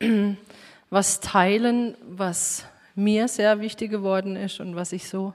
was 0.90 1.20
teilen, 1.20 1.96
was 2.08 2.64
mir 2.94 3.28
sehr 3.28 3.60
wichtig 3.60 3.90
geworden 3.90 4.36
ist 4.36 4.60
und 4.60 4.76
was 4.76 4.92
ich 4.92 5.08
so 5.08 5.34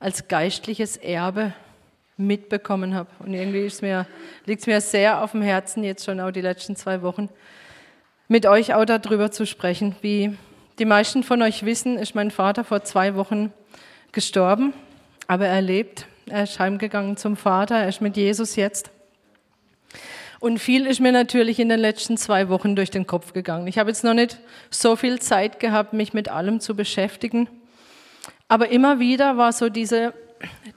als 0.00 0.28
geistliches 0.28 0.96
Erbe 0.96 1.52
mitbekommen 2.16 2.94
habe. 2.94 3.08
Und 3.20 3.32
irgendwie 3.32 3.60
liegt 3.60 4.60
es 4.60 4.66
mir 4.66 4.80
sehr 4.80 5.22
auf 5.22 5.32
dem 5.32 5.42
Herzen, 5.42 5.84
jetzt 5.84 6.04
schon 6.04 6.20
auch 6.20 6.30
die 6.30 6.40
letzten 6.40 6.76
zwei 6.76 7.02
Wochen, 7.02 7.28
mit 8.26 8.44
euch 8.46 8.74
auch 8.74 8.84
darüber 8.84 9.30
zu 9.30 9.46
sprechen. 9.46 9.96
Wie 10.02 10.36
die 10.78 10.84
meisten 10.84 11.22
von 11.22 11.40
euch 11.42 11.64
wissen, 11.64 11.98
ist 11.98 12.14
mein 12.14 12.30
Vater 12.30 12.64
vor 12.64 12.84
zwei 12.84 13.14
Wochen 13.14 13.52
gestorben, 14.12 14.72
aber 15.26 15.46
er 15.46 15.62
lebt. 15.62 16.06
Er 16.26 16.42
ist 16.42 16.58
heimgegangen 16.58 17.16
zum 17.16 17.36
Vater, 17.36 17.76
er 17.76 17.88
ist 17.88 18.02
mit 18.02 18.16
Jesus 18.16 18.56
jetzt. 18.56 18.90
Und 20.40 20.58
viel 20.58 20.86
ist 20.86 21.00
mir 21.00 21.12
natürlich 21.12 21.58
in 21.58 21.68
den 21.68 21.80
letzten 21.80 22.16
zwei 22.16 22.48
Wochen 22.48 22.76
durch 22.76 22.90
den 22.90 23.06
Kopf 23.06 23.32
gegangen. 23.32 23.66
Ich 23.66 23.78
habe 23.78 23.90
jetzt 23.90 24.04
noch 24.04 24.14
nicht 24.14 24.38
so 24.70 24.94
viel 24.94 25.18
Zeit 25.18 25.58
gehabt, 25.58 25.92
mich 25.92 26.12
mit 26.12 26.28
allem 26.28 26.60
zu 26.60 26.76
beschäftigen. 26.76 27.48
Aber 28.46 28.68
immer 28.68 29.00
wieder 29.00 29.36
war 29.36 29.52
so 29.52 29.68
diese, 29.68 30.14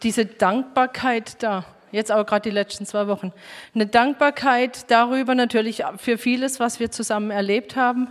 diese 0.01 0.25
Dankbarkeit 0.25 1.41
da. 1.43 1.65
Jetzt 1.91 2.11
auch 2.11 2.25
gerade 2.25 2.49
die 2.49 2.55
letzten 2.55 2.85
zwei 2.85 3.07
Wochen. 3.07 3.33
Eine 3.75 3.85
Dankbarkeit 3.85 4.89
darüber 4.89 5.35
natürlich 5.35 5.83
für 5.97 6.17
vieles, 6.17 6.59
was 6.59 6.79
wir 6.79 6.89
zusammen 6.89 7.31
erlebt 7.31 7.75
haben. 7.75 8.09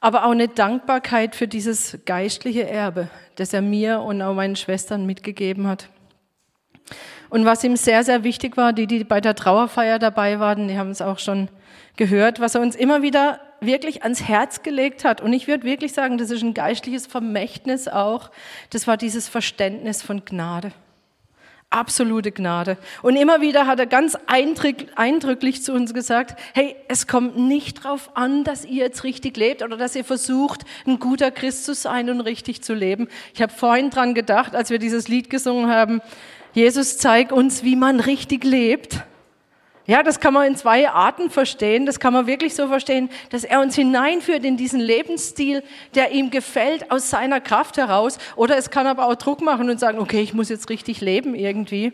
Aber 0.00 0.26
auch 0.26 0.30
eine 0.30 0.48
Dankbarkeit 0.48 1.34
für 1.34 1.48
dieses 1.48 1.98
geistliche 2.04 2.68
Erbe, 2.68 3.08
das 3.36 3.52
er 3.52 3.62
mir 3.62 4.00
und 4.00 4.20
auch 4.20 4.34
meinen 4.34 4.56
Schwestern 4.56 5.06
mitgegeben 5.06 5.66
hat. 5.66 5.88
Und 7.28 7.44
was 7.44 7.64
ihm 7.64 7.76
sehr, 7.76 8.04
sehr 8.04 8.24
wichtig 8.24 8.56
war, 8.56 8.72
die, 8.72 8.86
die 8.86 9.04
bei 9.04 9.20
der 9.20 9.34
Trauerfeier 9.34 9.98
dabei 9.98 10.38
waren, 10.38 10.68
die 10.68 10.78
haben 10.78 10.90
es 10.90 11.02
auch 11.02 11.18
schon 11.18 11.48
gehört, 11.96 12.40
was 12.40 12.54
er 12.54 12.60
uns 12.60 12.76
immer 12.76 13.02
wieder 13.02 13.40
wirklich 13.60 14.02
ans 14.02 14.22
Herz 14.22 14.62
gelegt 14.62 15.04
hat. 15.04 15.20
Und 15.20 15.32
ich 15.32 15.48
würde 15.48 15.64
wirklich 15.64 15.92
sagen, 15.92 16.18
das 16.18 16.30
ist 16.30 16.42
ein 16.42 16.54
geistliches 16.54 17.06
Vermächtnis 17.06 17.88
auch. 17.88 18.30
Das 18.70 18.86
war 18.86 18.96
dieses 18.96 19.28
Verständnis 19.28 20.02
von 20.02 20.24
Gnade. 20.24 20.72
Absolute 21.68 22.30
Gnade. 22.30 22.78
Und 23.02 23.16
immer 23.16 23.40
wieder 23.40 23.66
hat 23.66 23.80
er 23.80 23.86
ganz 23.86 24.16
eindrücklich 24.26 25.64
zu 25.64 25.72
uns 25.72 25.92
gesagt, 25.92 26.38
hey, 26.54 26.76
es 26.86 27.08
kommt 27.08 27.36
nicht 27.36 27.84
darauf 27.84 28.16
an, 28.16 28.44
dass 28.44 28.64
ihr 28.64 28.84
jetzt 28.84 29.02
richtig 29.02 29.36
lebt 29.36 29.62
oder 29.62 29.76
dass 29.76 29.96
ihr 29.96 30.04
versucht, 30.04 30.62
ein 30.86 31.00
guter 31.00 31.32
Christ 31.32 31.64
zu 31.64 31.74
sein 31.74 32.08
und 32.08 32.20
richtig 32.20 32.62
zu 32.62 32.72
leben. 32.72 33.08
Ich 33.34 33.42
habe 33.42 33.52
vorhin 33.52 33.90
dran 33.90 34.14
gedacht, 34.14 34.54
als 34.54 34.70
wir 34.70 34.78
dieses 34.78 35.08
Lied 35.08 35.28
gesungen 35.28 35.68
haben, 35.68 36.00
Jesus 36.56 36.96
zeigt 36.96 37.32
uns, 37.32 37.64
wie 37.64 37.76
man 37.76 38.00
richtig 38.00 38.42
lebt. 38.42 39.02
Ja, 39.84 40.02
das 40.02 40.20
kann 40.20 40.32
man 40.32 40.46
in 40.46 40.56
zwei 40.56 40.88
Arten 40.88 41.28
verstehen. 41.28 41.84
Das 41.84 42.00
kann 42.00 42.14
man 42.14 42.26
wirklich 42.26 42.54
so 42.54 42.68
verstehen, 42.68 43.10
dass 43.28 43.44
er 43.44 43.60
uns 43.60 43.74
hineinführt 43.74 44.42
in 44.42 44.56
diesen 44.56 44.80
Lebensstil, 44.80 45.62
der 45.94 46.12
ihm 46.12 46.30
gefällt, 46.30 46.90
aus 46.90 47.10
seiner 47.10 47.42
Kraft 47.42 47.76
heraus. 47.76 48.16
Oder 48.36 48.56
es 48.56 48.70
kann 48.70 48.86
aber 48.86 49.06
auch 49.06 49.16
Druck 49.16 49.42
machen 49.42 49.68
und 49.68 49.78
sagen, 49.78 49.98
okay, 49.98 50.22
ich 50.22 50.32
muss 50.32 50.48
jetzt 50.48 50.70
richtig 50.70 51.02
leben 51.02 51.34
irgendwie. 51.34 51.92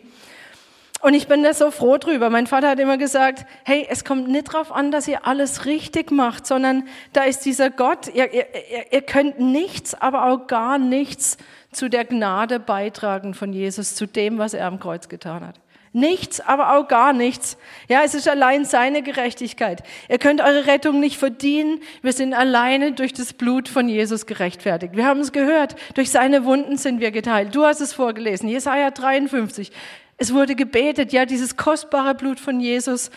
Und 1.03 1.15
ich 1.15 1.27
bin 1.27 1.43
da 1.43 1.53
so 1.53 1.69
froh 1.69 1.97
drüber. 1.97 2.29
Mein 2.29 2.47
Vater 2.47 2.69
hat 2.69 2.79
immer 2.79 2.97
gesagt, 2.97 3.45
hey, 3.65 3.85
es 3.89 4.05
kommt 4.05 4.29
nicht 4.29 4.53
darauf 4.53 4.71
an, 4.71 4.89
dass 4.89 5.05
ihr 5.05 5.27
alles 5.27 5.65
richtig 5.65 6.11
macht, 6.11 6.47
sondern 6.47 6.87
da 7.11 7.23
ist 7.23 7.41
dieser 7.41 7.69
Gott, 7.69 8.07
ihr, 8.07 8.33
ihr, 8.33 8.45
ihr 8.89 9.01
könnt 9.01 9.37
nichts, 9.37 9.95
aber 9.95 10.27
auch 10.27 10.47
gar 10.47 10.77
nichts 10.77 11.35
zu 11.73 11.89
der 11.89 12.05
Gnade 12.05 12.57
beitragen 12.57 13.33
von 13.33 13.51
Jesus, 13.51 13.95
zu 13.95 14.05
dem, 14.05 14.37
was 14.37 14.53
er 14.53 14.65
am 14.65 14.79
Kreuz 14.79 15.09
getan 15.09 15.45
hat. 15.45 15.59
Nichts, 15.91 16.39
aber 16.39 16.75
auch 16.75 16.87
gar 16.87 17.11
nichts. 17.11 17.57
Ja, 17.89 18.01
es 18.03 18.15
ist 18.15 18.27
allein 18.29 18.63
seine 18.63 19.03
Gerechtigkeit. 19.03 19.83
Ihr 20.07 20.19
könnt 20.19 20.39
eure 20.39 20.67
Rettung 20.67 21.01
nicht 21.01 21.17
verdienen. 21.17 21.81
Wir 22.01 22.13
sind 22.13 22.33
alleine 22.33 22.93
durch 22.93 23.13
das 23.13 23.33
Blut 23.33 23.67
von 23.67 23.89
Jesus 23.89 24.25
gerechtfertigt. 24.25 24.95
Wir 24.95 25.05
haben 25.05 25.19
es 25.19 25.33
gehört. 25.33 25.75
Durch 25.95 26.09
seine 26.09 26.45
Wunden 26.45 26.77
sind 26.77 26.99
wir 26.99 27.11
geteilt. 27.11 27.53
Du 27.53 27.65
hast 27.65 27.81
es 27.81 27.93
vorgelesen. 27.93 28.49
Jesaja 28.49 28.89
53. 28.89 29.71
Es 30.17 30.33
wurde 30.33 30.55
gebetet. 30.55 31.11
Ja, 31.13 31.25
dieses 31.25 31.57
kostbare 31.57 32.15
Blut 32.15 32.39
von 32.39 32.59
Jesus. 32.59 33.09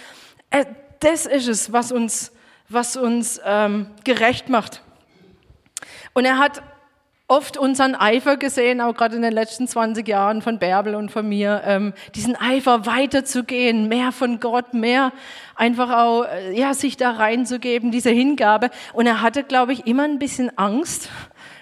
Äh, 0.51 0.65
das 1.01 1.27
ist 1.27 1.49
es, 1.49 1.73
was 1.73 1.93
uns, 1.93 2.33
was 2.69 2.97
uns 2.97 3.41
ähm, 3.45 3.87
gerecht 4.05 4.49
macht. 4.49 4.83
Und 6.15 6.25
er 6.25 6.39
hat 6.39 6.63
oft 7.29 7.57
unseren 7.57 7.95
Eifer 7.95 8.37
gesehen, 8.37 8.81
auch 8.81 8.95
gerade 8.95 9.17
in 9.17 9.23
den 9.23 9.33
letzten 9.33 9.67
20 9.67 10.07
Jahren 10.07 10.43
von 10.43 10.59
Bärbel 10.59 10.95
und 10.95 11.11
von 11.11 11.29
mir, 11.29 11.63
ähm, 11.65 11.93
diesen 12.15 12.37
Eifer 12.37 12.87
weiterzugehen, 12.87 13.89
mehr 13.89 14.13
von 14.13 14.39
Gott, 14.39 14.75
mehr 14.75 15.13
einfach 15.57 15.91
auch, 15.91 16.25
äh, 16.25 16.57
ja, 16.59 16.73
sich 16.73 16.97
da 16.97 17.11
reinzugeben, 17.13 17.91
diese 17.91 18.11
Hingabe. 18.11 18.71
Und 18.93 19.07
er 19.07 19.23
hatte, 19.23 19.43
glaube 19.43 19.73
ich, 19.73 19.87
immer 19.87 20.05
ein 20.05 20.21
bisschen 20.21 20.57
Angst, 20.57 21.11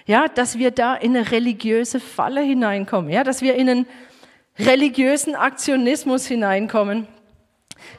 ja, 0.05 0.27
dass 0.27 0.59
wir 0.59 0.69
da 0.69 0.93
in 0.93 1.15
eine 1.17 1.31
religiöse 1.31 1.99
Falle 1.99 2.41
hineinkommen, 2.41 3.09
ja, 3.09 3.23
dass 3.23 3.41
wir 3.41 3.55
in 3.55 3.69
einen 3.69 3.87
religiösen 4.57 5.35
Aktionismus 5.35 6.25
hineinkommen, 6.25 7.07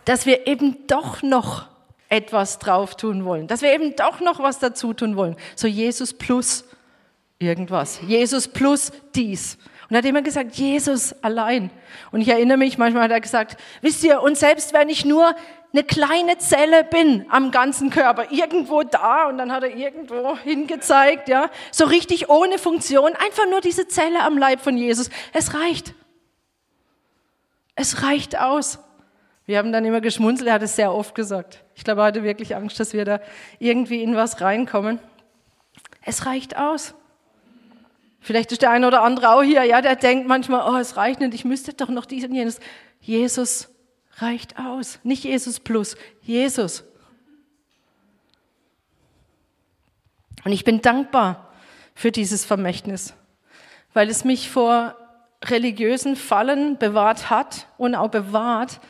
dass 0.05 0.27
wir 0.27 0.47
eben 0.47 0.87
doch 0.87 1.23
noch 1.23 1.69
etwas 2.09 2.59
drauf 2.59 2.97
tun 2.97 3.25
wollen, 3.25 3.47
dass 3.47 3.63
wir 3.63 3.73
eben 3.73 3.97
doch 3.97 4.21
noch 4.21 4.39
was 4.39 4.59
dazu 4.59 4.93
tun 4.95 5.17
wollen. 5.17 5.37
So 5.55 5.67
Jesus 5.67 6.15
plus 6.15 6.65
irgendwas. 7.39 8.01
Jesus 8.07 8.49
plus 8.49 8.93
dies. 9.15 9.59
Und 9.89 9.95
er 9.95 9.99
hat 9.99 10.05
immer 10.05 10.23
gesagt, 10.23 10.57
Jesus 10.57 11.15
allein. 11.23 11.71
Und 12.11 12.21
ich 12.21 12.29
erinnere 12.29 12.57
mich, 12.57 12.79
manchmal 12.79 13.05
hat 13.05 13.11
er 13.11 13.21
gesagt, 13.21 13.57
wisst 13.83 14.03
ihr, 14.05 14.21
und 14.21 14.37
selbst 14.37 14.73
wenn 14.73 14.89
ich 14.89 15.05
nur 15.05 15.35
eine 15.73 15.85
kleine 15.85 16.39
Zelle 16.39 16.85
bin 16.85 17.27
am 17.29 17.51
ganzen 17.51 17.91
Körper, 17.91 18.33
irgendwo 18.33 18.83
da, 18.83 19.29
und 19.29 19.39
dann 19.39 19.53
hat 19.53 19.63
er 19.63 19.77
irgendwo 19.77 20.37
hingezeigt, 20.39 21.29
ja, 21.29 21.51
so 21.71 21.85
richtig 21.85 22.29
ohne 22.31 22.59
Funktion, 22.59 23.13
einfach 23.15 23.47
nur 23.49 23.61
diese 23.61 23.87
Zelle 23.87 24.23
am 24.23 24.39
Leib 24.39 24.61
von 24.61 24.77
Jesus. 24.77 25.11
Es 25.33 25.55
reicht. 25.55 25.95
Es 27.77 28.03
reicht 28.03 28.37
aus. 28.37 28.81
Wir 29.45 29.59
haben 29.59 29.71
dann 29.71 29.85
immer 29.85 30.01
geschmunzelt, 30.01 30.49
er 30.49 30.55
hat 30.55 30.63
es 30.63 30.75
sehr 30.75 30.93
oft 30.93 31.15
gesagt. 31.15 31.63
Ich 31.77 31.85
glaube, 31.85 32.01
er 32.01 32.07
hatte 32.07 32.25
wirklich 32.25 32.57
Angst, 32.57 32.81
dass 32.81 32.95
wir 32.95 33.05
da 33.05 33.21
irgendwie 33.61 34.03
in 34.03 34.17
was 34.17 34.41
reinkommen. 34.41 34.99
Es 36.03 36.27
reicht 36.27 36.57
aus. 36.57 36.95
Vielleicht 38.21 38.51
ist 38.51 38.63
der 38.63 38.71
eine 38.71 38.89
oder 38.89 39.03
andere 39.03 39.31
auch 39.31 39.43
hier, 39.43 39.63
ja, 39.63 39.81
der 39.81 39.95
denkt 39.95 40.27
manchmal, 40.27 40.69
oh, 40.69 40.77
es 40.79 40.97
reicht 40.97 41.21
nicht, 41.21 41.35
ich 41.35 41.45
müsste 41.45 41.75
doch 41.75 41.89
noch 41.89 42.07
dies 42.07 42.25
und 42.25 42.35
jenes. 42.35 42.59
Jesus 43.01 43.69
reicht 44.17 44.59
aus. 44.59 44.99
Nicht 45.05 45.23
Jesus 45.23 45.61
plus, 45.61 45.97
Jesus. 46.23 46.83
Und 50.45 50.51
ich 50.53 50.65
bin 50.65 50.81
dankbar 50.81 51.53
für 51.95 52.11
dieses 52.11 52.45
Vermächtnis, 52.45 53.15
weil 53.93 54.09
es 54.09 54.25
mich 54.25 54.51
vor 54.51 54.97
religiösen 55.45 56.17
Fallen 56.17 56.79
bewahrt 56.79 57.31
hat 57.31 57.67
und 57.79 57.95
auch 57.95 58.11
bewahrt 58.11 58.81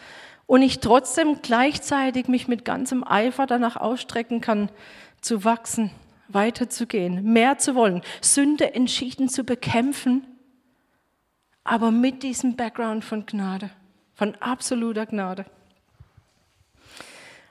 und 0.47 0.63
ich 0.63 0.81
trotzdem 0.81 1.43
gleichzeitig 1.43 2.29
mich 2.29 2.49
mit 2.49 2.65
ganzem 2.65 3.05
Eifer 3.07 3.47
danach 3.47 3.77
ausstrecken 3.77 4.41
kann, 4.41 4.71
zu 5.21 5.45
wachsen 5.45 5.91
weiterzugehen, 6.29 7.23
mehr 7.33 7.59
zu 7.59 7.75
wollen, 7.75 8.03
Sünde 8.21 8.75
entschieden 8.75 9.29
zu 9.29 9.45
bekämpfen, 9.45 10.27
aber 11.65 11.91
mit 11.91 12.23
diesem 12.23 12.57
Background 12.57 13.05
von 13.05 13.27
Gnade, 13.27 13.71
von 14.15 14.35
absoluter 14.37 15.07
Gnade. 15.07 15.47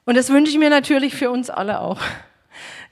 Und 0.05 0.15
das 0.15 0.29
wünsche 0.29 0.51
ich 0.51 0.59
mir 0.59 0.69
natürlich 0.69 1.15
für 1.15 1.31
uns 1.31 1.49
alle 1.49 1.79
auch. 1.79 1.99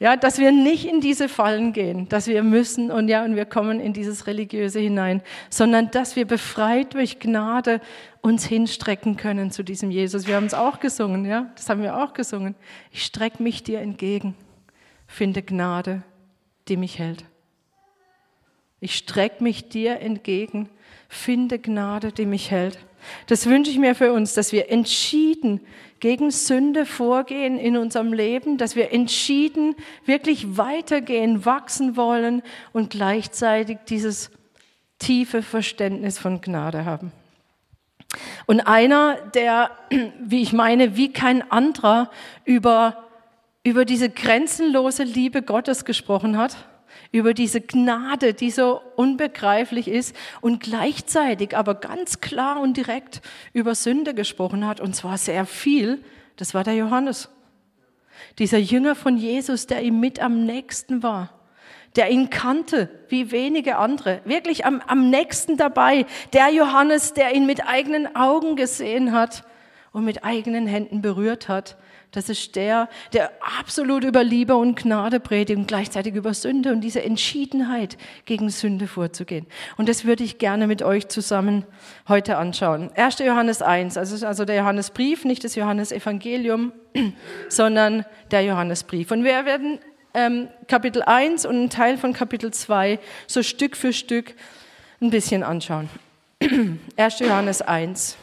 Ja, 0.04 0.18
dass 0.18 0.38
wir 0.38 0.52
nicht 0.52 0.86
in 0.86 1.00
diese 1.00 1.30
Fallen 1.30 1.72
gehen, 1.72 2.10
dass 2.10 2.28
wir 2.28 2.44
müssen 2.44 2.92
und 2.92 3.08
ja, 3.08 3.24
und 3.24 3.38
wir 3.38 3.46
kommen 3.46 3.80
in 3.80 3.94
dieses 3.94 4.28
Religiöse 4.28 4.80
hinein, 4.80 5.22
sondern 5.50 5.92
dass 5.92 6.18
wir 6.18 6.26
befreit 6.26 6.94
durch 6.94 7.20
Gnade 7.20 7.80
uns 8.22 8.46
hinstrecken 8.46 9.16
können 9.16 9.52
zu 9.52 9.64
diesem 9.64 9.92
Jesus. 9.92 10.28
Wir 10.28 10.36
haben 10.36 10.46
es 10.46 10.54
auch 10.54 10.82
gesungen, 10.82 11.24
ja, 11.26 11.52
das 11.56 11.70
haben 11.70 11.82
wir 11.82 11.98
auch 11.98 12.14
gesungen. 12.14 12.56
Ich 12.92 13.06
strecke 13.06 13.42
mich 13.42 13.64
dir 13.64 13.80
entgegen 13.80 14.36
finde 15.14 15.44
Gnade, 15.44 16.02
die 16.68 16.78
mich 16.78 16.98
hält. 16.98 17.26
Ich 18.80 18.96
strecke 18.96 19.44
mich 19.44 19.70
dir 19.70 20.00
entgegen, 20.00 20.70
finde 21.08 21.60
Gnade, 21.60 22.12
die 22.12 22.26
mich 22.26 22.52
hält. 22.52 22.80
Das 23.28 23.46
wünsche 23.46 23.72
ich 23.72 23.78
mir 23.78 23.96
für 23.96 24.14
uns, 24.14 24.34
dass 24.34 24.52
wir 24.52 24.70
entschieden 24.70 25.62
gegen 26.00 26.32
Sünde 26.32 26.86
vorgehen 26.86 27.58
in 27.58 27.78
unserem 27.78 28.14
Leben, 28.14 28.58
dass 28.58 28.76
wir 28.76 28.92
entschieden 28.92 29.76
wirklich 30.06 30.58
weitergehen, 30.58 31.46
wachsen 31.46 31.96
wollen 31.96 32.42
und 32.74 32.90
gleichzeitig 32.90 33.78
dieses 33.88 34.32
tiefe 35.00 35.42
Verständnis 35.42 36.18
von 36.18 36.42
Gnade 36.42 36.86
haben. 36.86 37.12
Und 38.46 38.62
einer, 38.62 39.16
der, 39.34 39.72
wie 40.24 40.42
ich 40.42 40.54
meine, 40.54 40.98
wie 40.98 41.14
kein 41.14 41.50
anderer 41.52 42.10
über 42.46 43.04
über 43.64 43.86
diese 43.86 44.10
grenzenlose 44.10 45.04
Liebe 45.04 45.42
Gottes 45.42 45.86
gesprochen 45.86 46.38
hat, 46.38 46.58
über 47.14 47.36
diese 47.36 47.62
Gnade, 47.62 48.34
die 48.34 48.50
so 48.50 48.82
unbegreiflich 48.96 49.88
ist 49.88 50.16
und 50.42 50.62
gleichzeitig 50.62 51.56
aber 51.56 51.76
ganz 51.76 52.20
klar 52.20 52.60
und 52.60 52.76
direkt 52.76 53.22
über 53.54 53.76
Sünde 53.76 54.16
gesprochen 54.16 54.66
hat, 54.66 54.82
und 54.82 54.96
zwar 54.96 55.18
sehr 55.20 55.46
viel, 55.46 56.04
das 56.38 56.56
war 56.56 56.64
der 56.64 56.74
Johannes. 56.74 57.30
Dieser 58.40 58.58
Jünger 58.58 58.96
von 58.96 59.16
Jesus, 59.16 59.68
der 59.68 59.84
ihm 59.84 60.00
mit 60.00 60.20
am 60.20 60.46
nächsten 60.46 61.04
war, 61.04 61.30
der 61.96 62.10
ihn 62.10 62.32
kannte 62.32 62.90
wie 63.10 63.32
wenige 63.32 63.78
andere, 63.78 64.22
wirklich 64.26 64.66
am, 64.66 64.82
am 64.88 65.12
nächsten 65.12 65.56
dabei, 65.56 66.08
der 66.34 66.50
Johannes, 66.50 67.14
der 67.14 67.36
ihn 67.36 67.46
mit 67.46 67.68
eigenen 67.68 68.16
Augen 68.16 68.56
gesehen 68.56 69.12
hat 69.12 69.46
und 69.92 70.04
mit 70.04 70.24
eigenen 70.24 70.66
Händen 70.66 71.04
berührt 71.04 71.48
hat. 71.48 71.78
Das 72.14 72.30
ist 72.30 72.56
der, 72.56 72.90
der 73.12 73.32
absolut 73.60 74.04
über 74.04 74.24
Liebe 74.24 74.56
und 74.56 74.76
Gnade 74.76 75.20
predigt 75.20 75.58
und 75.58 75.68
gleichzeitig 75.68 76.14
über 76.14 76.36
Sünde 76.36 76.72
und 76.72 76.82
diese 76.82 77.04
Entschiedenheit 77.04 77.98
gegen 78.26 78.50
Sünde 78.50 78.88
vorzugehen. 78.88 79.48
Und 79.78 79.90
das 79.90 80.06
würde 80.06 80.24
ich 80.24 80.38
gerne 80.38 80.68
mit 80.68 80.84
euch 80.84 81.08
zusammen 81.08 81.66
heute 82.08 82.38
anschauen. 82.38 82.92
1. 82.96 83.18
Johannes 83.20 83.64
1, 83.64 83.98
also, 83.98 84.26
also 84.28 84.46
der 84.46 84.58
Johannesbrief, 84.58 85.26
nicht 85.26 85.44
das 85.44 85.56
Johannesevangelium, 85.56 86.72
sondern 87.50 88.06
der 88.30 88.44
Johannesbrief. 88.44 89.10
Und 89.10 89.24
wir 89.24 89.46
werden 89.46 89.80
ähm, 90.14 90.50
Kapitel 90.68 91.02
1 91.02 91.48
und 91.48 91.56
einen 91.56 91.70
Teil 91.72 91.98
von 91.98 92.14
Kapitel 92.14 92.52
2 92.52 93.00
so 93.26 93.42
Stück 93.42 93.76
für 93.76 93.92
Stück 93.92 94.36
ein 95.02 95.10
bisschen 95.10 95.42
anschauen. 95.42 95.90
1. 96.96 97.20
Johannes 97.20 97.64
1. 97.64 98.18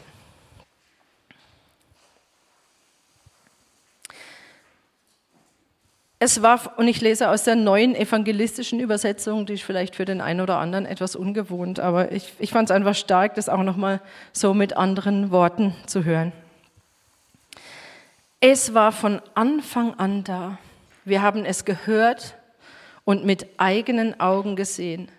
Es 6.23 6.43
war, 6.43 6.77
und 6.77 6.87
ich 6.87 7.01
lese 7.01 7.29
aus 7.29 7.45
der 7.45 7.55
neuen 7.55 7.95
evangelistischen 7.95 8.79
Übersetzung, 8.79 9.47
die 9.47 9.53
ist 9.53 9.63
vielleicht 9.63 9.95
für 9.95 10.05
den 10.05 10.21
einen 10.21 10.41
oder 10.41 10.59
anderen 10.59 10.85
etwas 10.85 11.15
ungewohnt, 11.15 11.79
aber 11.79 12.11
ich, 12.11 12.31
ich 12.37 12.51
fand 12.51 12.69
es 12.69 12.75
einfach 12.75 12.93
stark, 12.93 13.33
das 13.33 13.49
auch 13.49 13.63
nochmal 13.63 14.01
so 14.31 14.53
mit 14.53 14.77
anderen 14.77 15.31
Worten 15.31 15.73
zu 15.87 16.05
hören. 16.05 16.31
Es 18.39 18.75
war 18.75 18.91
von 18.91 19.19
Anfang 19.33 19.95
an 19.95 20.23
da. 20.23 20.59
Wir 21.05 21.23
haben 21.23 21.43
es 21.43 21.65
gehört 21.65 22.35
und 23.03 23.25
mit 23.25 23.47
eigenen 23.57 24.19
Augen 24.19 24.55
gesehen. 24.55 25.09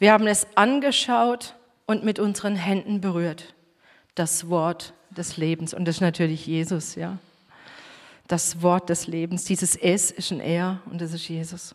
Wir 0.00 0.10
haben 0.10 0.26
es 0.26 0.48
angeschaut 0.56 1.54
und 1.86 2.02
mit 2.02 2.18
unseren 2.18 2.56
Händen 2.56 3.00
berührt. 3.00 3.54
Das 4.16 4.48
Wort 4.50 4.94
des 5.10 5.36
Lebens. 5.36 5.74
Und 5.74 5.84
das 5.84 5.98
ist 5.98 6.00
natürlich 6.00 6.44
Jesus, 6.44 6.96
ja 6.96 7.18
das 8.26 8.62
Wort 8.62 8.88
des 8.88 9.06
Lebens. 9.06 9.44
Dieses 9.44 9.76
Es 9.76 10.10
ist 10.10 10.30
ein 10.30 10.40
Er 10.40 10.80
und 10.86 11.00
das 11.00 11.12
ist 11.12 11.28
Jesus. 11.28 11.74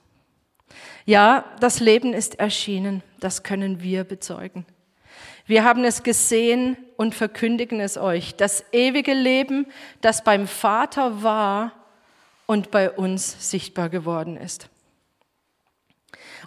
Ja, 1.05 1.45
das 1.59 1.79
Leben 1.79 2.13
ist 2.13 2.39
erschienen, 2.39 3.03
das 3.19 3.43
können 3.43 3.81
wir 3.81 4.03
bezeugen. 4.03 4.65
Wir 5.45 5.63
haben 5.63 5.83
es 5.83 6.03
gesehen 6.03 6.77
und 6.95 7.15
verkündigen 7.15 7.79
es 7.79 7.97
euch. 7.97 8.35
Das 8.35 8.63
ewige 8.71 9.13
Leben, 9.13 9.65
das 10.01 10.23
beim 10.23 10.47
Vater 10.47 11.23
war 11.23 11.71
und 12.45 12.69
bei 12.69 12.91
uns 12.91 13.49
sichtbar 13.49 13.89
geworden 13.89 14.37
ist. 14.37 14.69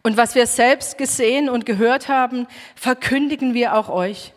Und 0.05 0.17
was 0.17 0.35
wir 0.35 0.47
selbst 0.47 0.99
gesehen 0.99 1.49
und 1.49 1.67
gehört 1.67 2.09
haben, 2.09 2.47
verkündigen 2.77 3.55
wir 3.55 3.75
auch 3.75 3.89
euch. 3.89 4.33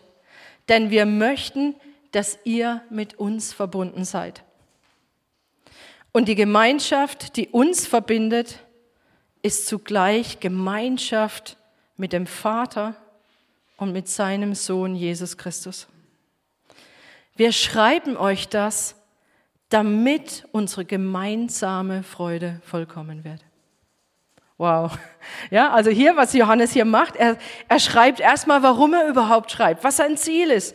Denn 0.68 0.90
wir 0.90 1.06
möchten, 1.06 1.76
dass 2.10 2.38
ihr 2.44 2.82
mit 2.90 3.14
uns 3.18 3.52
verbunden 3.52 4.04
seid. 4.04 4.42
Und 6.16 6.28
die 6.28 6.34
Gemeinschaft, 6.34 7.36
die 7.36 7.48
uns 7.48 7.86
verbindet, 7.86 8.60
ist 9.42 9.66
zugleich 9.66 10.40
Gemeinschaft 10.40 11.58
mit 11.98 12.14
dem 12.14 12.26
Vater 12.26 12.94
und 13.76 13.92
mit 13.92 14.08
seinem 14.08 14.54
Sohn 14.54 14.94
Jesus 14.96 15.36
Christus. 15.36 15.88
Wir 17.34 17.52
schreiben 17.52 18.16
euch 18.16 18.48
das, 18.48 18.94
damit 19.68 20.48
unsere 20.52 20.86
gemeinsame 20.86 22.02
Freude 22.02 22.62
vollkommen 22.64 23.22
wird. 23.22 23.44
Wow. 24.56 24.96
Ja, 25.50 25.70
also 25.70 25.90
hier, 25.90 26.16
was 26.16 26.32
Johannes 26.32 26.72
hier 26.72 26.86
macht, 26.86 27.16
er, 27.16 27.36
er 27.68 27.78
schreibt 27.78 28.20
erstmal, 28.20 28.62
warum 28.62 28.94
er 28.94 29.06
überhaupt 29.06 29.50
schreibt, 29.50 29.84
was 29.84 29.98
sein 29.98 30.16
Ziel 30.16 30.50
ist. 30.50 30.74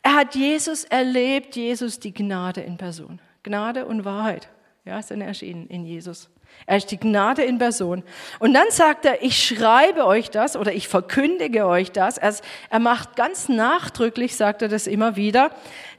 Er 0.00 0.14
hat 0.14 0.34
Jesus 0.34 0.84
erlebt, 0.84 1.56
Jesus 1.56 2.00
die 2.00 2.14
Gnade 2.14 2.62
in 2.62 2.78
Person. 2.78 3.20
Gnade 3.42 3.84
und 3.84 4.06
Wahrheit. 4.06 4.48
Ja, 4.88 5.02
sind 5.02 5.20
erschienen 5.20 5.66
in 5.66 5.84
Jesus. 5.84 6.30
Er 6.64 6.78
ist 6.78 6.90
die 6.90 6.96
Gnade 6.96 7.42
in 7.42 7.58
Person. 7.58 8.02
Und 8.38 8.54
dann 8.54 8.70
sagt 8.70 9.04
er, 9.04 9.22
ich 9.22 9.46
schreibe 9.46 10.06
euch 10.06 10.30
das 10.30 10.56
oder 10.56 10.72
ich 10.72 10.88
verkündige 10.88 11.66
euch 11.66 11.92
das. 11.92 12.16
Er, 12.16 12.34
er 12.70 12.78
macht 12.78 13.14
ganz 13.14 13.50
nachdrücklich, 13.50 14.34
sagt 14.34 14.62
er 14.62 14.68
das 14.68 14.86
immer 14.86 15.14
wieder, 15.14 15.50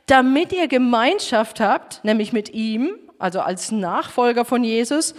damit 0.08 0.54
ihr 0.54 0.68
Gemeinschaft 0.68 1.60
habt, 1.60 2.04
nämlich 2.04 2.34
mit 2.34 2.56
ihm, 2.56 2.96
also 3.20 3.42
als 3.42 3.70
Nachfolger 3.70 4.44
von 4.44 4.64
Jesus, 4.64 5.14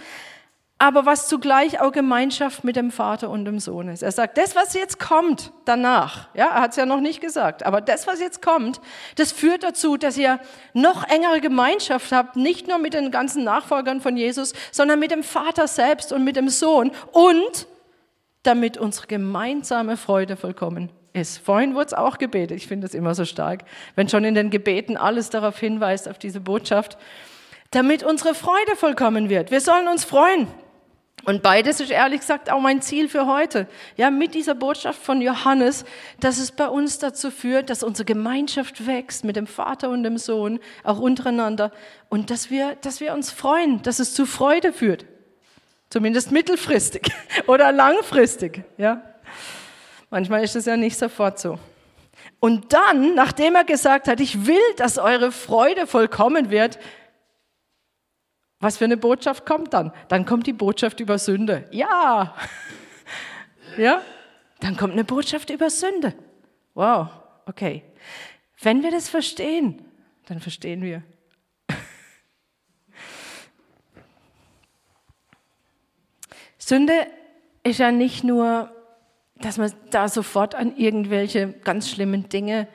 aber 0.81 1.05
was 1.05 1.27
zugleich 1.27 1.79
auch 1.79 1.91
Gemeinschaft 1.91 2.63
mit 2.63 2.75
dem 2.75 2.89
Vater 2.89 3.29
und 3.29 3.45
dem 3.45 3.59
Sohn 3.59 3.87
ist. 3.87 4.01
Er 4.01 4.11
sagt, 4.11 4.39
das, 4.39 4.55
was 4.55 4.73
jetzt 4.73 4.99
kommt 4.99 5.53
danach, 5.63 6.27
ja, 6.33 6.47
er 6.47 6.61
hat 6.61 6.71
es 6.71 6.77
ja 6.77 6.87
noch 6.87 7.01
nicht 7.01 7.21
gesagt, 7.21 7.63
aber 7.63 7.81
das, 7.81 8.07
was 8.07 8.19
jetzt 8.19 8.41
kommt, 8.41 8.81
das 9.15 9.31
führt 9.31 9.61
dazu, 9.61 9.95
dass 9.95 10.17
ihr 10.17 10.39
noch 10.73 11.07
engere 11.07 11.39
Gemeinschaft 11.39 12.11
habt, 12.11 12.35
nicht 12.35 12.67
nur 12.67 12.79
mit 12.79 12.95
den 12.95 13.11
ganzen 13.11 13.43
Nachfolgern 13.43 14.01
von 14.01 14.17
Jesus, 14.17 14.53
sondern 14.71 14.97
mit 14.97 15.11
dem 15.11 15.21
Vater 15.21 15.67
selbst 15.67 16.11
und 16.11 16.23
mit 16.23 16.35
dem 16.35 16.49
Sohn 16.49 16.89
und 17.11 17.67
damit 18.41 18.79
unsere 18.79 19.05
gemeinsame 19.05 19.97
Freude 19.97 20.35
vollkommen 20.35 20.89
ist. 21.13 21.37
Vorhin 21.37 21.75
wurde 21.75 21.85
es 21.85 21.93
auch 21.93 22.17
gebetet, 22.17 22.57
ich 22.57 22.65
finde 22.65 22.87
es 22.87 22.95
immer 22.95 23.13
so 23.13 23.25
stark, 23.25 23.65
wenn 23.93 24.09
schon 24.09 24.23
in 24.23 24.33
den 24.33 24.49
Gebeten 24.49 24.97
alles 24.97 25.29
darauf 25.29 25.59
hinweist, 25.59 26.09
auf 26.09 26.17
diese 26.17 26.39
Botschaft, 26.39 26.97
damit 27.69 28.01
unsere 28.01 28.33
Freude 28.33 28.75
vollkommen 28.75 29.29
wird. 29.29 29.51
Wir 29.51 29.61
sollen 29.61 29.87
uns 29.87 30.05
freuen. 30.05 30.47
Und 31.23 31.43
beides 31.43 31.79
ist 31.79 31.91
ehrlich 31.91 32.21
gesagt 32.21 32.51
auch 32.51 32.59
mein 32.59 32.81
Ziel 32.81 33.07
für 33.07 33.27
heute. 33.27 33.67
Ja, 33.95 34.09
mit 34.09 34.33
dieser 34.33 34.55
Botschaft 34.55 35.01
von 35.01 35.21
Johannes, 35.21 35.85
dass 36.19 36.39
es 36.39 36.51
bei 36.51 36.67
uns 36.67 36.97
dazu 36.97 37.29
führt, 37.29 37.69
dass 37.69 37.83
unsere 37.83 38.05
Gemeinschaft 38.05 38.87
wächst 38.87 39.23
mit 39.23 39.35
dem 39.35 39.45
Vater 39.45 39.89
und 39.89 40.03
dem 40.03 40.17
Sohn, 40.17 40.59
auch 40.83 40.99
untereinander. 40.99 41.71
Und 42.09 42.31
dass 42.31 42.49
wir, 42.49 42.75
dass 42.81 43.01
wir 43.01 43.13
uns 43.13 43.29
freuen, 43.31 43.83
dass 43.83 43.99
es 43.99 44.15
zu 44.15 44.25
Freude 44.25 44.73
führt. 44.73 45.05
Zumindest 45.89 46.31
mittelfristig 46.31 47.11
oder 47.47 47.71
langfristig, 47.71 48.63
ja. 48.77 49.03
Manchmal 50.09 50.43
ist 50.43 50.55
es 50.55 50.65
ja 50.65 50.75
nicht 50.75 50.97
sofort 50.97 51.39
so. 51.39 51.59
Und 52.39 52.73
dann, 52.73 53.13
nachdem 53.13 53.55
er 53.55 53.63
gesagt 53.63 54.07
hat, 54.07 54.19
ich 54.19 54.47
will, 54.47 54.57
dass 54.77 54.97
eure 54.97 55.31
Freude 55.31 55.85
vollkommen 55.85 56.49
wird, 56.49 56.79
was 58.61 58.77
für 58.77 58.85
eine 58.85 58.95
Botschaft 58.95 59.45
kommt 59.45 59.73
dann? 59.73 59.91
Dann 60.07 60.25
kommt 60.25 60.47
die 60.47 60.53
Botschaft 60.53 61.01
über 61.01 61.17
Sünde. 61.17 61.67
Ja. 61.71 62.35
Ja? 63.77 64.01
Dann 64.59 64.77
kommt 64.77 64.93
eine 64.93 65.03
Botschaft 65.03 65.49
über 65.49 65.69
Sünde. 65.69 66.13
Wow. 66.75 67.07
Okay. 67.47 67.83
Wenn 68.61 68.83
wir 68.83 68.91
das 68.91 69.09
verstehen, 69.09 69.83
dann 70.27 70.39
verstehen 70.39 70.83
wir. 70.83 71.01
Sünde 76.59 77.07
ist 77.63 77.79
ja 77.79 77.91
nicht 77.91 78.23
nur, 78.23 78.71
dass 79.37 79.57
man 79.57 79.73
da 79.89 80.07
sofort 80.07 80.53
an 80.53 80.77
irgendwelche 80.77 81.51
ganz 81.51 81.89
schlimmen 81.89 82.29
Dinge 82.29 82.67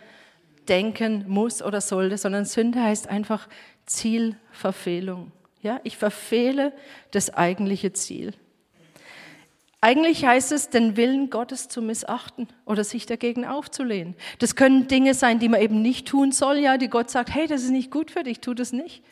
denken 0.69 1.25
muss 1.29 1.63
oder 1.63 1.81
sollte, 1.81 2.19
sondern 2.19 2.45
Sünde 2.45 2.83
heißt 2.83 3.07
einfach 3.07 3.49
Zielverfehlung. 3.87 5.31
Ja, 5.67 5.81
ich 5.83 5.97
verfehle 5.97 6.73
das 7.11 7.35
eigentliche 7.35 7.93
Ziel. 7.93 8.35
Eigentlich 9.81 10.25
heißt 10.25 10.53
es, 10.53 10.71
den 10.71 10.97
Willen 10.97 11.29
Gottes 11.29 11.67
zu 11.67 11.83
missachten 11.83 12.47
oder 12.67 12.85
sich 12.85 13.05
dagegen 13.05 13.45
aufzulehnen. 13.45 14.15
Das 14.39 14.55
können 14.55 14.87
Dinge 14.87 15.13
sein, 15.13 15.41
die 15.41 15.49
man 15.49 15.61
eben 15.61 15.83
nicht 15.83 16.07
tun 16.07 16.31
soll, 16.31 16.59
ja, 16.59 16.79
die 16.79 16.87
Gott 16.87 17.11
sagt, 17.11 17.35
hey, 17.35 17.49
das 17.49 17.65
ist 17.65 17.71
nicht 17.71 17.91
gut 17.91 18.13
für 18.13 18.23
dich, 18.23 18.39
tu 18.39 18.55
das 18.55 18.73
nicht. 18.73 19.03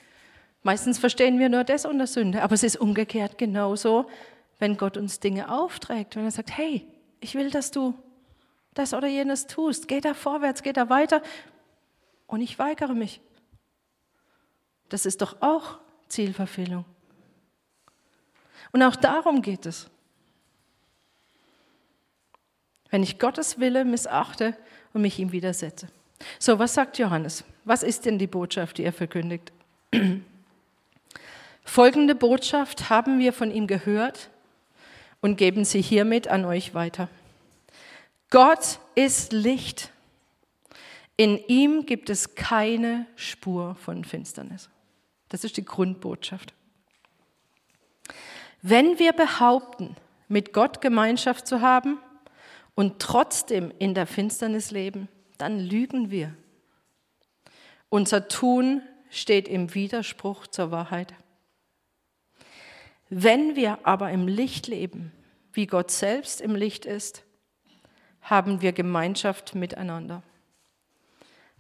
Meistens 0.62 1.00
verstehen 1.00 1.40
wir 1.40 1.49
nur 1.49 1.64
das 1.64 1.87
unter 1.87 2.06
Sünde, 2.06 2.40
aber 2.40 2.54
es 2.54 2.62
ist 2.62 2.76
umgekehrt 2.76 3.37
genauso, 3.37 4.06
wenn 4.61 4.76
Gott 4.76 4.96
uns 4.96 5.18
Dinge 5.18 5.50
aufträgt, 5.50 6.14
wenn 6.14 6.25
er 6.25 6.30
sagt, 6.30 6.56
hey, 6.56 6.87
ich 7.18 7.34
will, 7.34 7.50
dass 7.50 7.73
du 7.73 7.94
das 8.75 8.94
oder 8.94 9.08
jenes 9.08 9.49
tust, 9.49 9.88
geh 9.88 10.00
da 10.00 10.14
vorwärts, 10.14 10.62
geh 10.62 10.73
da 10.73 10.88
weiter 10.88 11.20
und 12.28 12.42
ich 12.42 12.61
weigere 12.61 12.94
mich. 12.94 13.20
Das 14.88 15.04
ist 15.04 15.20
doch 15.20 15.38
auch 15.40 15.80
Zielverfehlung. 16.14 16.85
Und 18.73 18.83
auch 18.83 18.97
darum 18.97 19.42
geht 19.42 19.66
es. 19.66 19.88
Wenn 22.90 23.02
ich 23.02 23.18
Gottes 23.18 23.59
Wille 23.59 23.85
missachte 23.85 24.56
und 24.92 25.02
mich 25.02 25.18
ihm 25.18 25.33
widersetze. 25.33 25.88
So, 26.38 26.59
was 26.59 26.75
sagt 26.75 26.99
Johannes? 26.99 27.44
Was 27.64 27.83
ist 27.83 28.04
denn 28.04 28.18
die 28.18 28.28
Botschaft, 28.28 28.78
die 28.78 28.85
er 28.85 28.92
verkündigt? 28.92 29.52
Folgende 31.64 32.14
Botschaft 32.14 32.90
haben 32.90 33.18
wir 33.18 33.33
von 33.33 33.50
ihm 33.50 33.66
gehört 33.66 34.30
und 35.21 35.37
geben 35.37 35.64
sie 35.64 35.83
hiermit 35.83 36.28
an 36.28 36.44
euch 36.44 36.75
weiter. 36.75 37.09
Gott 38.30 38.78
ist 38.94 39.33
Licht. 39.33 39.90
In 41.16 41.38
ihm 41.49 41.87
gibt 41.87 42.11
es 42.11 42.35
keine 42.35 43.06
Spur 43.16 43.75
von 43.76 44.04
Finsternis. 44.04 44.68
Das 45.35 45.43
ist 45.43 45.57
die 45.57 45.64
Grundbotschaft. 45.64 46.55
Wenn 48.62 49.00
wir 49.00 49.12
behaupten, 49.12 49.97
mit 50.29 50.53
Gott 50.53 50.81
Gemeinschaft 50.81 51.49
zu 51.49 51.61
haben 51.61 51.99
und 52.76 53.00
trotzdem 53.03 53.73
in 53.81 53.95
der 53.95 54.07
Finsternis 54.07 54.71
leben, 54.71 55.09
dann 55.37 55.59
lügen 55.59 56.12
wir. 56.12 56.33
Unser 57.88 58.29
Tun 58.29 58.81
steht 59.11 59.49
im 59.49 59.75
Widerspruch 59.75 60.47
zur 60.47 60.71
Wahrheit. 60.71 61.14
Wenn 63.09 63.57
wir 63.57 63.85
aber 63.85 64.12
im 64.12 64.29
Licht 64.29 64.69
leben, 64.69 65.11
wie 65.53 65.67
Gott 65.67 65.91
selbst 65.91 66.43
im 66.43 66.55
Licht 66.55 66.87
ist, 66.87 67.25
haben 68.21 68.62
wir 68.62 68.71
Gemeinschaft 68.71 69.57
miteinander. 69.57 70.23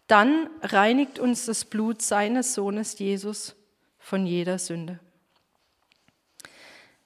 Dann 0.06 0.48
reinigt 0.62 1.18
uns 1.18 1.46
das 1.46 1.64
Blut 1.64 2.02
seines 2.02 2.54
Sohnes 2.54 3.00
Jesus 3.00 3.56
von 4.04 4.26
jeder 4.26 4.58
Sünde. 4.58 5.00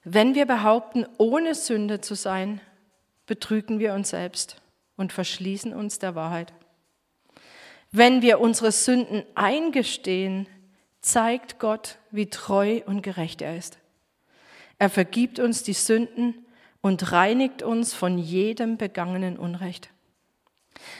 Wenn 0.03 0.35
wir 0.35 0.45
behaupten, 0.45 1.05
ohne 1.17 1.55
Sünde 1.55 2.01
zu 2.01 2.13
sein, 2.13 2.59
betrügen 3.25 3.79
wir 3.79 3.93
uns 3.93 4.09
selbst 4.09 4.61
und 4.97 5.13
verschließen 5.13 5.73
uns 5.73 5.99
der 5.99 6.15
Wahrheit. 6.15 6.53
Wenn 7.93 8.21
wir 8.21 8.41
unsere 8.41 8.73
Sünden 8.73 9.23
eingestehen, 9.33 10.45
zeigt 10.99 11.57
Gott, 11.57 11.99
wie 12.11 12.29
treu 12.29 12.81
und 12.85 13.01
gerecht 13.01 13.41
er 13.41 13.55
ist. 13.55 13.79
Er 14.77 14.89
vergibt 14.89 15.39
uns 15.39 15.63
die 15.63 15.73
Sünden 15.73 16.45
und 16.81 17.13
reinigt 17.13 17.63
uns 17.63 17.93
von 17.93 18.17
jedem 18.17 18.77
begangenen 18.77 19.37
Unrecht. 19.37 19.89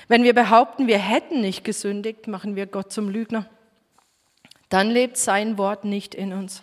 Wenn 0.07 0.23
wir 0.23 0.33
behaupten, 0.33 0.87
wir 0.87 0.97
hätten 0.97 1.41
nicht 1.41 1.65
gesündigt, 1.65 2.27
machen 2.27 2.55
wir 2.55 2.67
Gott 2.67 2.93
zum 2.93 3.09
Lügner. 3.09 3.49
Dann 4.69 4.89
lebt 4.89 5.17
sein 5.17 5.57
Wort 5.57 5.83
nicht 5.83 6.15
in 6.15 6.31
uns. 6.33 6.61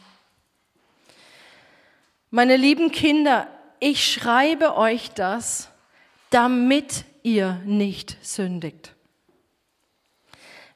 Meine 2.31 2.57
lieben 2.57 2.93
Kinder, 2.93 3.49
ich 3.81 4.13
schreibe 4.13 4.77
euch 4.77 5.11
das, 5.11 5.69
damit 6.31 7.05
ihr 7.23 7.61
nicht 7.65 8.17
sündigt. 8.25 8.95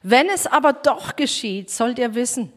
Wenn 0.03 0.29
es 0.29 0.47
aber 0.47 0.73
doch 0.73 1.15
geschieht, 1.15 1.69
sollt 1.69 1.99
ihr 1.99 2.15
wissen, 2.15 2.51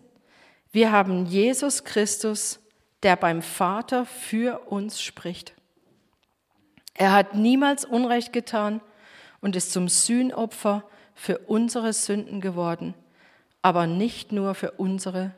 wir 0.72 0.90
haben 0.90 1.26
Jesus 1.26 1.84
Christus, 1.84 2.58
der 3.02 3.16
beim 3.16 3.42
Vater 3.42 4.06
für 4.06 4.60
uns 4.70 5.00
spricht. 5.00 5.52
Er 6.94 7.12
hat 7.12 7.34
niemals 7.34 7.84
Unrecht 7.84 8.32
getan 8.32 8.80
und 9.40 9.56
ist 9.56 9.72
zum 9.72 9.88
Sühnopfer 9.88 10.84
für 11.14 11.38
unsere 11.38 11.92
Sünden 11.92 12.40
geworden, 12.40 12.94
aber 13.64 13.86
nicht 13.86 14.30
nur 14.30 14.54
für 14.54 14.72
unsere, 14.72 15.30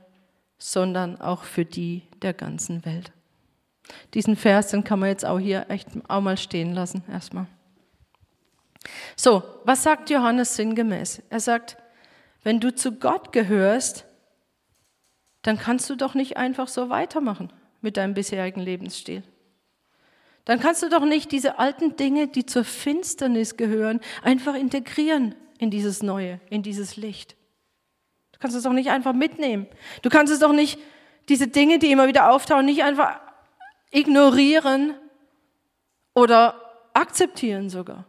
sondern 0.58 1.20
auch 1.20 1.44
für 1.44 1.64
die 1.64 2.02
der 2.22 2.34
ganzen 2.34 2.84
Welt. 2.84 3.12
Diesen 4.14 4.34
Vers, 4.34 4.70
den 4.70 4.82
kann 4.82 4.98
man 4.98 5.10
jetzt 5.10 5.24
auch 5.24 5.38
hier 5.38 5.66
echt 5.68 5.90
auch 6.08 6.20
mal 6.20 6.36
stehen 6.36 6.74
lassen, 6.74 7.04
erstmal. 7.08 7.46
So, 9.14 9.44
was 9.62 9.84
sagt 9.84 10.10
Johannes 10.10 10.56
sinngemäß? 10.56 11.22
Er 11.30 11.38
sagt, 11.38 11.76
wenn 12.42 12.58
du 12.58 12.74
zu 12.74 12.98
Gott 12.98 13.30
gehörst, 13.30 14.06
dann 15.42 15.56
kannst 15.56 15.88
du 15.88 15.94
doch 15.94 16.14
nicht 16.14 16.36
einfach 16.36 16.66
so 16.66 16.88
weitermachen 16.88 17.52
mit 17.80 17.96
deinem 17.96 18.14
bisherigen 18.14 18.60
Lebensstil. 18.60 19.22
Dann 20.46 20.58
kannst 20.58 20.82
du 20.82 20.88
doch 20.88 21.04
nicht 21.04 21.30
diese 21.30 21.60
alten 21.60 21.94
Dinge, 21.94 22.26
die 22.26 22.44
zur 22.44 22.64
Finsternis 22.64 23.56
gehören, 23.56 24.00
einfach 24.24 24.56
integrieren 24.56 25.36
in 25.58 25.70
dieses 25.70 26.02
Neue, 26.02 26.40
in 26.50 26.64
dieses 26.64 26.96
Licht. 26.96 27.36
Du 28.36 28.40
kannst 28.40 28.56
es 28.56 28.64
doch 28.64 28.72
nicht 28.72 28.90
einfach 28.90 29.14
mitnehmen. 29.14 29.66
Du 30.02 30.10
kannst 30.10 30.30
es 30.30 30.40
doch 30.40 30.52
nicht, 30.52 30.78
diese 31.30 31.48
Dinge, 31.48 31.78
die 31.78 31.90
immer 31.90 32.06
wieder 32.06 32.30
auftauchen, 32.30 32.66
nicht 32.66 32.82
einfach 32.82 33.18
ignorieren 33.90 34.94
oder 36.14 36.60
akzeptieren 36.92 37.70
sogar. 37.70 38.04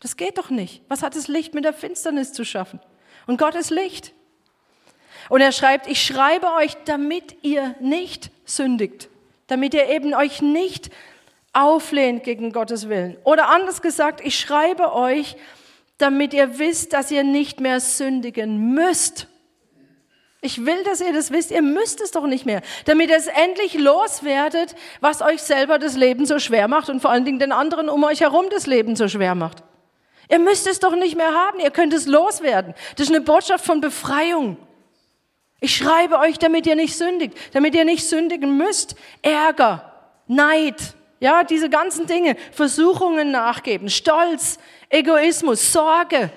Das 0.00 0.16
geht 0.16 0.38
doch 0.38 0.48
nicht. 0.48 0.82
Was 0.88 1.02
hat 1.02 1.14
das 1.14 1.28
Licht 1.28 1.52
mit 1.52 1.64
der 1.64 1.74
Finsternis 1.74 2.32
zu 2.32 2.44
schaffen? 2.44 2.80
Und 3.26 3.38
Gott 3.38 3.54
ist 3.54 3.70
Licht. 3.70 4.14
Und 5.28 5.42
er 5.42 5.52
schreibt, 5.52 5.86
ich 5.88 6.02
schreibe 6.02 6.52
euch, 6.54 6.74
damit 6.86 7.36
ihr 7.42 7.74
nicht 7.80 8.30
sündigt, 8.46 9.10
damit 9.46 9.74
ihr 9.74 9.88
eben 9.90 10.14
euch 10.14 10.40
nicht 10.40 10.90
auflehnt 11.52 12.24
gegen 12.24 12.52
Gottes 12.52 12.88
Willen. 12.88 13.18
Oder 13.24 13.48
anders 13.48 13.82
gesagt, 13.82 14.20
ich 14.24 14.38
schreibe 14.38 14.94
euch, 14.94 15.36
damit 15.98 16.34
ihr 16.34 16.58
wisst, 16.58 16.92
dass 16.92 17.10
ihr 17.10 17.24
nicht 17.24 17.60
mehr 17.60 17.80
sündigen 17.80 18.74
müsst. 18.74 19.28
Ich 20.42 20.64
will, 20.64 20.82
dass 20.84 21.00
ihr 21.00 21.12
das 21.12 21.30
wisst. 21.30 21.50
Ihr 21.50 21.62
müsst 21.62 22.00
es 22.00 22.10
doch 22.10 22.26
nicht 22.26 22.46
mehr. 22.46 22.62
Damit 22.84 23.10
ihr 23.10 23.16
es 23.16 23.26
endlich 23.26 23.74
loswerdet, 23.74 24.74
was 25.00 25.22
euch 25.22 25.42
selber 25.42 25.78
das 25.78 25.96
Leben 25.96 26.26
so 26.26 26.38
schwer 26.38 26.68
macht 26.68 26.88
und 26.88 27.00
vor 27.00 27.10
allen 27.10 27.24
Dingen 27.24 27.38
den 27.38 27.52
anderen 27.52 27.88
um 27.88 28.04
euch 28.04 28.20
herum 28.20 28.46
das 28.50 28.66
Leben 28.66 28.96
so 28.96 29.08
schwer 29.08 29.34
macht. 29.34 29.62
Ihr 30.28 30.38
müsst 30.38 30.66
es 30.66 30.78
doch 30.78 30.94
nicht 30.94 31.16
mehr 31.16 31.32
haben. 31.32 31.60
Ihr 31.60 31.70
könnt 31.70 31.94
es 31.94 32.06
loswerden. 32.06 32.74
Das 32.96 33.08
ist 33.08 33.14
eine 33.14 33.24
Botschaft 33.24 33.64
von 33.64 33.80
Befreiung. 33.80 34.56
Ich 35.60 35.74
schreibe 35.74 36.18
euch, 36.18 36.38
damit 36.38 36.66
ihr 36.66 36.76
nicht 36.76 36.96
sündigt, 36.96 37.36
damit 37.52 37.74
ihr 37.74 37.84
nicht 37.84 38.06
sündigen 38.06 38.58
müsst. 38.58 38.94
Ärger, 39.22 39.90
Neid, 40.26 40.94
ja, 41.18 41.44
diese 41.44 41.70
ganzen 41.70 42.06
Dinge, 42.06 42.36
Versuchungen 42.52 43.30
nachgeben, 43.30 43.88
Stolz, 43.88 44.58
Egoismus, 44.90 45.72
Sorge. 45.72 46.30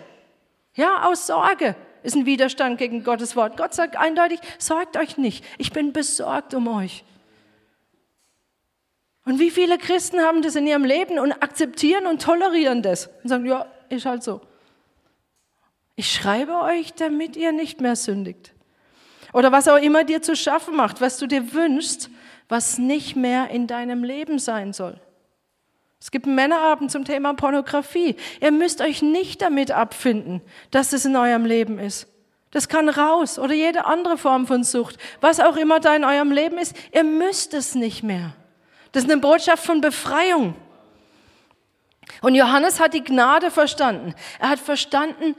Ja, 0.76 1.04
aus 1.04 1.28
Sorge 1.28 1.76
ist 2.04 2.16
ein 2.16 2.26
Widerstand 2.26 2.78
gegen 2.78 3.04
Gottes 3.04 3.36
Wort. 3.36 3.58
Gott 3.58 3.74
sagt 3.74 3.96
eindeutig, 3.96 4.40
sorgt 4.58 4.98
euch 4.98 5.18
nicht, 5.18 5.44
ich 5.58 5.72
bin 5.72 5.94
besorgt 5.94 6.54
um 6.54 6.68
euch. 6.68 7.04
Und 9.26 9.40
wie 9.40 9.52
viele 9.52 9.78
Christen 9.78 10.22
haben 10.22 10.42
das 10.42 10.56
in 10.56 10.66
ihrem 10.66 10.86
Leben 10.86 11.20
und 11.20 11.32
akzeptieren 11.34 12.08
und 12.08 12.22
tolerieren 12.22 12.82
das 12.82 13.10
und 13.22 13.30
sagen, 13.30 13.46
ja, 13.46 13.66
ist 13.90 14.06
halt 14.06 14.24
so. 14.24 14.42
Ich 15.96 16.12
schreibe 16.12 16.62
euch, 16.62 16.94
damit 16.94 17.36
ihr 17.36 17.52
nicht 17.52 17.82
mehr 17.82 17.96
sündigt. 17.96 18.54
Oder 19.34 19.52
was 19.52 19.68
auch 19.68 19.78
immer 19.78 20.04
dir 20.04 20.22
zu 20.22 20.36
schaffen 20.36 20.76
macht, 20.76 21.02
was 21.02 21.18
du 21.18 21.28
dir 21.28 21.54
wünschst, 21.54 22.10
was 22.48 22.80
nicht 22.80 23.16
mehr 23.16 23.50
in 23.50 23.68
deinem 23.68 24.04
Leben 24.04 24.40
sein 24.40 24.74
soll. 24.74 25.00
Es 26.02 26.12
gibt 26.12 26.26
einen 26.26 26.36
Männerabend 26.36 26.92
zum 26.92 27.04
Thema 27.04 27.34
Pornografie. 27.34 28.16
Ihr 28.40 28.52
müsst 28.52 28.82
euch 28.82 29.02
nicht 29.02 29.42
damit 29.42 29.72
abfinden, 29.72 30.42
dass 30.72 30.94
es 30.94 31.06
in 31.06 31.16
eurem 31.16 31.46
Leben 31.46 31.78
ist. 31.78 32.08
Das 32.52 32.68
kann 32.68 32.90
raus 32.90 33.38
oder 33.38 33.54
jede 33.54 33.86
andere 33.86 34.18
Form 34.18 34.48
von 34.48 34.64
Sucht, 34.64 34.98
was 35.22 35.40
auch 35.40 35.56
immer 35.56 35.80
da 35.80 35.96
in 35.96 36.04
eurem 36.04 36.32
Leben 36.32 36.58
ist. 36.58 36.76
Ihr 36.92 37.04
müsst 37.04 37.54
es 37.54 37.76
nicht 37.76 38.02
mehr. 38.02 38.34
Das 38.92 39.04
ist 39.04 39.12
eine 39.12 39.22
Botschaft 39.22 39.64
von 39.64 39.82
Befreiung. 39.82 40.56
Und 42.22 42.34
Johannes 42.34 42.80
hat 42.80 42.94
die 42.94 43.04
Gnade 43.04 43.52
verstanden. 43.52 44.16
Er 44.40 44.50
hat 44.50 44.60
verstanden, 44.60 45.36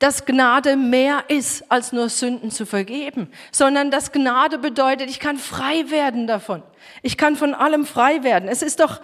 dass 0.00 0.26
Gnade 0.26 0.76
mehr 0.76 1.24
ist, 1.28 1.70
als 1.70 1.92
nur 1.92 2.08
Sünden 2.08 2.50
zu 2.50 2.66
vergeben, 2.66 3.30
sondern 3.52 3.90
dass 3.90 4.12
Gnade 4.12 4.58
bedeutet, 4.58 5.08
ich 5.08 5.20
kann 5.20 5.36
frei 5.36 5.90
werden 5.90 6.26
davon. 6.26 6.62
Ich 7.02 7.16
kann 7.16 7.36
von 7.36 7.54
allem 7.54 7.86
frei 7.86 8.22
werden. 8.22 8.48
Es 8.48 8.62
ist 8.62 8.80
doch 8.80 9.00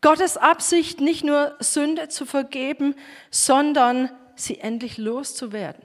Gottes 0.00 0.36
Absicht, 0.36 1.00
nicht 1.00 1.24
nur 1.24 1.56
Sünde 1.60 2.08
zu 2.08 2.24
vergeben, 2.24 2.94
sondern 3.30 4.10
sie 4.36 4.58
endlich 4.58 4.98
loszuwerden. 4.98 5.82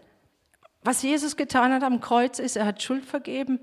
Was 0.83 1.01
Jesus 1.01 1.37
getan 1.37 1.73
hat 1.73 1.83
am 1.83 2.01
Kreuz 2.01 2.39
ist, 2.39 2.55
er 2.55 2.65
hat 2.65 2.83
Schuld 2.83 3.05
vergeben 3.05 3.59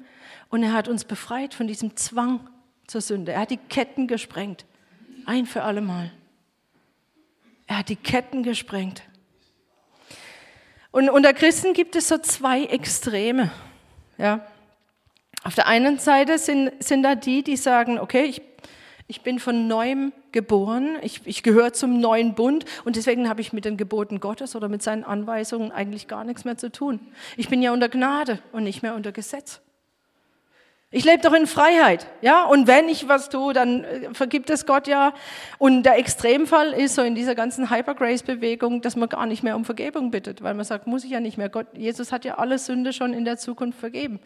und 0.48 0.62
er 0.62 0.72
hat 0.72 0.88
uns 0.88 1.04
befreit 1.04 1.54
von 1.54 1.66
diesem 1.66 1.96
Zwang 1.96 2.48
zur 2.86 3.00
Sünde. 3.00 3.32
Er 3.32 3.40
hat 3.40 3.50
die 3.50 3.58
Ketten 3.58 4.06
gesprengt. 4.06 4.64
Ein 5.26 5.46
für 5.46 5.62
alle 5.62 5.80
Mal. 5.82 6.10
Er 7.66 7.78
hat 7.78 7.88
die 7.88 7.96
Ketten 7.96 8.42
gesprengt. 8.42 9.02
Und 10.90 11.08
unter 11.08 11.32
Christen 11.32 11.72
gibt 11.72 11.94
es 11.94 12.08
so 12.08 12.18
zwei 12.18 12.64
Extreme. 12.64 13.52
Ja. 14.18 14.44
Auf 15.44 15.54
der 15.54 15.68
einen 15.68 15.98
Seite 15.98 16.38
sind, 16.38 16.82
sind 16.82 17.02
da 17.02 17.14
die, 17.14 17.44
die 17.44 17.56
sagen, 17.56 17.98
okay, 17.98 18.24
ich, 18.24 18.42
ich 19.10 19.22
bin 19.22 19.40
von 19.40 19.66
neuem 19.66 20.12
geboren, 20.30 20.96
ich, 21.02 21.22
ich 21.24 21.42
gehöre 21.42 21.72
zum 21.72 21.98
neuen 21.98 22.34
Bund 22.34 22.64
und 22.84 22.94
deswegen 22.94 23.28
habe 23.28 23.40
ich 23.40 23.52
mit 23.52 23.64
den 23.64 23.76
Geboten 23.76 24.20
Gottes 24.20 24.54
oder 24.54 24.68
mit 24.68 24.84
seinen 24.84 25.02
Anweisungen 25.02 25.72
eigentlich 25.72 26.06
gar 26.06 26.22
nichts 26.22 26.44
mehr 26.44 26.56
zu 26.56 26.70
tun. 26.70 27.00
Ich 27.36 27.48
bin 27.48 27.60
ja 27.60 27.72
unter 27.72 27.88
Gnade 27.88 28.38
und 28.52 28.62
nicht 28.62 28.82
mehr 28.82 28.94
unter 28.94 29.10
Gesetz. 29.10 29.60
Ich 30.92 31.04
lebe 31.04 31.22
doch 31.22 31.32
in 31.32 31.48
Freiheit, 31.48 32.06
ja. 32.20 32.44
Und 32.44 32.68
wenn 32.68 32.88
ich 32.88 33.08
was 33.08 33.30
tue, 33.30 33.52
dann 33.52 33.82
äh, 33.82 34.14
vergibt 34.14 34.48
es 34.48 34.64
Gott 34.64 34.86
ja. 34.86 35.12
Und 35.58 35.82
der 35.82 35.98
Extremfall 35.98 36.72
ist 36.72 36.94
so 36.94 37.02
in 37.02 37.16
dieser 37.16 37.34
ganzen 37.34 37.68
Hypergrace-Bewegung, 37.68 38.80
dass 38.80 38.94
man 38.94 39.08
gar 39.08 39.26
nicht 39.26 39.42
mehr 39.42 39.56
um 39.56 39.64
Vergebung 39.64 40.12
bittet, 40.12 40.42
weil 40.42 40.54
man 40.54 40.64
sagt, 40.64 40.86
muss 40.86 41.02
ich 41.02 41.10
ja 41.10 41.20
nicht 41.20 41.36
mehr. 41.36 41.48
Gott, 41.48 41.66
Jesus 41.74 42.12
hat 42.12 42.24
ja 42.24 42.38
alle 42.38 42.58
Sünde 42.58 42.92
schon 42.92 43.12
in 43.12 43.24
der 43.24 43.38
Zukunft 43.38 43.78
vergeben, 43.80 44.20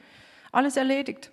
alles 0.53 0.76
erledigt. 0.76 1.31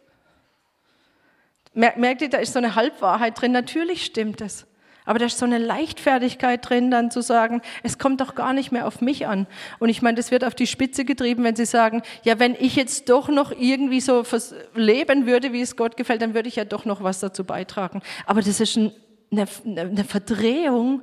Merkt 1.74 2.22
ihr, 2.22 2.30
da 2.30 2.38
ist 2.38 2.54
so 2.54 2.60
eine 2.60 2.76
Halbwahrheit 2.76 3.40
drin. 3.40 3.52
Natürlich 3.52 4.06
stimmt 4.06 4.42
es. 4.42 4.68
Aber 5.06 5.18
da 5.18 5.26
ist 5.26 5.40
so 5.40 5.46
eine 5.46 5.58
Leichtfertigkeit 5.58 6.70
drin, 6.70 6.92
dann 6.92 7.10
zu 7.10 7.22
sagen, 7.22 7.62
es 7.82 7.98
kommt 7.98 8.22
doch 8.22 8.36
gar 8.36 8.54
nicht 8.54 8.72
mehr 8.72 8.86
auf 8.86 9.02
mich 9.02 9.26
an. 9.26 9.48
Und 9.80 9.90
ich 9.90 10.02
meine, 10.02 10.16
das 10.16 10.30
wird 10.30 10.44
auf 10.44 10.54
die 10.54 10.68
Spitze 10.68 11.06
getrieben, 11.06 11.44
wenn 11.44 11.56
sie 11.56 11.66
sagen, 11.66 12.04
ja, 12.24 12.38
wenn 12.40 12.56
ich 12.60 12.76
jetzt 12.76 13.10
doch 13.10 13.28
noch 13.28 13.52
irgendwie 13.52 14.00
so 14.00 14.24
leben 14.76 15.26
würde, 15.26 15.54
wie 15.54 15.62
es 15.62 15.76
Gott 15.76 15.98
gefällt, 15.98 16.22
dann 16.22 16.36
würde 16.36 16.50
ich 16.50 16.56
ja 16.56 16.66
doch 16.66 16.86
noch 16.86 17.02
was 17.02 17.20
dazu 17.20 17.44
beitragen. 17.44 18.02
Aber 18.28 18.42
das 18.42 18.60
ist 18.60 18.78
eine, 18.78 18.94
eine 19.66 20.04
Verdrehung 20.04 21.02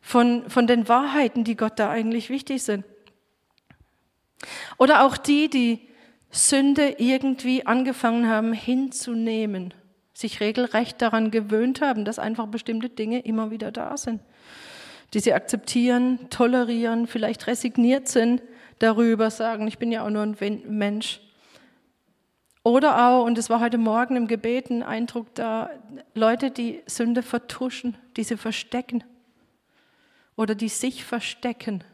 von, 0.00 0.50
von 0.50 0.66
den 0.66 0.88
Wahrheiten, 0.88 1.44
die 1.44 1.56
Gott 1.56 1.78
da 1.78 1.88
eigentlich 1.88 2.30
wichtig 2.30 2.64
sind. 2.64 2.84
Oder 4.76 5.04
auch 5.04 5.16
die, 5.16 5.48
die 5.48 5.88
Sünde 6.30 6.96
irgendwie 6.98 7.64
angefangen 7.64 8.28
haben 8.28 8.52
hinzunehmen 8.52 9.72
sich 10.16 10.40
regelrecht 10.40 11.02
daran 11.02 11.30
gewöhnt 11.30 11.82
haben, 11.82 12.06
dass 12.06 12.18
einfach 12.18 12.46
bestimmte 12.46 12.88
Dinge 12.88 13.20
immer 13.20 13.50
wieder 13.50 13.70
da 13.70 13.98
sind, 13.98 14.22
die 15.12 15.20
sie 15.20 15.34
akzeptieren, 15.34 16.30
tolerieren, 16.30 17.06
vielleicht 17.06 17.46
resigniert 17.46 18.08
sind 18.08 18.40
darüber, 18.78 19.30
sagen, 19.30 19.68
ich 19.68 19.76
bin 19.76 19.92
ja 19.92 20.04
auch 20.04 20.10
nur 20.10 20.22
ein 20.22 20.62
Mensch. 20.68 21.20
Oder 22.62 23.06
auch, 23.06 23.24
und 23.24 23.36
es 23.36 23.50
war 23.50 23.60
heute 23.60 23.76
Morgen 23.76 24.16
im 24.16 24.26
Gebet 24.26 24.70
ein 24.70 24.82
Eindruck 24.82 25.34
da, 25.34 25.68
Leute, 26.14 26.50
die 26.50 26.82
Sünde 26.86 27.22
vertuschen, 27.22 27.98
die 28.16 28.24
sie 28.24 28.38
verstecken 28.38 29.04
oder 30.34 30.54
die 30.54 30.70
sich 30.70 31.04
verstecken 31.04 31.84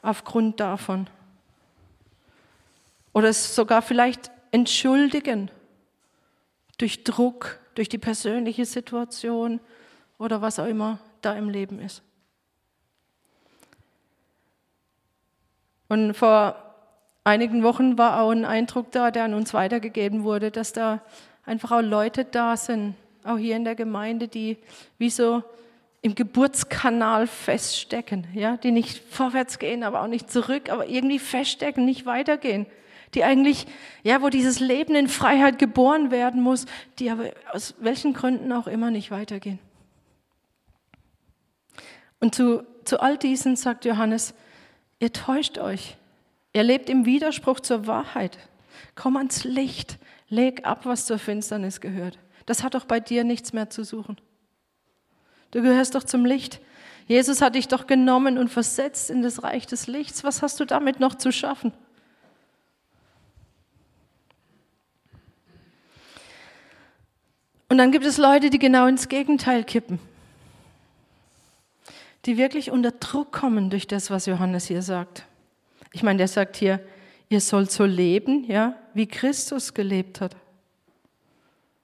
aufgrund 0.00 0.60
davon. 0.60 1.08
Oder 3.12 3.28
es 3.30 3.56
sogar 3.56 3.82
vielleicht 3.82 4.30
entschuldigen 4.52 5.50
durch 6.80 7.04
Druck, 7.04 7.58
durch 7.74 7.88
die 7.88 7.98
persönliche 7.98 8.64
Situation 8.64 9.60
oder 10.18 10.40
was 10.40 10.58
auch 10.58 10.66
immer 10.66 10.98
da 11.20 11.34
im 11.34 11.50
Leben 11.50 11.78
ist. 11.78 12.02
Und 15.88 16.14
vor 16.14 16.56
einigen 17.24 17.62
Wochen 17.62 17.98
war 17.98 18.22
auch 18.22 18.30
ein 18.30 18.44
Eindruck 18.44 18.92
da, 18.92 19.10
der 19.10 19.24
an 19.24 19.34
uns 19.34 19.52
weitergegeben 19.52 20.24
wurde, 20.24 20.50
dass 20.50 20.72
da 20.72 21.02
einfach 21.44 21.72
auch 21.72 21.82
Leute 21.82 22.24
da 22.24 22.56
sind, 22.56 22.94
auch 23.24 23.36
hier 23.36 23.56
in 23.56 23.64
der 23.64 23.74
Gemeinde, 23.74 24.28
die 24.28 24.56
wie 24.96 25.10
so 25.10 25.42
im 26.00 26.14
Geburtskanal 26.14 27.26
feststecken, 27.26 28.26
ja, 28.32 28.56
die 28.56 28.70
nicht 28.70 29.02
vorwärts 29.12 29.58
gehen, 29.58 29.82
aber 29.82 30.00
auch 30.00 30.06
nicht 30.06 30.30
zurück, 30.30 30.70
aber 30.70 30.86
irgendwie 30.86 31.18
feststecken, 31.18 31.84
nicht 31.84 32.06
weitergehen 32.06 32.66
die 33.14 33.24
eigentlich, 33.24 33.66
ja, 34.02 34.22
wo 34.22 34.28
dieses 34.28 34.60
Leben 34.60 34.94
in 34.94 35.08
Freiheit 35.08 35.58
geboren 35.58 36.10
werden 36.10 36.40
muss, 36.40 36.66
die 36.98 37.10
aber 37.10 37.30
aus 37.52 37.74
welchen 37.80 38.12
Gründen 38.12 38.52
auch 38.52 38.66
immer 38.66 38.90
nicht 38.90 39.10
weitergehen. 39.10 39.58
Und 42.20 42.34
zu, 42.34 42.64
zu 42.84 43.00
all 43.00 43.16
diesen 43.16 43.56
sagt 43.56 43.84
Johannes, 43.84 44.34
ihr 45.00 45.12
täuscht 45.12 45.58
euch. 45.58 45.96
Ihr 46.52 46.62
lebt 46.62 46.90
im 46.90 47.06
Widerspruch 47.06 47.60
zur 47.60 47.86
Wahrheit. 47.86 48.38
Komm 48.94 49.16
ans 49.16 49.44
Licht. 49.44 49.98
Leg 50.28 50.64
ab, 50.64 50.84
was 50.84 51.06
zur 51.06 51.18
Finsternis 51.18 51.80
gehört. 51.80 52.18
Das 52.46 52.62
hat 52.62 52.74
doch 52.74 52.84
bei 52.84 53.00
dir 53.00 53.24
nichts 53.24 53.52
mehr 53.52 53.70
zu 53.70 53.84
suchen. 53.84 54.20
Du 55.50 55.62
gehörst 55.62 55.94
doch 55.94 56.04
zum 56.04 56.24
Licht. 56.24 56.60
Jesus 57.06 57.42
hat 57.42 57.56
dich 57.56 57.66
doch 57.66 57.88
genommen 57.88 58.38
und 58.38 58.48
versetzt 58.48 59.10
in 59.10 59.22
das 59.22 59.42
Reich 59.42 59.66
des 59.66 59.88
Lichts. 59.88 60.22
Was 60.22 60.42
hast 60.42 60.60
du 60.60 60.64
damit 60.64 61.00
noch 61.00 61.16
zu 61.16 61.32
schaffen? 61.32 61.72
Und 67.70 67.78
dann 67.78 67.92
gibt 67.92 68.04
es 68.04 68.18
Leute, 68.18 68.50
die 68.50 68.58
genau 68.58 68.88
ins 68.88 69.08
Gegenteil 69.08 69.62
kippen, 69.62 70.00
die 72.26 72.36
wirklich 72.36 72.72
unter 72.72 72.90
Druck 72.90 73.30
kommen 73.30 73.70
durch 73.70 73.86
das, 73.86 74.10
was 74.10 74.26
Johannes 74.26 74.66
hier 74.66 74.82
sagt. 74.82 75.24
Ich 75.92 76.02
meine, 76.02 76.18
der 76.18 76.26
sagt 76.26 76.56
hier, 76.56 76.80
ihr 77.28 77.40
sollt 77.40 77.70
so 77.70 77.84
leben, 77.84 78.42
ja, 78.44 78.74
wie 78.92 79.06
Christus 79.06 79.72
gelebt 79.72 80.20
hat. 80.20 80.34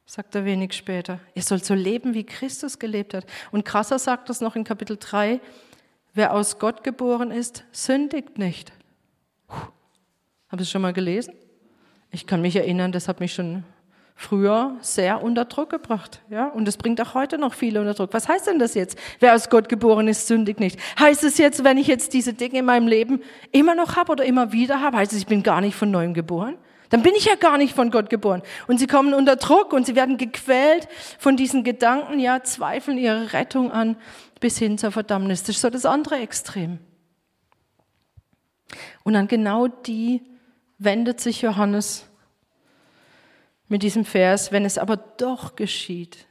Sagt 0.06 0.34
er 0.34 0.44
wenig 0.44 0.72
später. 0.72 1.20
Ihr 1.34 1.42
sollt 1.42 1.64
so 1.64 1.74
leben, 1.74 2.14
wie 2.14 2.24
Christus 2.24 2.80
gelebt 2.80 3.14
hat. 3.14 3.24
Und 3.52 3.64
krasser 3.64 4.00
sagt 4.00 4.28
das 4.28 4.40
noch 4.40 4.56
in 4.56 4.64
Kapitel 4.64 4.96
3, 4.98 5.40
wer 6.14 6.34
aus 6.34 6.58
Gott 6.58 6.82
geboren 6.82 7.30
ist, 7.30 7.62
sündigt 7.70 8.38
nicht. 8.38 8.72
Habe 10.48 10.62
es 10.62 10.70
schon 10.70 10.82
mal 10.82 10.92
gelesen? 10.92 11.34
Ich 12.10 12.26
kann 12.26 12.40
mich 12.40 12.56
erinnern, 12.56 12.90
das 12.90 13.06
hat 13.06 13.20
mich 13.20 13.34
schon 13.34 13.62
früher 14.18 14.76
sehr 14.80 15.22
unter 15.22 15.44
Druck 15.44 15.70
gebracht. 15.70 16.22
Ja? 16.30 16.46
Und 16.46 16.66
es 16.66 16.78
bringt 16.78 17.00
auch 17.02 17.14
heute 17.14 17.36
noch 17.36 17.52
viele 17.52 17.80
unter 17.80 17.94
Druck. 17.94 18.14
Was 18.14 18.28
heißt 18.28 18.46
denn 18.46 18.58
das 18.58 18.74
jetzt? 18.74 18.98
Wer 19.20 19.34
aus 19.34 19.50
Gott 19.50 19.68
geboren 19.68 20.08
ist, 20.08 20.26
sündigt 20.26 20.58
nicht. 20.58 20.80
Heißt 20.98 21.22
es 21.22 21.36
jetzt, 21.36 21.62
wenn 21.62 21.76
ich 21.76 21.86
jetzt 21.86 22.14
diese 22.14 22.32
Dinge 22.32 22.58
in 22.58 22.64
meinem 22.64 22.88
Leben 22.88 23.22
immer 23.52 23.74
noch 23.74 23.94
habe 23.94 24.12
oder 24.12 24.24
immer 24.24 24.52
wieder 24.52 24.80
habe, 24.80 24.96
heißt 24.96 25.12
es, 25.12 25.18
ich 25.18 25.26
bin 25.26 25.42
gar 25.42 25.60
nicht 25.60 25.76
von 25.76 25.90
neuem 25.90 26.14
geboren? 26.14 26.56
Dann 26.88 27.02
bin 27.02 27.12
ich 27.14 27.26
ja 27.26 27.34
gar 27.34 27.58
nicht 27.58 27.74
von 27.74 27.90
Gott 27.90 28.08
geboren. 28.10 28.42
Und 28.66 28.78
sie 28.78 28.86
kommen 28.86 29.12
unter 29.12 29.36
Druck 29.36 29.72
und 29.72 29.84
sie 29.84 29.94
werden 29.94 30.16
gequält 30.16 30.88
von 31.18 31.36
diesen 31.36 31.62
Gedanken, 31.62 32.18
ja, 32.18 32.42
zweifeln 32.42 32.96
ihre 32.96 33.32
Rettung 33.34 33.70
an 33.70 33.96
bis 34.40 34.56
hin 34.58 34.78
zur 34.78 34.92
Verdammnis. 34.92 35.42
Das 35.42 35.56
ist 35.56 35.62
so 35.62 35.70
das 35.70 35.84
andere 35.84 36.16
Extrem. 36.16 36.78
Und 39.04 39.14
an 39.14 39.28
genau 39.28 39.66
die 39.66 40.22
wendet 40.78 41.20
sich 41.20 41.42
Johannes 41.42 42.06
mit 43.68 43.82
diesem 43.82 44.04
Vers, 44.04 44.52
wenn 44.52 44.64
es 44.64 44.78
aber 44.78 44.96
doch 44.96 45.56
geschieht, 45.56 46.26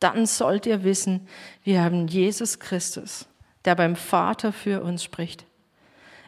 dann 0.00 0.26
sollt 0.26 0.66
ihr 0.66 0.84
wissen, 0.84 1.26
wir 1.64 1.82
haben 1.82 2.06
Jesus 2.06 2.60
Christus, 2.60 3.26
der 3.64 3.74
beim 3.74 3.96
Vater 3.96 4.52
für 4.52 4.82
uns 4.82 5.02
spricht. 5.02 5.44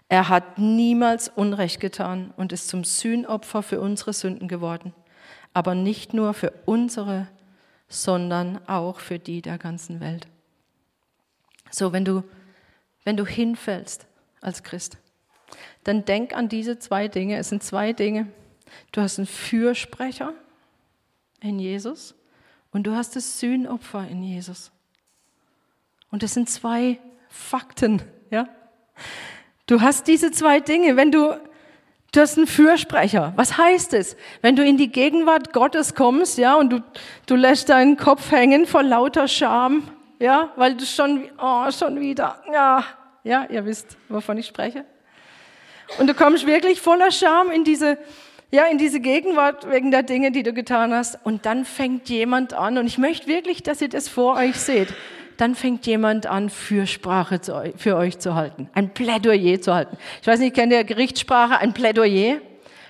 Er 0.08 0.28
hat 0.28 0.58
niemals 0.58 1.28
Unrecht 1.28 1.78
getan 1.78 2.34
und 2.36 2.52
ist 2.52 2.68
zum 2.68 2.82
Sühnopfer 2.82 3.62
für 3.62 3.80
unsere 3.80 4.12
Sünden 4.12 4.48
geworden, 4.48 4.92
aber 5.54 5.74
nicht 5.74 6.14
nur 6.14 6.34
für 6.34 6.52
unsere, 6.66 7.28
sondern 7.88 8.66
auch 8.66 8.98
für 8.98 9.20
die 9.20 9.40
der 9.40 9.58
ganzen 9.58 10.00
Welt. 10.00 10.26
So, 11.70 11.92
wenn 11.92 12.04
du, 12.04 12.24
wenn 13.04 13.16
du 13.16 13.24
hinfällst 13.24 14.06
als 14.40 14.64
Christ, 14.64 14.98
dann 15.84 16.04
denk 16.04 16.34
an 16.34 16.48
diese 16.48 16.78
zwei 16.78 17.06
Dinge. 17.06 17.36
Es 17.36 17.48
sind 17.48 17.62
zwei 17.62 17.92
Dinge, 17.92 18.26
Du 18.92 19.00
hast 19.00 19.18
einen 19.18 19.26
Fürsprecher 19.26 20.34
in 21.40 21.58
Jesus 21.58 22.14
und 22.72 22.86
du 22.86 22.94
hast 22.94 23.16
das 23.16 23.40
Sühnopfer 23.40 24.06
in 24.08 24.22
Jesus. 24.22 24.70
Und 26.10 26.22
das 26.22 26.34
sind 26.34 26.48
zwei 26.50 26.98
Fakten, 27.28 28.02
ja? 28.30 28.48
Du 29.66 29.80
hast 29.80 30.08
diese 30.08 30.32
zwei 30.32 30.60
Dinge, 30.60 30.96
wenn 30.96 31.12
du 31.12 31.34
Du 32.12 32.20
hast 32.20 32.36
einen 32.36 32.48
Fürsprecher. 32.48 33.32
Was 33.36 33.56
heißt 33.56 33.94
es? 33.94 34.16
Wenn 34.42 34.56
du 34.56 34.64
in 34.64 34.76
die 34.76 34.90
Gegenwart 34.90 35.52
Gottes 35.52 35.94
kommst, 35.94 36.38
ja, 36.38 36.56
und 36.56 36.70
du, 36.70 36.82
du 37.26 37.36
lässt 37.36 37.68
deinen 37.68 37.96
Kopf 37.96 38.32
hängen 38.32 38.66
vor 38.66 38.82
lauter 38.82 39.28
Scham, 39.28 39.88
ja, 40.18 40.52
weil 40.56 40.74
du 40.74 40.84
schon, 40.84 41.30
oh, 41.40 41.70
schon 41.70 42.00
wieder, 42.00 42.42
ja, 42.52 42.84
ja, 43.22 43.46
ihr 43.48 43.64
wisst, 43.64 43.96
wovon 44.08 44.38
ich 44.38 44.46
spreche. 44.48 44.84
Und 45.98 46.08
du 46.08 46.14
kommst 46.14 46.46
wirklich 46.46 46.80
voller 46.80 47.12
Scham 47.12 47.52
in 47.52 47.62
diese, 47.62 47.96
ja, 48.50 48.64
in 48.66 48.78
diese 48.78 49.00
Gegenwart 49.00 49.70
wegen 49.70 49.90
der 49.90 50.02
Dinge, 50.02 50.32
die 50.32 50.42
du 50.42 50.52
getan 50.52 50.92
hast. 50.92 51.18
Und 51.24 51.46
dann 51.46 51.64
fängt 51.64 52.08
jemand 52.08 52.52
an, 52.52 52.78
und 52.78 52.86
ich 52.86 52.98
möchte 52.98 53.26
wirklich, 53.26 53.62
dass 53.62 53.80
ihr 53.80 53.88
das 53.88 54.08
vor 54.08 54.36
euch 54.36 54.56
seht, 54.56 54.88
dann 55.36 55.54
fängt 55.54 55.86
jemand 55.86 56.26
an, 56.26 56.50
Fürsprache 56.50 57.40
für 57.76 57.96
euch 57.96 58.18
zu 58.18 58.34
halten, 58.34 58.68
ein 58.74 58.92
Plädoyer 58.92 59.60
zu 59.60 59.72
halten. 59.72 59.96
Ich 60.20 60.26
weiß 60.26 60.40
nicht, 60.40 60.54
kennt 60.54 60.72
ihr 60.72 60.84
Gerichtssprache, 60.84 61.58
ein 61.58 61.72
Plädoyer? 61.72 62.38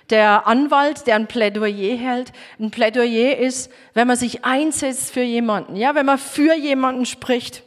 Der 0.09 0.49
Anwalt, 0.49 1.07
der 1.07 1.15
ein 1.15 1.29
Plädoyer 1.29 1.97
hält. 1.97 2.33
Ein 2.59 2.73
Plädoyer 2.73 3.37
ist, 3.37 3.71
wenn 3.95 4.09
man 4.09 4.17
sich 4.17 4.45
einsetzt 4.45 5.13
für 5.13 5.23
jemanden, 5.23 5.77
ja, 5.77 5.95
wenn 5.95 6.07
man 6.07 6.19
für 6.19 6.53
jemanden 6.55 7.07
spricht. 7.07 7.63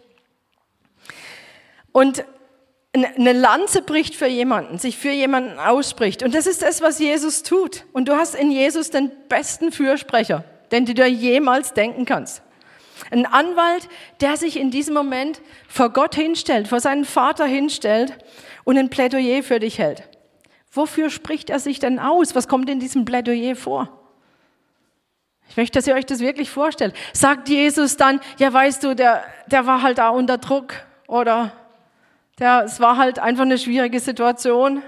Und 1.94 2.26
eine 2.94 3.34
Lanze 3.34 3.82
bricht 3.82 4.16
für 4.16 4.28
jemanden, 4.28 4.78
sich 4.78 4.98
für 4.98 5.10
jemanden 5.10 5.58
ausspricht. 5.58 6.22
Und 6.22 6.36
das 6.36 6.46
ist 6.46 6.62
das, 6.62 6.82
was 6.82 7.00
Jesus 7.00 7.42
tut. 7.42 7.86
Und 7.92 8.08
du 8.08 8.16
hast 8.16 8.36
in 8.36 8.52
Jesus 8.52 8.92
den 8.92 9.12
besten 9.30 9.72
Fürsprecher, 9.72 10.44
den 10.72 10.86
du 10.86 10.94
dir 10.94 11.08
jemals 11.08 11.74
denken 11.74 12.06
kannst. 12.06 12.44
Ein 13.10 13.26
Anwalt, 13.26 13.90
der 14.22 14.38
sich 14.38 14.60
in 14.60 14.70
diesem 14.70 14.94
Moment 14.94 15.42
vor 15.68 15.90
Gott 15.90 16.14
hinstellt, 16.14 16.68
vor 16.68 16.80
seinen 16.80 17.04
Vater 17.04 17.46
hinstellt 17.46 18.14
und 18.64 18.78
ein 18.78 18.90
Plädoyer 18.90 19.42
für 19.42 19.60
dich 19.60 19.80
hält. 19.80 20.04
Wofür 20.72 21.10
spricht 21.10 21.50
er 21.50 21.60
sich 21.60 21.80
denn 21.80 22.00
aus? 22.00 22.36
Was 22.36 22.48
kommt 22.48 22.70
in 22.70 22.80
diesem 22.80 23.06
Plädoyer 23.06 23.56
vor? 23.56 23.90
Ich 25.50 25.58
möchte, 25.58 25.78
dass 25.78 25.88
ihr 25.88 25.96
euch 25.96 26.06
das 26.06 26.20
wirklich 26.20 26.50
vorstellt. 26.50 26.96
Sagt 27.12 27.50
Jesus 27.50 27.98
dann, 27.98 28.22
ja 28.38 28.54
weißt 28.54 28.84
du, 28.84 28.96
der, 28.96 29.24
der 29.48 29.66
war 29.66 29.82
halt 29.82 29.98
da 29.98 30.10
unter 30.10 30.38
Druck 30.38 30.74
oder 31.08 31.52
der, 32.40 32.64
es 32.66 32.80
war 32.80 32.98
halt 32.98 33.20
einfach 33.20 33.44
eine 33.44 33.58
schwierige 33.58 34.00
Situation. 34.00 34.82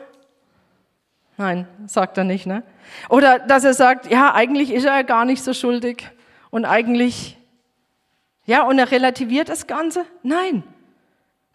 Nein, 1.38 1.68
sagt 1.86 2.18
er 2.18 2.24
nicht, 2.24 2.46
ne? 2.46 2.64
Oder 3.10 3.40
dass 3.40 3.64
er 3.64 3.74
sagt, 3.74 4.10
ja, 4.10 4.34
eigentlich 4.34 4.72
ist 4.72 4.86
er 4.86 5.04
gar 5.04 5.26
nicht 5.26 5.44
so 5.44 5.54
schuldig 5.54 6.10
und 6.50 6.66
eigentlich 6.66 7.38
Ja, 8.46 8.64
und 8.64 8.78
er 8.78 8.92
relativiert 8.92 9.50
das 9.50 9.68
Ganze? 9.68 10.06
Nein. 10.22 10.64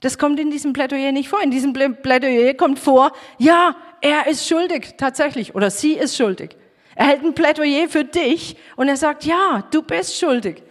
Das 0.01 0.19
kommt 0.19 0.41
in 0.41 0.51
diesem 0.51 0.73
Plädoyer 0.73 1.13
nicht 1.13 1.29
vor. 1.29 1.43
In 1.43 1.51
diesem 1.51 1.73
Plädoyer 1.73 2.55
kommt 2.55 2.79
vor, 2.79 3.13
ja, 3.39 3.77
er 4.01 4.27
ist 4.27 4.49
schuldig, 4.49 4.95
tatsächlich, 4.97 5.55
oder 5.55 5.71
sie 5.71 5.93
ist 5.93 6.17
schuldig. 6.17 6.57
Er 6.95 7.07
hält 7.07 7.23
ein 7.23 7.35
Plädoyer 7.35 7.89
für 7.89 8.05
dich 8.05 8.57
und 8.77 8.89
er 8.89 8.97
sagt, 8.97 9.25
ja, 9.25 9.63
du 9.71 9.83
bist 9.83 10.19
schuldig. 10.19 10.63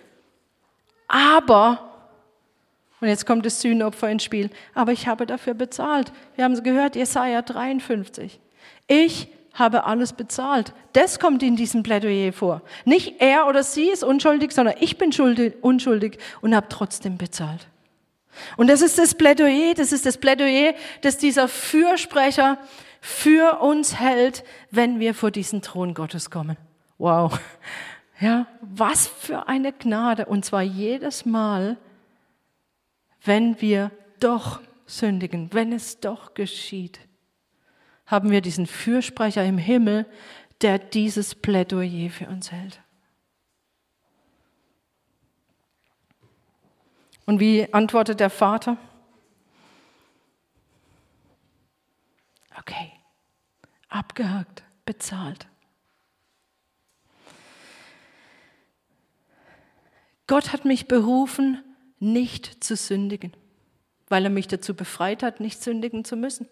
Aber, 1.08 1.89
und 3.02 3.08
jetzt 3.08 3.26
kommt 3.26 3.46
das 3.46 3.62
Sühnopfer 3.62 4.10
ins 4.10 4.24
Spiel, 4.24 4.50
aber 4.74 4.92
ich 4.92 5.08
habe 5.08 5.26
dafür 5.26 5.54
bezahlt. 5.54 6.12
Wir 6.36 6.44
haben 6.44 6.54
es 6.54 6.64
gehört, 6.64 6.96
Jesaja 6.96 7.42
53. 7.42 8.40
Ich 8.88 9.30
habe 9.54 9.86
alles 9.86 10.14
bezahlt. 10.14 10.74
Das 10.94 11.20
kommt 11.20 11.44
in 11.44 11.56
diesem 11.56 11.84
Plädoyer 11.84 12.34
vor. 12.34 12.62
Nicht 12.86 13.22
er 13.22 13.48
oder 13.48 13.64
sie 13.64 13.90
ist 13.90 14.04
unschuldig, 14.04 14.52
sondern 14.52 14.76
ich 14.80 14.98
bin 14.98 15.12
schuldig, 15.12 15.56
unschuldig 15.62 16.18
und 16.42 16.56
habe 16.56 16.68
trotzdem 16.70 17.18
bezahlt. 17.18 17.68
Und 18.58 18.68
das 18.68 18.82
ist 18.82 18.98
das 18.98 19.16
Plädoyer, 19.16 19.74
das 19.74 19.92
ist 19.92 20.06
das 20.06 20.18
Plädoyer, 20.18 20.74
das 21.02 21.18
dieser 21.18 21.48
Fürsprecher 21.48 22.58
für 23.02 23.60
uns 23.62 24.00
hält, 24.00 24.44
wenn 24.72 25.00
wir 25.00 25.14
vor 25.14 25.32
diesen 25.32 25.62
Thron 25.62 25.94
Gottes 25.94 26.30
kommen. 26.30 26.58
Wow. 26.98 27.40
Ja, 28.20 28.48
was 28.62 29.08
für 29.08 29.48
eine 29.48 29.72
Gnade. 29.72 30.26
Und 30.26 30.44
zwar 30.44 30.62
jedes 30.62 31.26
Mal, 31.26 31.78
wenn 33.24 33.60
wir 33.62 33.92
doch 34.20 34.62
sündigen, 34.86 35.54
wenn 35.54 35.72
es 35.72 36.00
doch 36.00 36.34
geschieht, 36.34 37.00
haben 38.06 38.32
wir 38.32 38.42
diesen 38.42 38.66
Fürsprecher 38.66 39.46
im 39.46 39.58
Himmel, 39.58 40.06
der 40.62 40.80
dieses 40.80 41.36
Plädoyer 41.36 42.10
für 42.10 42.28
uns 42.28 42.52
hält. 42.52 42.82
Und 47.26 47.40
wie 47.40 47.72
antwortet 47.72 48.20
der 48.20 48.32
Vater? 48.32 48.78
Okay, 52.58 52.92
abgehakt, 53.88 54.64
bezahlt. 54.86 55.48
Gott 60.26 60.52
hat 60.52 60.66
mich 60.66 60.88
berufen, 60.88 61.64
nicht 62.00 62.64
zu 62.64 62.76
sündigen, 62.76 63.34
weil 64.08 64.24
er 64.24 64.30
mich 64.30 64.48
dazu 64.48 64.74
befreit 64.74 65.24
hat, 65.24 65.40
nicht 65.40 65.62
sündigen 65.62 66.06
zu 66.06 66.16
müssen. 66.16 66.48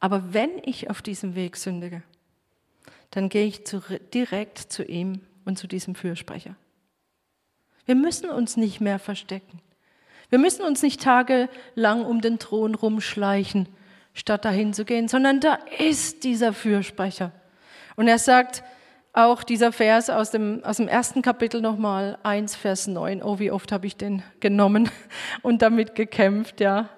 Aber 0.00 0.34
wenn 0.34 0.50
ich 0.64 0.90
auf 0.90 1.02
diesem 1.02 1.34
Weg 1.34 1.56
sündige, 1.56 2.02
dann 3.10 3.28
gehe 3.28 3.46
ich 3.46 3.64
zu, 3.66 3.82
direkt 4.12 4.58
zu 4.58 4.84
ihm 4.84 5.20
und 5.44 5.58
zu 5.58 5.66
diesem 5.66 5.94
Fürsprecher. 5.94 6.56
Wir 7.84 7.94
müssen 7.94 8.30
uns 8.30 8.56
nicht 8.56 8.80
mehr 8.80 8.98
verstecken. 8.98 9.60
Wir 10.28 10.38
müssen 10.38 10.62
uns 10.62 10.82
nicht 10.82 11.02
tagelang 11.02 12.04
um 12.04 12.20
den 12.20 12.38
Thron 12.38 12.74
rumschleichen, 12.74 13.68
statt 14.14 14.44
dahin 14.44 14.72
zu 14.72 14.84
gehen, 14.84 15.08
sondern 15.08 15.40
da 15.40 15.58
ist 15.78 16.24
dieser 16.24 16.52
Fürsprecher. 16.52 17.32
Und 17.96 18.08
er 18.08 18.18
sagt 18.18 18.62
auch 19.12 19.42
dieser 19.42 19.72
Vers 19.72 20.10
aus 20.10 20.30
dem, 20.30 20.64
aus 20.64 20.78
dem 20.78 20.88
ersten 20.88 21.22
Kapitel 21.22 21.60
nochmal, 21.60 22.18
1, 22.22 22.56
Vers 22.56 22.86
9, 22.86 23.22
oh, 23.22 23.38
wie 23.38 23.50
oft 23.50 23.72
habe 23.72 23.86
ich 23.86 23.96
den 23.96 24.22
genommen 24.40 24.90
und 25.42 25.62
damit 25.62 25.94
gekämpft, 25.94 26.60
ja. 26.60 26.88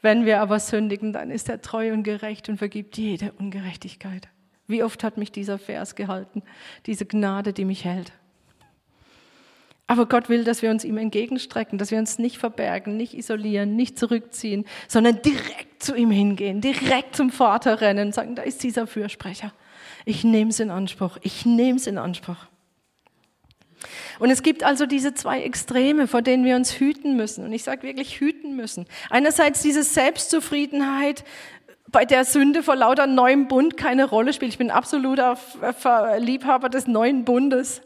Wenn 0.00 0.24
wir 0.24 0.40
aber 0.40 0.58
sündigen, 0.58 1.12
dann 1.12 1.30
ist 1.30 1.48
er 1.48 1.60
treu 1.60 1.92
und 1.92 2.02
gerecht 2.02 2.48
und 2.48 2.58
vergibt 2.58 2.98
jede 2.98 3.32
Ungerechtigkeit. 3.32 4.28
Wie 4.66 4.82
oft 4.82 5.04
hat 5.04 5.16
mich 5.16 5.30
dieser 5.30 5.58
Vers 5.58 5.94
gehalten, 5.94 6.42
diese 6.86 7.06
Gnade, 7.06 7.52
die 7.52 7.64
mich 7.64 7.84
hält. 7.84 8.12
Aber 9.92 10.06
Gott 10.06 10.30
will, 10.30 10.42
dass 10.42 10.62
wir 10.62 10.70
uns 10.70 10.84
ihm 10.84 10.96
entgegenstrecken, 10.96 11.76
dass 11.76 11.90
wir 11.90 11.98
uns 11.98 12.18
nicht 12.18 12.38
verbergen, 12.38 12.96
nicht 12.96 13.12
isolieren, 13.12 13.76
nicht 13.76 13.98
zurückziehen, 13.98 14.64
sondern 14.88 15.20
direkt 15.20 15.82
zu 15.82 15.94
ihm 15.94 16.10
hingehen, 16.10 16.62
direkt 16.62 17.14
zum 17.14 17.28
Vater 17.28 17.82
rennen 17.82 18.06
und 18.06 18.14
sagen, 18.14 18.34
da 18.34 18.40
ist 18.40 18.62
dieser 18.62 18.86
Fürsprecher. 18.86 19.52
Ich 20.06 20.24
nehme 20.24 20.48
es 20.48 20.60
in 20.60 20.70
Anspruch, 20.70 21.18
ich 21.20 21.44
nehme 21.44 21.76
es 21.76 21.86
in 21.86 21.98
Anspruch. 21.98 22.38
Und 24.18 24.30
es 24.30 24.42
gibt 24.42 24.64
also 24.64 24.86
diese 24.86 25.12
zwei 25.12 25.42
Extreme, 25.42 26.08
vor 26.08 26.22
denen 26.22 26.46
wir 26.46 26.56
uns 26.56 26.80
hüten 26.80 27.14
müssen. 27.14 27.44
Und 27.44 27.52
ich 27.52 27.62
sage 27.62 27.82
wirklich 27.82 28.18
hüten 28.18 28.56
müssen. 28.56 28.86
Einerseits 29.10 29.60
diese 29.60 29.82
Selbstzufriedenheit, 29.82 31.22
bei 31.88 32.06
der 32.06 32.24
Sünde 32.24 32.62
vor 32.62 32.76
lauter 32.76 33.06
neuem 33.06 33.46
Bund 33.46 33.76
keine 33.76 34.06
Rolle 34.06 34.32
spielt. 34.32 34.52
Ich 34.52 34.58
bin 34.58 34.70
absoluter 34.70 35.36
Liebhaber 36.18 36.70
des 36.70 36.86
neuen 36.86 37.26
Bundes. 37.26 37.82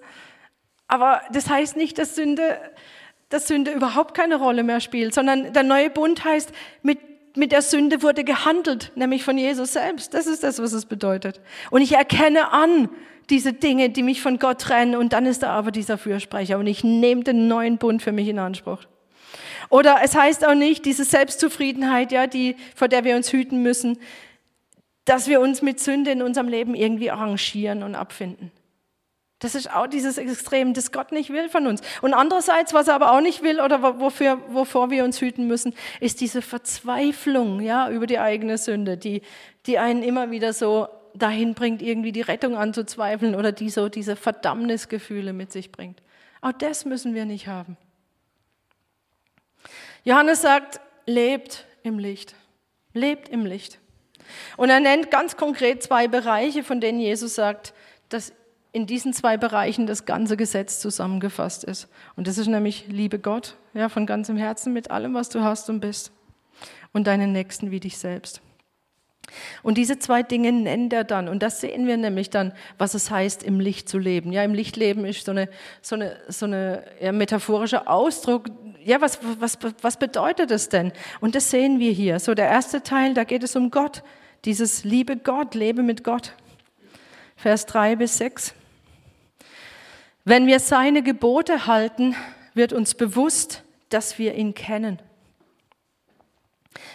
Aber 0.89 1.21
das 1.33 1.49
heißt 1.49 1.77
nicht, 1.77 1.99
dass 1.99 2.15
Sünde, 2.15 2.59
dass 3.29 3.49
Sünde 3.49 3.73
überhaupt 3.73 4.15
keine 4.15 4.37
Rolle 4.37 4.63
mehr 4.63 4.81
spielt, 4.81 5.15
sondern 5.15 5.53
der 5.53 5.63
neue 5.63 5.91
Bund 5.91 6.25
heißt, 6.25 6.53
mit, 6.83 6.99
mit 7.37 7.53
der 7.53 7.63
Sünde 7.63 8.03
wurde 8.03 8.25
gehandelt, 8.25 8.93
nämlich 8.95 9.25
von 9.25 9.37
Jesus 9.37 9.73
selbst. 9.73 10.15
Das 10.15 10.27
ist 10.27 10.43
das, 10.43 10.61
was 10.61 10.73
es 10.73 10.87
bedeutet. 10.87 11.41
Und 11.71 11.83
ich 11.83 11.93
erkenne 11.93 12.53
an, 12.53 12.89
diese 13.31 13.53
Dinge, 13.53 13.91
die 13.91 14.03
mich 14.03 14.23
von 14.23 14.39
Gott 14.39 14.61
trennen. 14.61 14.95
Und 14.95 15.13
dann 15.13 15.27
ist 15.27 15.43
da 15.43 15.51
aber 15.51 15.71
dieser 15.71 15.99
Fürsprecher 15.99 16.59
und 16.59 16.67
ich 16.67 16.85
nehme 16.85 17.25
den 17.25 17.49
neuen 17.49 17.79
Bund 17.79 18.03
für 18.03 18.13
mich 18.13 18.29
in 18.29 18.39
Anspruch. 18.39 18.85
Oder 19.69 19.99
es 20.03 20.15
heißt 20.15 20.47
auch 20.47 20.55
nicht, 20.55 20.85
diese 20.85 21.05
Selbstzufriedenheit, 21.05 22.13
ja, 22.13 22.27
die, 22.27 22.57
vor 22.75 22.89
der 22.89 23.05
wir 23.05 23.17
uns 23.17 23.33
hüten 23.33 23.63
müssen, 23.63 23.99
dass 25.05 25.29
wir 25.29 25.41
uns 25.41 25.63
mit 25.63 25.81
Sünde 25.81 26.11
in 26.11 26.23
unserem 26.23 26.49
Leben 26.49 26.75
irgendwie 26.75 27.11
arrangieren 27.11 27.83
und 27.83 27.95
abfinden. 27.95 28.53
Das 29.39 29.55
ist 29.55 29.71
auch 29.71 29.87
dieses 29.87 30.17
Extrem, 30.17 30.73
das 30.73 30.93
Gott 30.93 31.13
nicht 31.13 31.31
will 31.31 31.51
von 31.51 31.67
uns. 31.67 31.83
Und 32.01 32.15
andererseits, 32.15 32.73
was 32.73 32.89
er 32.89 32.95
aber 32.95 33.13
auch 33.13 33.21
nicht 33.21 33.43
will 33.43 33.61
oder 33.61 34.01
wofür, 34.01 34.41
wovor 34.49 34.91
wir 34.91 35.05
uns 35.05 35.21
hüten 35.21 35.47
müssen, 35.47 35.75
ist 36.01 36.23
diese 36.23 36.41
Verzweiflung 36.41 37.61
ja, 37.61 37.91
über 37.91 38.07
die 38.07 38.19
eigene 38.19 38.57
Sünde, 38.57 38.97
die, 38.97 39.21
die 39.67 39.79
einen 39.79 40.03
immer 40.03 40.31
wieder 40.31 40.55
so 40.55 40.89
dahin 41.13 41.55
bringt, 41.55 41.83
irgendwie 41.83 42.13
die 42.13 42.23
Rettung 42.23 42.57
anzuzweifeln 42.57 43.35
oder 43.35 43.53
die 43.53 43.69
so 43.69 43.89
diese 43.89 44.17
Verdammnisgefühle 44.17 45.35
mit 45.35 45.53
sich 45.53 45.71
bringt. 45.71 46.03
Auch 46.41 46.53
das 46.53 46.85
müssen 46.87 47.15
wir 47.15 47.27
nicht 47.27 47.47
haben. 47.47 47.77
Johannes 50.05 50.41
sagt, 50.43 50.81
lebt 51.05 51.67
im 51.83 51.99
Licht. 51.99 52.35
Lebt 52.95 53.29
im 53.29 53.45
Licht. 53.45 53.81
Und 54.57 54.71
er 54.71 54.81
nennt 54.81 55.11
ganz 55.11 55.37
konkret 55.37 55.83
zwei 55.83 56.09
Bereiche, 56.09 56.65
von 56.65 56.81
denen 56.81 57.01
Jesus 57.01 57.35
sagt, 57.35 57.75
dass 58.09 58.33
in 58.77 58.87
diesen 58.87 59.15
zwei 59.15 59.39
Bereichen 59.39 59.87
das 59.87 60.05
ganze 60.05 60.37
Gesetz 60.37 60.81
zusammengefasst 60.81 61.65
ist. 61.65 61.89
Und 62.15 62.29
das 62.29 62.37
ist 62.37 62.47
nämlich 62.47 62.85
Liebe 62.89 63.19
Gott, 63.19 63.57
ja, 63.73 63.89
von 63.89 64.05
ganzem 64.05 64.37
Herzen 64.37 64.75
mit 64.75 64.91
allem, 64.91 65.15
was 65.15 65.31
du 65.31 65.43
hast 65.43 65.71
und 65.71 65.81
bist. 65.81 66.13
Und 66.93 67.07
deinen 67.07 67.33
Nächsten 67.33 67.71
wie 67.71 67.81
dich 67.81 67.97
selbst. 67.97 68.43
Und 69.63 69.79
diese 69.79 69.99
zwei 69.99 70.23
Dinge 70.23 70.53
nennt 70.53 70.93
er 70.93 71.05
dann. 71.05 71.27
Und 71.29 71.43
das 71.43 71.63
sehen 71.63 71.87
wir 71.87 71.97
nämlich 71.97 72.29
dann, 72.29 72.53
was 72.77 72.93
es 72.93 73.11
heißt, 73.11 73.43
im 73.43 73.61
Licht 73.61 73.89
zu 73.89 73.97
leben. 73.97 74.31
Ja, 74.31 74.45
im 74.45 74.53
Licht 74.53 74.77
leben 74.77 75.07
ist 75.07 75.25
so 75.25 75.31
eine, 75.31 75.49
so 75.81 75.95
eine, 75.95 76.19
so 76.29 76.45
eine 76.45 76.85
ja, 77.01 77.13
metaphorischer 77.13 77.89
Ausdruck. 77.89 78.51
Ja, 78.85 79.01
was, 79.01 79.21
was, 79.41 79.59
was 79.81 79.97
bedeutet 79.97 80.51
das 80.51 80.69
denn? 80.69 80.93
Und 81.21 81.35
das 81.35 81.51
sehen 81.51 81.81
wir 81.81 81.93
hier. 81.93 82.19
So 82.19 82.35
der 82.35 82.49
erste 82.49 82.83
Teil, 82.83 83.15
da 83.15 83.25
geht 83.25 83.43
es 83.43 83.57
um 83.57 83.71
Gott. 83.71 84.03
Dieses 84.45 84.85
Liebe 84.85 85.17
Gott, 85.17 85.55
lebe 85.55 85.83
mit 85.83 86.05
Gott. 86.05 86.35
Vers 87.37 87.65
3 87.65 87.97
bis 87.97 88.19
6. 88.19 88.55
Wenn 90.29 90.49
wir 90.49 90.59
seine 90.59 91.05
Gebote 91.05 91.69
halten, 91.69 92.17
wird 92.53 92.73
uns 92.73 92.97
bewusst, 92.97 93.63
dass 93.91 94.19
wir 94.19 94.35
ihn 94.35 94.55
kennen. 94.55 95.01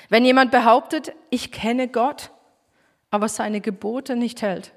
Wenn 0.10 0.26
jemand 0.26 0.52
behauptet, 0.52 1.13
ich 1.30 1.54
kenne 1.54 1.88
Gott, 1.88 2.32
aber 3.10 3.30
seine 3.30 3.62
Gebote 3.62 4.17
nicht 4.17 4.41
hält, 4.41 4.74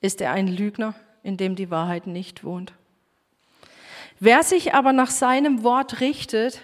ist 0.00 0.20
er 0.20 0.30
ein 0.30 0.46
Lügner, 0.46 0.94
in 1.24 1.36
dem 1.36 1.56
die 1.56 1.68
Wahrheit 1.68 2.06
nicht 2.06 2.44
wohnt. 2.44 2.74
Wer 4.20 4.44
sich 4.44 4.72
aber 4.72 4.92
nach 4.92 5.10
seinem 5.10 5.64
Wort 5.64 6.00
richtet, 6.00 6.60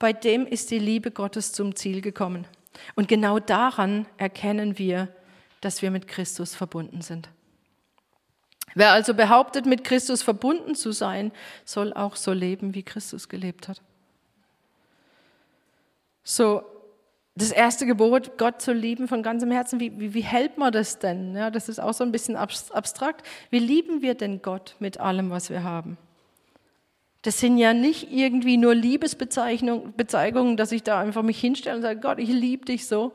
bei 0.00 0.12
dem 0.12 0.44
ist 0.44 0.72
die 0.72 0.80
Liebe 0.80 1.12
Gottes 1.12 1.52
zum 1.52 1.76
Ziel 1.76 2.00
gekommen. 2.00 2.48
Und 2.96 3.06
genau 3.06 3.38
daran 3.38 4.06
erkennen 4.16 4.76
wir, 4.76 5.06
dass 5.60 5.82
wir 5.82 5.92
mit 5.92 6.08
Christus 6.08 6.56
verbunden 6.56 7.00
sind. 7.00 7.28
Wer 8.74 8.92
also 8.92 9.14
behauptet, 9.14 9.66
mit 9.66 9.84
Christus 9.84 10.22
verbunden 10.22 10.74
zu 10.74 10.92
sein, 10.92 11.32
soll 11.64 11.92
auch 11.92 12.16
so 12.16 12.32
leben, 12.32 12.74
wie 12.74 12.82
Christus 12.82 13.28
gelebt 13.28 13.68
hat. 13.68 13.80
So, 16.22 16.62
das 17.34 17.52
erste 17.52 17.86
Gebot, 17.86 18.38
Gott 18.38 18.60
zu 18.60 18.72
lieben 18.72 19.08
von 19.08 19.22
ganzem 19.22 19.50
Herzen, 19.50 19.80
wie, 19.80 19.98
wie, 19.98 20.14
wie 20.14 20.22
hält 20.22 20.58
man 20.58 20.72
das 20.72 20.98
denn? 20.98 21.34
Ja, 21.34 21.50
das 21.50 21.68
ist 21.68 21.80
auch 21.80 21.94
so 21.94 22.04
ein 22.04 22.12
bisschen 22.12 22.36
abstrakt. 22.36 23.26
Wie 23.50 23.58
lieben 23.58 24.02
wir 24.02 24.14
denn 24.14 24.42
Gott 24.42 24.76
mit 24.78 25.00
allem, 25.00 25.30
was 25.30 25.50
wir 25.50 25.62
haben? 25.62 25.96
Das 27.22 27.38
sind 27.38 27.58
ja 27.58 27.74
nicht 27.74 28.10
irgendwie 28.12 28.56
nur 28.56 28.74
Liebesbezeigungen, 28.74 30.56
dass 30.56 30.72
ich 30.72 30.82
da 30.82 31.00
einfach 31.00 31.22
mich 31.22 31.38
hinstelle 31.38 31.76
und 31.76 31.82
sage, 31.82 32.00
Gott, 32.00 32.18
ich 32.18 32.30
liebe 32.30 32.64
dich 32.64 32.86
so. 32.86 33.12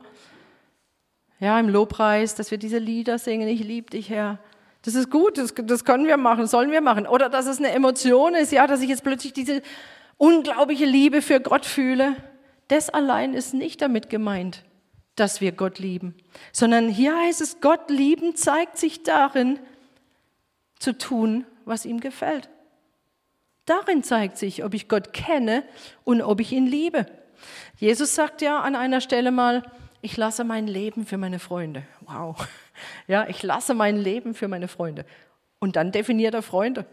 Ja, 1.40 1.58
im 1.58 1.68
Lobpreis, 1.68 2.34
dass 2.34 2.50
wir 2.50 2.58
diese 2.58 2.78
Lieder 2.78 3.18
singen, 3.18 3.48
ich 3.48 3.62
liebe 3.62 3.90
dich, 3.90 4.08
Herr. 4.08 4.38
Das 4.86 4.94
ist 4.94 5.10
gut, 5.10 5.36
das, 5.36 5.52
das 5.52 5.84
können 5.84 6.06
wir 6.06 6.16
machen, 6.16 6.46
sollen 6.46 6.70
wir 6.70 6.80
machen. 6.80 7.08
Oder 7.08 7.28
dass 7.28 7.46
es 7.46 7.58
eine 7.58 7.72
Emotion 7.72 8.36
ist, 8.36 8.52
ja, 8.52 8.68
dass 8.68 8.80
ich 8.80 8.88
jetzt 8.88 9.02
plötzlich 9.02 9.32
diese 9.32 9.60
unglaubliche 10.16 10.84
Liebe 10.84 11.22
für 11.22 11.40
Gott 11.40 11.66
fühle. 11.66 12.14
Das 12.68 12.88
allein 12.88 13.34
ist 13.34 13.52
nicht 13.52 13.82
damit 13.82 14.08
gemeint, 14.10 14.62
dass 15.16 15.40
wir 15.40 15.50
Gott 15.50 15.80
lieben, 15.80 16.14
sondern 16.52 16.88
hier 16.88 17.18
heißt 17.18 17.40
es, 17.40 17.60
Gott 17.60 17.90
lieben 17.90 18.36
zeigt 18.36 18.78
sich 18.78 19.02
darin, 19.02 19.58
zu 20.78 20.96
tun, 20.96 21.46
was 21.64 21.84
ihm 21.84 21.98
gefällt. 21.98 22.48
Darin 23.64 24.04
zeigt 24.04 24.38
sich, 24.38 24.62
ob 24.62 24.72
ich 24.72 24.88
Gott 24.88 25.12
kenne 25.12 25.64
und 26.04 26.22
ob 26.22 26.38
ich 26.38 26.52
ihn 26.52 26.66
liebe. 26.66 27.06
Jesus 27.76 28.14
sagt 28.14 28.40
ja 28.40 28.60
an 28.60 28.76
einer 28.76 29.00
Stelle 29.00 29.32
mal, 29.32 29.64
ich 30.00 30.16
lasse 30.16 30.44
mein 30.44 30.68
Leben 30.68 31.06
für 31.06 31.18
meine 31.18 31.40
Freunde. 31.40 31.82
Wow. 32.02 32.46
Ja, 33.06 33.26
ich 33.28 33.42
lasse 33.42 33.74
mein 33.74 33.96
Leben 33.96 34.34
für 34.34 34.48
meine 34.48 34.68
Freunde. 34.68 35.04
Und 35.58 35.76
dann 35.76 35.92
definiert 35.92 36.34
er 36.34 36.42
Freunde. 36.42 36.86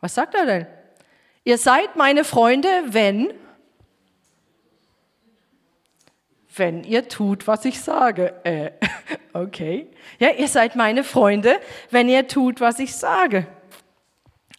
Was 0.00 0.14
sagt 0.14 0.34
er 0.34 0.46
denn? 0.46 0.66
Ihr 1.44 1.58
seid 1.58 1.96
meine 1.96 2.24
Freunde, 2.24 2.68
wenn, 2.86 3.32
wenn 6.56 6.84
ihr 6.84 7.08
tut, 7.08 7.46
was 7.46 7.64
ich 7.64 7.80
sage. 7.80 8.34
Äh, 8.44 8.72
okay. 9.32 9.88
Ja, 10.18 10.30
ihr 10.30 10.48
seid 10.48 10.76
meine 10.76 11.04
Freunde, 11.04 11.60
wenn 11.90 12.08
ihr 12.08 12.26
tut, 12.28 12.60
was 12.60 12.78
ich 12.78 12.94
sage. 12.94 13.46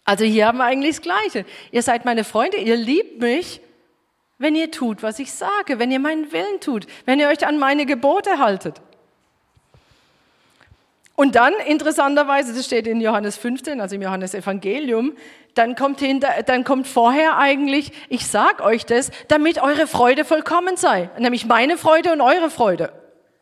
Also 0.04 0.24
hier 0.24 0.46
haben 0.46 0.58
wir 0.58 0.64
eigentlich 0.64 0.96
das 0.96 1.02
Gleiche. 1.02 1.44
Ihr 1.70 1.82
seid 1.82 2.06
meine 2.06 2.24
Freunde, 2.24 2.56
ihr 2.56 2.76
liebt 2.76 3.20
mich, 3.20 3.60
wenn 4.38 4.54
ihr 4.54 4.70
tut, 4.70 5.02
was 5.02 5.18
ich 5.18 5.32
sage, 5.32 5.78
wenn 5.78 5.90
ihr 5.90 5.98
meinen 5.98 6.32
Willen 6.32 6.60
tut, 6.60 6.86
wenn 7.04 7.20
ihr 7.20 7.28
euch 7.28 7.46
an 7.46 7.58
meine 7.58 7.84
Gebote 7.84 8.38
haltet. 8.38 8.80
Und 11.18 11.34
dann, 11.34 11.52
interessanterweise, 11.66 12.54
das 12.54 12.64
steht 12.64 12.86
in 12.86 13.00
Johannes 13.00 13.36
15, 13.38 13.80
also 13.80 13.96
im 13.96 14.02
Johannes 14.02 14.34
Evangelium, 14.34 15.16
dann 15.54 15.74
kommt, 15.74 15.98
hinter, 15.98 16.28
dann 16.46 16.62
kommt 16.62 16.86
vorher 16.86 17.36
eigentlich, 17.38 17.90
ich 18.08 18.24
sag 18.28 18.60
euch 18.60 18.86
das, 18.86 19.10
damit 19.26 19.60
eure 19.60 19.88
Freude 19.88 20.24
vollkommen 20.24 20.76
sei. 20.76 21.10
Nämlich 21.18 21.44
meine 21.44 21.76
Freude 21.76 22.12
und 22.12 22.20
eure 22.20 22.50
Freude. 22.50 22.92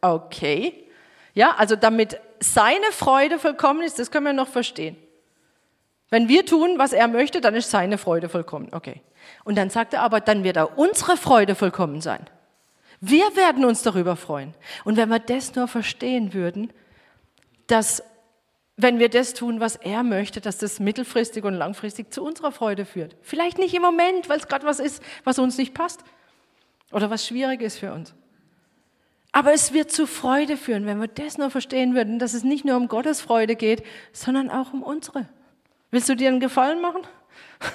Okay. 0.00 0.86
Ja, 1.34 1.54
also 1.58 1.76
damit 1.76 2.18
seine 2.40 2.92
Freude 2.92 3.38
vollkommen 3.38 3.82
ist, 3.82 3.98
das 3.98 4.10
können 4.10 4.24
wir 4.24 4.32
noch 4.32 4.48
verstehen. 4.48 4.96
Wenn 6.08 6.30
wir 6.30 6.46
tun, 6.46 6.76
was 6.78 6.94
er 6.94 7.08
möchte, 7.08 7.42
dann 7.42 7.54
ist 7.54 7.70
seine 7.70 7.98
Freude 7.98 8.30
vollkommen. 8.30 8.68
Okay. 8.72 9.02
Und 9.44 9.58
dann 9.58 9.68
sagt 9.68 9.92
er 9.92 10.00
aber, 10.00 10.20
dann 10.20 10.44
wird 10.44 10.56
auch 10.56 10.78
unsere 10.78 11.18
Freude 11.18 11.54
vollkommen 11.54 12.00
sein. 12.00 12.24
Wir 13.02 13.36
werden 13.36 13.66
uns 13.66 13.82
darüber 13.82 14.16
freuen. 14.16 14.54
Und 14.84 14.96
wenn 14.96 15.10
wir 15.10 15.18
das 15.18 15.54
nur 15.54 15.68
verstehen 15.68 16.32
würden, 16.32 16.72
dass 17.66 18.02
wenn 18.76 18.98
wir 18.98 19.08
das 19.08 19.32
tun, 19.32 19.58
was 19.58 19.76
er 19.76 20.02
möchte, 20.02 20.40
dass 20.40 20.58
das 20.58 20.80
mittelfristig 20.80 21.44
und 21.44 21.54
langfristig 21.54 22.12
zu 22.12 22.22
unserer 22.22 22.52
Freude 22.52 22.84
führt. 22.84 23.16
Vielleicht 23.22 23.58
nicht 23.58 23.74
im 23.74 23.80
Moment, 23.80 24.28
weil 24.28 24.38
es 24.38 24.48
gerade 24.48 24.66
was 24.66 24.80
ist, 24.80 25.02
was 25.24 25.38
uns 25.38 25.56
nicht 25.56 25.72
passt 25.72 26.04
oder 26.92 27.08
was 27.08 27.26
schwierig 27.26 27.62
ist 27.62 27.78
für 27.78 27.92
uns. 27.92 28.14
Aber 29.32 29.52
es 29.52 29.72
wird 29.72 29.90
zu 29.90 30.06
Freude 30.06 30.56
führen, 30.56 30.86
wenn 30.86 31.00
wir 31.00 31.08
das 31.08 31.38
nur 31.38 31.50
verstehen 31.50 31.94
würden, 31.94 32.18
dass 32.18 32.34
es 32.34 32.44
nicht 32.44 32.64
nur 32.64 32.76
um 32.76 32.88
Gottes 32.88 33.20
Freude 33.20 33.56
geht, 33.56 33.82
sondern 34.12 34.50
auch 34.50 34.72
um 34.72 34.82
unsere. 34.82 35.28
Willst 35.90 36.08
du 36.08 36.16
dir 36.16 36.28
einen 36.28 36.40
Gefallen 36.40 36.80
machen? 36.80 37.02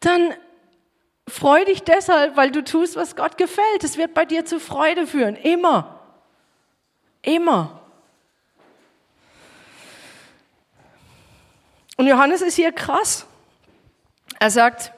Dann 0.00 0.34
freu 1.28 1.64
dich 1.64 1.82
deshalb, 1.82 2.36
weil 2.36 2.50
du 2.50 2.62
tust, 2.62 2.96
was 2.96 3.16
Gott 3.16 3.38
gefällt. 3.38 3.82
Es 3.82 3.96
wird 3.96 4.14
bei 4.14 4.24
dir 4.24 4.44
zu 4.44 4.60
Freude 4.60 5.06
führen. 5.06 5.36
Immer. 5.36 5.93
Immer. 7.24 7.80
Und 11.96 12.06
Johannes 12.06 12.42
ist 12.42 12.56
hier 12.56 12.72
krass. 12.72 13.26
Er 14.40 14.50
sagt, 14.50 14.92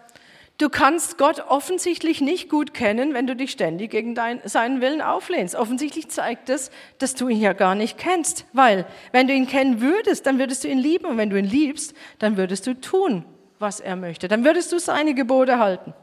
du 0.58 0.68
kannst 0.68 1.18
Gott 1.18 1.40
offensichtlich 1.40 2.20
nicht 2.20 2.48
gut 2.48 2.74
kennen, 2.74 3.14
wenn 3.14 3.26
du 3.26 3.36
dich 3.36 3.50
ständig 3.52 3.90
gegen 3.90 4.14
dein, 4.14 4.40
seinen 4.44 4.80
Willen 4.80 5.02
auflehnst. 5.02 5.54
Offensichtlich 5.54 6.08
zeigt 6.08 6.48
es, 6.48 6.70
dass 6.98 7.14
du 7.14 7.28
ihn 7.28 7.40
ja 7.40 7.52
gar 7.52 7.74
nicht 7.74 7.98
kennst. 7.98 8.46
Weil, 8.52 8.86
wenn 9.12 9.28
du 9.28 9.34
ihn 9.34 9.46
kennen 9.46 9.80
würdest, 9.80 10.26
dann 10.26 10.38
würdest 10.38 10.64
du 10.64 10.68
ihn 10.68 10.78
lieben. 10.78 11.04
Und 11.06 11.18
wenn 11.18 11.30
du 11.30 11.38
ihn 11.38 11.44
liebst, 11.44 11.94
dann 12.18 12.36
würdest 12.36 12.66
du 12.66 12.74
tun, 12.74 13.24
was 13.58 13.80
er 13.80 13.96
möchte. 13.96 14.26
Dann 14.26 14.44
würdest 14.44 14.72
du 14.72 14.78
seine 14.78 15.14
Gebote 15.14 15.58
halten. 15.58 15.94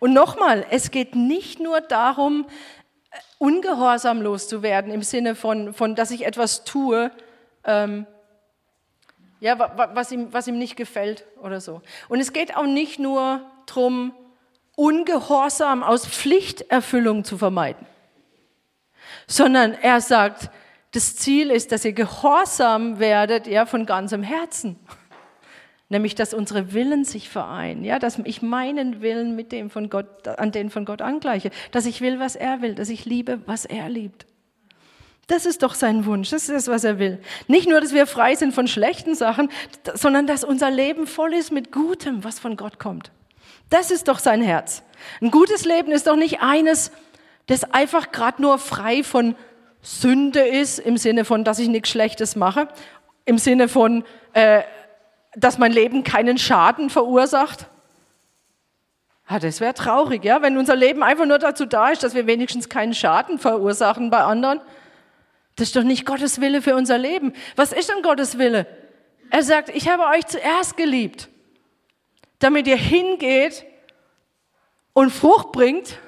Und 0.00 0.12
nochmal, 0.12 0.64
es 0.70 0.90
geht 0.90 1.14
nicht 1.14 1.60
nur 1.60 1.80
darum, 1.80 2.46
ungehorsam 3.38 4.20
loszuwerden 4.20 4.92
im 4.92 5.02
Sinne 5.02 5.34
von, 5.34 5.72
von 5.72 5.94
dass 5.94 6.10
ich 6.10 6.26
etwas 6.26 6.64
tue, 6.64 7.10
ähm, 7.64 8.06
ja, 9.40 9.58
was 9.94 10.10
ihm, 10.10 10.32
was 10.32 10.48
ihm 10.48 10.58
nicht 10.58 10.76
gefällt 10.76 11.24
oder 11.40 11.60
so. 11.60 11.80
Und 12.08 12.20
es 12.20 12.32
geht 12.32 12.56
auch 12.56 12.66
nicht 12.66 12.98
nur 12.98 13.42
darum, 13.66 14.12
Ungehorsam 14.74 15.82
aus 15.82 16.06
Pflichterfüllung 16.06 17.24
zu 17.24 17.36
vermeiden, 17.36 17.84
sondern 19.26 19.72
er 19.74 20.00
sagt, 20.00 20.50
das 20.92 21.16
Ziel 21.16 21.50
ist, 21.50 21.72
dass 21.72 21.84
ihr 21.84 21.92
gehorsam 21.92 23.00
werdet, 23.00 23.48
ja, 23.48 23.66
von 23.66 23.86
ganzem 23.86 24.22
Herzen. 24.22 24.78
Nämlich, 25.90 26.14
dass 26.14 26.34
unsere 26.34 26.74
Willen 26.74 27.04
sich 27.04 27.30
vereinen, 27.30 27.82
ja, 27.82 27.98
dass 27.98 28.18
ich 28.24 28.42
meinen 28.42 29.00
Willen 29.00 29.36
mit 29.36 29.52
dem 29.52 29.70
von 29.70 29.88
Gott, 29.88 30.28
an 30.28 30.52
den 30.52 30.68
von 30.68 30.84
Gott 30.84 31.00
angleiche, 31.00 31.50
dass 31.70 31.86
ich 31.86 32.02
will, 32.02 32.20
was 32.20 32.36
er 32.36 32.60
will, 32.60 32.74
dass 32.74 32.90
ich 32.90 33.06
liebe, 33.06 33.40
was 33.46 33.64
er 33.64 33.88
liebt. 33.88 34.26
Das 35.28 35.46
ist 35.46 35.62
doch 35.62 35.74
sein 35.74 36.04
Wunsch, 36.04 36.30
das 36.30 36.42
ist 36.42 36.54
das, 36.54 36.68
was 36.68 36.84
er 36.84 36.98
will. 36.98 37.20
Nicht 37.48 37.68
nur, 37.68 37.80
dass 37.80 37.92
wir 37.92 38.06
frei 38.06 38.34
sind 38.34 38.52
von 38.52 38.66
schlechten 38.66 39.14
Sachen, 39.14 39.50
sondern 39.94 40.26
dass 40.26 40.44
unser 40.44 40.70
Leben 40.70 41.06
voll 41.06 41.32
ist 41.34 41.52
mit 41.52 41.72
Gutem, 41.72 42.22
was 42.24 42.38
von 42.38 42.56
Gott 42.56 42.78
kommt. 42.78 43.10
Das 43.70 43.90
ist 43.90 44.08
doch 44.08 44.18
sein 44.18 44.42
Herz. 44.42 44.82
Ein 45.20 45.30
gutes 45.30 45.64
Leben 45.64 45.92
ist 45.92 46.06
doch 46.06 46.16
nicht 46.16 46.40
eines, 46.40 46.92
das 47.46 47.64
einfach 47.72 48.12
gerade 48.12 48.42
nur 48.42 48.58
frei 48.58 49.02
von 49.02 49.36
Sünde 49.82 50.40
ist, 50.40 50.78
im 50.78 50.96
Sinne 50.96 51.24
von, 51.24 51.44
dass 51.44 51.58
ich 51.58 51.68
nichts 51.68 51.90
Schlechtes 51.90 52.36
mache, 52.36 52.68
im 53.24 53.38
Sinne 53.38 53.68
von, 53.68 54.04
äh, 54.32 54.62
dass 55.34 55.58
mein 55.58 55.72
Leben 55.72 56.04
keinen 56.04 56.38
Schaden 56.38 56.90
verursacht? 56.90 57.66
Ah, 59.26 59.38
das 59.38 59.60
wäre 59.60 59.74
traurig, 59.74 60.24
ja, 60.24 60.40
wenn 60.40 60.56
unser 60.56 60.74
Leben 60.74 61.02
einfach 61.02 61.26
nur 61.26 61.38
dazu 61.38 61.66
da 61.66 61.90
ist, 61.90 62.02
dass 62.02 62.14
wir 62.14 62.26
wenigstens 62.26 62.70
keinen 62.70 62.94
Schaden 62.94 63.38
verursachen 63.38 64.08
bei 64.10 64.20
anderen. 64.20 64.60
Das 65.56 65.68
ist 65.68 65.76
doch 65.76 65.82
nicht 65.82 66.06
Gottes 66.06 66.40
Wille 66.40 66.62
für 66.62 66.74
unser 66.74 66.96
Leben. 66.96 67.34
Was 67.54 67.72
ist 67.72 67.90
denn 67.90 68.02
Gottes 68.02 68.38
Wille? 68.38 68.66
Er 69.30 69.42
sagt, 69.42 69.68
ich 69.68 69.88
habe 69.88 70.04
euch 70.04 70.26
zuerst 70.26 70.76
geliebt, 70.76 71.28
damit 72.38 72.66
ihr 72.66 72.76
hingeht 72.76 73.66
und 74.94 75.10
Frucht 75.10 75.52
bringt 75.52 75.98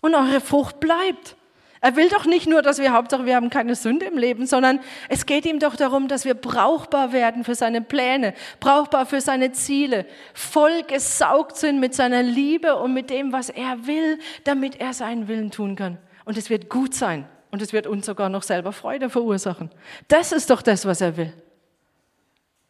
und 0.00 0.14
eure 0.14 0.40
Frucht 0.40 0.80
bleibt. 0.80 1.36
Er 1.82 1.96
will 1.96 2.10
doch 2.10 2.26
nicht 2.26 2.46
nur, 2.46 2.60
dass 2.60 2.78
wir 2.78 2.92
Hauptsache, 2.92 3.24
wir 3.24 3.34
haben 3.34 3.48
keine 3.48 3.74
Sünde 3.74 4.04
im 4.04 4.18
Leben, 4.18 4.46
sondern 4.46 4.80
es 5.08 5.24
geht 5.24 5.46
ihm 5.46 5.58
doch 5.58 5.76
darum, 5.76 6.08
dass 6.08 6.26
wir 6.26 6.34
brauchbar 6.34 7.12
werden 7.12 7.42
für 7.42 7.54
seine 7.54 7.80
Pläne, 7.80 8.34
brauchbar 8.60 9.06
für 9.06 9.22
seine 9.22 9.52
Ziele, 9.52 10.04
voll 10.34 10.82
gesaugt 10.82 11.56
sind 11.56 11.80
mit 11.80 11.94
seiner 11.94 12.22
Liebe 12.22 12.76
und 12.76 12.92
mit 12.92 13.08
dem, 13.08 13.32
was 13.32 13.48
er 13.48 13.86
will, 13.86 14.18
damit 14.44 14.78
er 14.78 14.92
seinen 14.92 15.26
Willen 15.26 15.50
tun 15.50 15.74
kann. 15.74 15.96
Und 16.26 16.36
es 16.36 16.50
wird 16.50 16.68
gut 16.68 16.94
sein 16.94 17.26
und 17.50 17.62
es 17.62 17.72
wird 17.72 17.86
uns 17.86 18.04
sogar 18.04 18.28
noch 18.28 18.42
selber 18.42 18.72
Freude 18.72 19.08
verursachen. 19.08 19.70
Das 20.06 20.32
ist 20.32 20.50
doch 20.50 20.60
das, 20.60 20.84
was 20.84 21.00
er 21.00 21.16
will. 21.16 21.32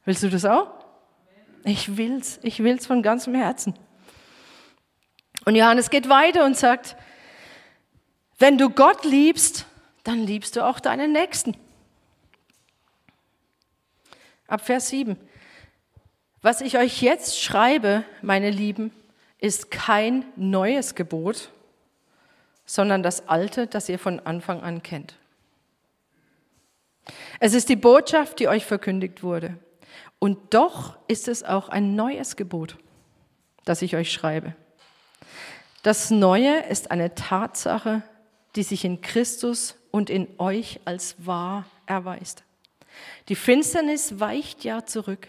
Willst 0.04 0.22
du 0.22 0.28
das 0.28 0.44
auch? 0.44 0.68
Ich 1.64 1.96
will's, 1.96 2.38
ich 2.42 2.62
will's 2.62 2.86
von 2.86 3.02
ganzem 3.02 3.34
Herzen. 3.34 3.74
Und 5.44 5.56
Johannes 5.56 5.90
geht 5.90 6.08
weiter 6.08 6.44
und 6.44 6.56
sagt, 6.56 6.96
wenn 8.40 8.58
du 8.58 8.70
Gott 8.70 9.04
liebst, 9.04 9.66
dann 10.02 10.26
liebst 10.26 10.56
du 10.56 10.66
auch 10.66 10.80
deinen 10.80 11.12
Nächsten. 11.12 11.56
Ab 14.48 14.64
Vers 14.64 14.88
7. 14.88 15.16
Was 16.42 16.62
ich 16.62 16.78
euch 16.78 17.02
jetzt 17.02 17.40
schreibe, 17.40 18.02
meine 18.22 18.50
Lieben, 18.50 18.92
ist 19.38 19.70
kein 19.70 20.24
neues 20.36 20.94
Gebot, 20.94 21.50
sondern 22.64 23.02
das 23.02 23.28
alte, 23.28 23.66
das 23.66 23.88
ihr 23.88 23.98
von 23.98 24.20
Anfang 24.20 24.62
an 24.62 24.82
kennt. 24.82 25.16
Es 27.40 27.52
ist 27.52 27.68
die 27.68 27.76
Botschaft, 27.76 28.38
die 28.38 28.48
euch 28.48 28.64
verkündigt 28.64 29.22
wurde. 29.22 29.58
Und 30.18 30.54
doch 30.54 30.96
ist 31.08 31.28
es 31.28 31.42
auch 31.42 31.68
ein 31.68 31.94
neues 31.94 32.36
Gebot, 32.36 32.76
das 33.64 33.82
ich 33.82 33.96
euch 33.96 34.12
schreibe. 34.12 34.54
Das 35.82 36.10
Neue 36.10 36.60
ist 36.64 36.90
eine 36.90 37.14
Tatsache, 37.14 38.02
die 38.56 38.62
sich 38.62 38.84
in 38.84 39.00
Christus 39.00 39.76
und 39.90 40.10
in 40.10 40.28
euch 40.38 40.80
als 40.84 41.14
wahr 41.24 41.66
erweist. 41.86 42.44
Die 43.28 43.36
Finsternis 43.36 44.18
weicht 44.20 44.64
ja 44.64 44.84
zurück 44.84 45.28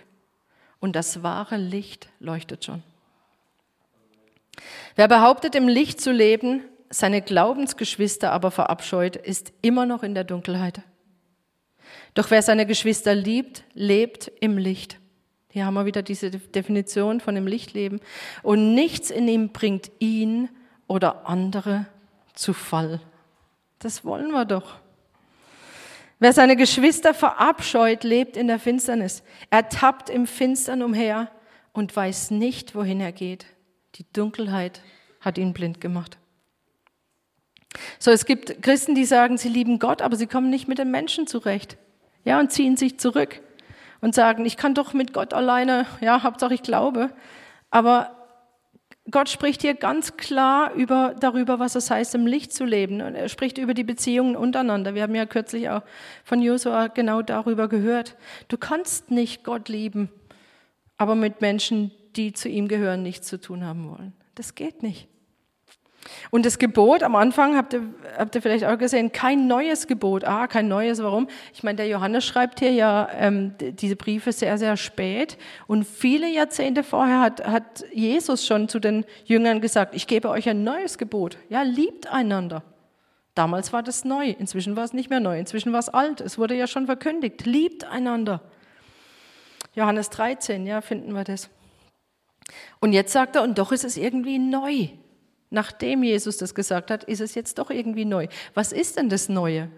und 0.80 0.96
das 0.96 1.24
wahre 1.24 1.58
Licht 1.58 2.10
leuchtet 2.20 2.66
schon. 2.66 2.84
Wer 4.96 5.08
behauptet, 5.08 5.56
im 5.56 5.68
Licht 5.68 6.02
zu 6.02 6.12
leben, 6.12 6.64
seine 6.90 7.22
Glaubensgeschwister 7.22 8.32
aber 8.32 8.52
verabscheut, 8.52 9.16
ist 9.16 9.54
immer 9.62 9.86
noch 9.86 10.04
in 10.04 10.14
der 10.14 10.24
Dunkelheit. 10.24 10.82
Doch 12.14 12.30
wer 12.30 12.42
seine 12.42 12.66
Geschwister 12.66 13.16
liebt, 13.16 13.64
lebt 13.74 14.32
im 14.42 14.58
Licht. 14.58 14.98
Hier 15.50 15.66
haben 15.66 15.74
wir 15.74 15.86
wieder 15.86 16.02
diese 16.02 16.32
Definition 16.32 17.20
von 17.20 17.36
dem 17.36 17.48
Lichtleben. 17.48 18.00
Und 18.44 18.74
nichts 18.74 19.10
in 19.12 19.28
ihm 19.28 19.50
bringt 19.50 19.92
ihn 20.00 20.50
oder 20.88 21.28
andere 21.28 21.88
zu 22.34 22.54
Fall. 22.54 23.02
Das 23.82 24.06
wollen 24.06 24.32
wir 24.32 24.46
doch. 24.46 24.76
Wer 26.20 26.34
seine 26.34 26.56
Geschwister 26.56 27.16
verabscheut, 27.16 28.04
lebt 28.04 28.38
in 28.38 28.48
der 28.48 28.60
Finsternis. 28.60 29.24
Er 29.50 29.70
tappt 29.70 30.10
im 30.10 30.28
Finstern 30.28 30.84
umher 30.84 31.32
und 31.74 31.96
weiß 31.96 32.30
nicht, 32.30 32.76
wohin 32.76 33.02
er 33.02 33.12
geht. 33.12 33.48
Die 33.96 34.06
Dunkelheit 34.14 34.82
hat 35.20 35.40
ihn 35.40 35.54
blind 35.54 35.82
gemacht. 35.82 36.20
So, 37.98 38.12
es 38.12 38.26
gibt 38.26 38.62
Christen, 38.62 38.94
die 38.94 39.06
sagen, 39.06 39.40
sie 39.40 39.50
lieben 39.50 39.80
Gott, 39.80 40.04
aber 40.04 40.16
sie 40.16 40.28
kommen 40.28 40.52
nicht 40.52 40.68
mit 40.68 40.78
den 40.78 40.92
Menschen 40.92 41.26
zurecht. 41.26 41.78
Ja, 42.24 42.40
und 42.40 42.52
ziehen 42.52 42.78
sich 42.78 43.00
zurück 43.00 43.42
und 44.00 44.14
sagen, 44.14 44.46
ich 44.46 44.58
kann 44.58 44.76
doch 44.76 44.94
mit 44.94 45.14
Gott 45.14 45.34
alleine, 45.34 45.88
ja, 46.02 46.22
Hauptsache 46.22 46.54
ich 46.54 46.62
glaube. 46.62 47.12
Aber 47.72 48.21
Gott 49.10 49.30
spricht 49.30 49.62
hier 49.62 49.74
ganz 49.74 50.16
klar 50.16 50.74
über, 50.74 51.16
darüber, 51.20 51.58
was 51.58 51.76
es 51.76 51.90
heißt, 51.90 52.14
im 52.14 52.28
Licht 52.28 52.54
zu 52.54 52.66
leben. 52.66 53.02
Und 53.02 53.16
er 53.16 53.30
spricht 53.30 53.58
über 53.58 53.74
die 53.74 53.84
Beziehungen 53.84 54.36
untereinander. 54.36 54.94
Wir 54.94 55.04
haben 55.04 55.16
ja 55.16 55.26
kürzlich 55.26 55.70
auch 55.70 55.82
von 56.24 56.42
Josua 56.42 56.88
genau 56.88 57.24
darüber 57.24 57.68
gehört. 57.68 58.16
Du 58.48 58.58
kannst 58.58 59.10
nicht 59.10 59.44
Gott 59.44 59.70
lieben, 59.70 60.10
aber 60.98 61.16
mit 61.16 61.42
Menschen, 61.42 61.92
die 62.16 62.34
zu 62.34 62.48
ihm 62.48 62.68
gehören, 62.68 63.02
nichts 63.02 63.28
zu 63.28 63.42
tun 63.42 63.66
haben 63.66 63.90
wollen. 63.90 64.14
Das 64.36 64.54
geht 64.54 64.84
nicht. 64.84 65.11
Und 66.32 66.46
das 66.46 66.58
Gebot 66.58 67.04
am 67.04 67.16
Anfang, 67.16 67.56
habt 67.56 67.74
ihr, 67.74 67.84
habt 68.18 68.34
ihr 68.36 68.42
vielleicht 68.42 68.66
auch 68.66 68.78
gesehen, 68.78 69.12
kein 69.12 69.48
neues 69.48 69.88
Gebot. 69.88 70.24
Ah, 70.24 70.48
kein 70.48 70.68
neues, 70.68 71.02
warum? 71.04 71.28
Ich 71.54 71.64
meine, 71.64 71.78
der 71.78 71.88
Johannes 71.88 72.26
schreibt 72.26 72.60
hier 72.60 72.72
ja 72.72 73.08
ähm, 73.14 73.54
diese 73.60 73.96
Briefe 73.96 74.32
sehr, 74.32 74.58
sehr 74.58 74.78
spät. 74.78 75.38
Und 75.68 75.86
viele 75.86 76.28
Jahrzehnte 76.28 76.84
vorher 76.84 77.20
hat, 77.20 77.46
hat 77.46 77.86
Jesus 77.94 78.46
schon 78.46 78.68
zu 78.68 78.80
den 78.80 79.06
Jüngern 79.26 79.62
gesagt, 79.62 79.96
ich 79.96 80.08
gebe 80.08 80.30
euch 80.30 80.50
ein 80.50 80.64
neues 80.64 80.98
Gebot. 80.98 81.38
Ja, 81.50 81.62
liebt 81.62 82.12
einander. 82.12 82.64
Damals 83.36 83.72
war 83.72 83.82
das 83.82 84.04
neu, 84.04 84.30
inzwischen 84.30 84.76
war 84.76 84.84
es 84.84 84.94
nicht 84.94 85.10
mehr 85.10 85.22
neu, 85.22 85.40
inzwischen 85.40 85.72
war 85.72 85.80
es 85.80 85.88
alt. 85.88 86.20
Es 86.20 86.38
wurde 86.38 86.56
ja 86.56 86.68
schon 86.68 86.86
verkündigt, 86.86 87.46
liebt 87.46 87.86
einander. 87.86 88.42
Johannes 89.74 90.10
13, 90.10 90.66
ja, 90.66 90.82
finden 90.82 91.14
wir 91.14 91.24
das. 91.24 91.50
Und 92.82 92.92
jetzt 92.92 93.14
sagt 93.14 93.38
er, 93.38 93.44
und 93.44 93.58
doch 93.58 93.72
ist 93.72 93.86
es 93.86 93.96
irgendwie 93.96 94.38
neu. 94.38 94.90
Nachdem 95.52 96.02
Jesus 96.02 96.38
das 96.38 96.56
gesagt 96.56 96.90
hat, 96.90 97.04
ist 97.04 97.20
es 97.20 97.36
jetzt 97.36 97.60
doch 97.60 97.70
irgendwie 97.70 98.06
neu. 98.06 98.28
Was 98.54 98.72
ist 98.72 98.98
denn 98.98 99.10
das 99.10 99.28
Neue? 99.30 99.70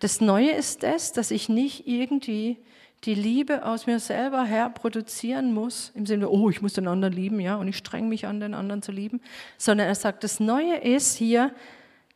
Das 0.00 0.22
Neue 0.22 0.52
ist 0.52 0.82
das, 0.82 1.12
dass 1.12 1.30
ich 1.30 1.50
nicht 1.50 1.86
irgendwie 1.86 2.58
die 3.04 3.14
Liebe 3.14 3.64
aus 3.66 3.86
mir 3.86 4.00
selber 4.00 4.44
her 4.44 4.70
produzieren 4.70 5.52
muss, 5.52 5.92
im 5.94 6.06
Sinne, 6.06 6.30
oh, 6.30 6.48
ich 6.48 6.62
muss 6.62 6.72
den 6.72 6.88
anderen 6.88 7.12
lieben, 7.12 7.38
ja, 7.38 7.56
und 7.56 7.68
ich 7.68 7.76
streng 7.76 8.08
mich 8.08 8.26
an, 8.26 8.40
den 8.40 8.54
anderen 8.54 8.80
zu 8.80 8.92
lieben, 8.92 9.20
sondern 9.58 9.86
er 9.86 9.94
sagt, 9.94 10.24
das 10.24 10.40
Neue 10.40 10.76
ist 10.76 11.16
hier 11.16 11.54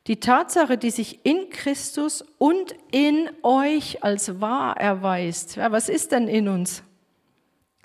die 0.07 0.21
Tatsache, 0.21 0.79
die 0.79 0.91
sich 0.91 1.25
in 1.27 1.51
Christus 1.51 2.25
und 2.39 2.75
in 2.91 3.29
euch 3.43 4.03
als 4.03 4.41
wahr 4.41 4.79
erweist. 4.79 5.57
Ja, 5.57 5.71
was 5.71 5.91
ist 5.91 6.13
denn 6.13 6.29
in 6.29 6.49
uns? 6.49 6.83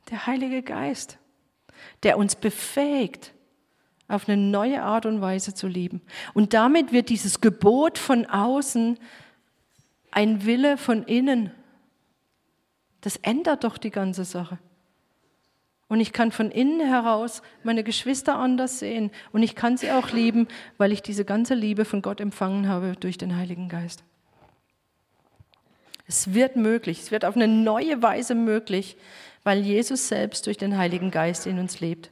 Der 0.10 0.28
Heilige 0.28 0.62
Geist, 0.62 1.18
der 2.04 2.18
uns 2.18 2.36
befähigt, 2.36 3.34
auf 4.08 4.30
eine 4.30 4.38
neue 4.38 4.84
Art 4.84 5.06
und 5.06 5.22
Weise 5.22 5.54
zu 5.54 5.68
lieben. 5.68 6.02
Und 6.34 6.54
damit 6.54 6.92
wird 6.92 7.10
dieses 7.10 7.42
Gebot 7.42 7.98
von 7.98 8.26
außen 8.26 9.00
ein 10.12 10.46
Wille 10.46 10.78
von 10.78 11.04
innen. 11.04 11.52
Das 13.02 13.18
ändert 13.18 13.64
doch 13.64 13.78
die 13.78 13.92
ganze 13.92 14.24
Sache. 14.24 14.60
Und 15.88 16.00
ich 16.00 16.14
kann 16.14 16.32
von 16.32 16.50
innen 16.50 16.80
heraus 16.80 17.42
meine 17.64 17.84
Geschwister 17.84 18.38
anders 18.38 18.80
sehen. 18.80 19.12
Und 19.32 19.44
ich 19.44 19.56
kann 19.56 19.78
sie 19.78 19.92
auch 19.92 20.12
lieben, 20.12 20.48
weil 20.78 20.92
ich 20.92 21.02
diese 21.02 21.26
ganze 21.26 21.54
Liebe 21.54 21.86
von 21.86 22.02
Gott 22.02 22.20
empfangen 22.20 22.68
habe 22.68 22.96
durch 23.00 23.18
den 23.18 23.36
Heiligen 23.36 23.70
Geist. 23.70 24.04
Es 26.08 26.34
wird 26.34 26.56
möglich, 26.56 27.02
es 27.02 27.12
wird 27.12 27.26
auf 27.26 27.36
eine 27.36 27.48
neue 27.48 28.02
Weise 28.02 28.36
möglich, 28.36 28.98
weil 29.46 29.60
Jesus 29.60 30.10
selbst 30.10 30.48
durch 30.48 30.58
den 30.58 30.78
Heiligen 30.78 31.12
Geist 31.12 31.48
in 31.48 31.60
uns 31.60 31.80
lebt. 31.80 32.12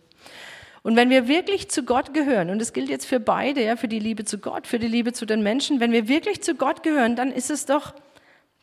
Und 0.83 0.95
wenn 0.95 1.09
wir 1.09 1.27
wirklich 1.27 1.69
zu 1.69 1.83
Gott 1.83 2.13
gehören, 2.13 2.49
und 2.49 2.59
das 2.59 2.73
gilt 2.73 2.89
jetzt 2.89 3.05
für 3.05 3.19
beide, 3.19 3.63
ja, 3.63 3.75
für 3.75 3.87
die 3.87 3.99
Liebe 3.99 4.23
zu 4.23 4.37
Gott, 4.37 4.67
für 4.67 4.79
die 4.79 4.87
Liebe 4.87 5.13
zu 5.13 5.25
den 5.25 5.41
Menschen, 5.41 5.79
wenn 5.79 5.91
wir 5.91 6.07
wirklich 6.07 6.43
zu 6.43 6.55
Gott 6.55 6.83
gehören, 6.83 7.15
dann 7.15 7.31
ist 7.31 7.49
es 7.49 7.65
doch 7.65 7.93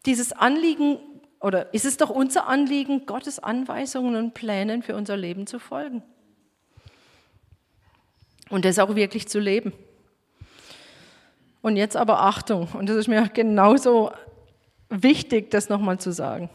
dieses 0.06 0.32
Anliegen, 0.32 0.98
oder 1.40 1.74
ist 1.74 1.84
es 1.84 1.96
doch 1.96 2.10
unser 2.10 2.46
Anliegen, 2.46 3.06
Gottes 3.06 3.38
Anweisungen 3.38 4.14
und 4.14 4.34
Plänen 4.34 4.82
für 4.82 4.94
unser 4.94 5.16
Leben 5.16 5.46
zu 5.46 5.58
folgen. 5.58 6.02
Und 8.50 8.64
das 8.64 8.78
auch 8.78 8.94
wirklich 8.94 9.26
zu 9.28 9.40
leben. 9.40 9.72
Und 11.62 11.76
jetzt 11.76 11.96
aber 11.96 12.20
Achtung, 12.20 12.68
und 12.74 12.88
das 12.88 12.96
ist 12.96 13.08
mir 13.08 13.28
genauso 13.28 14.12
wichtig, 14.90 15.50
das 15.50 15.68
nochmal 15.68 15.98
zu 15.98 16.12
sagen. 16.12 16.50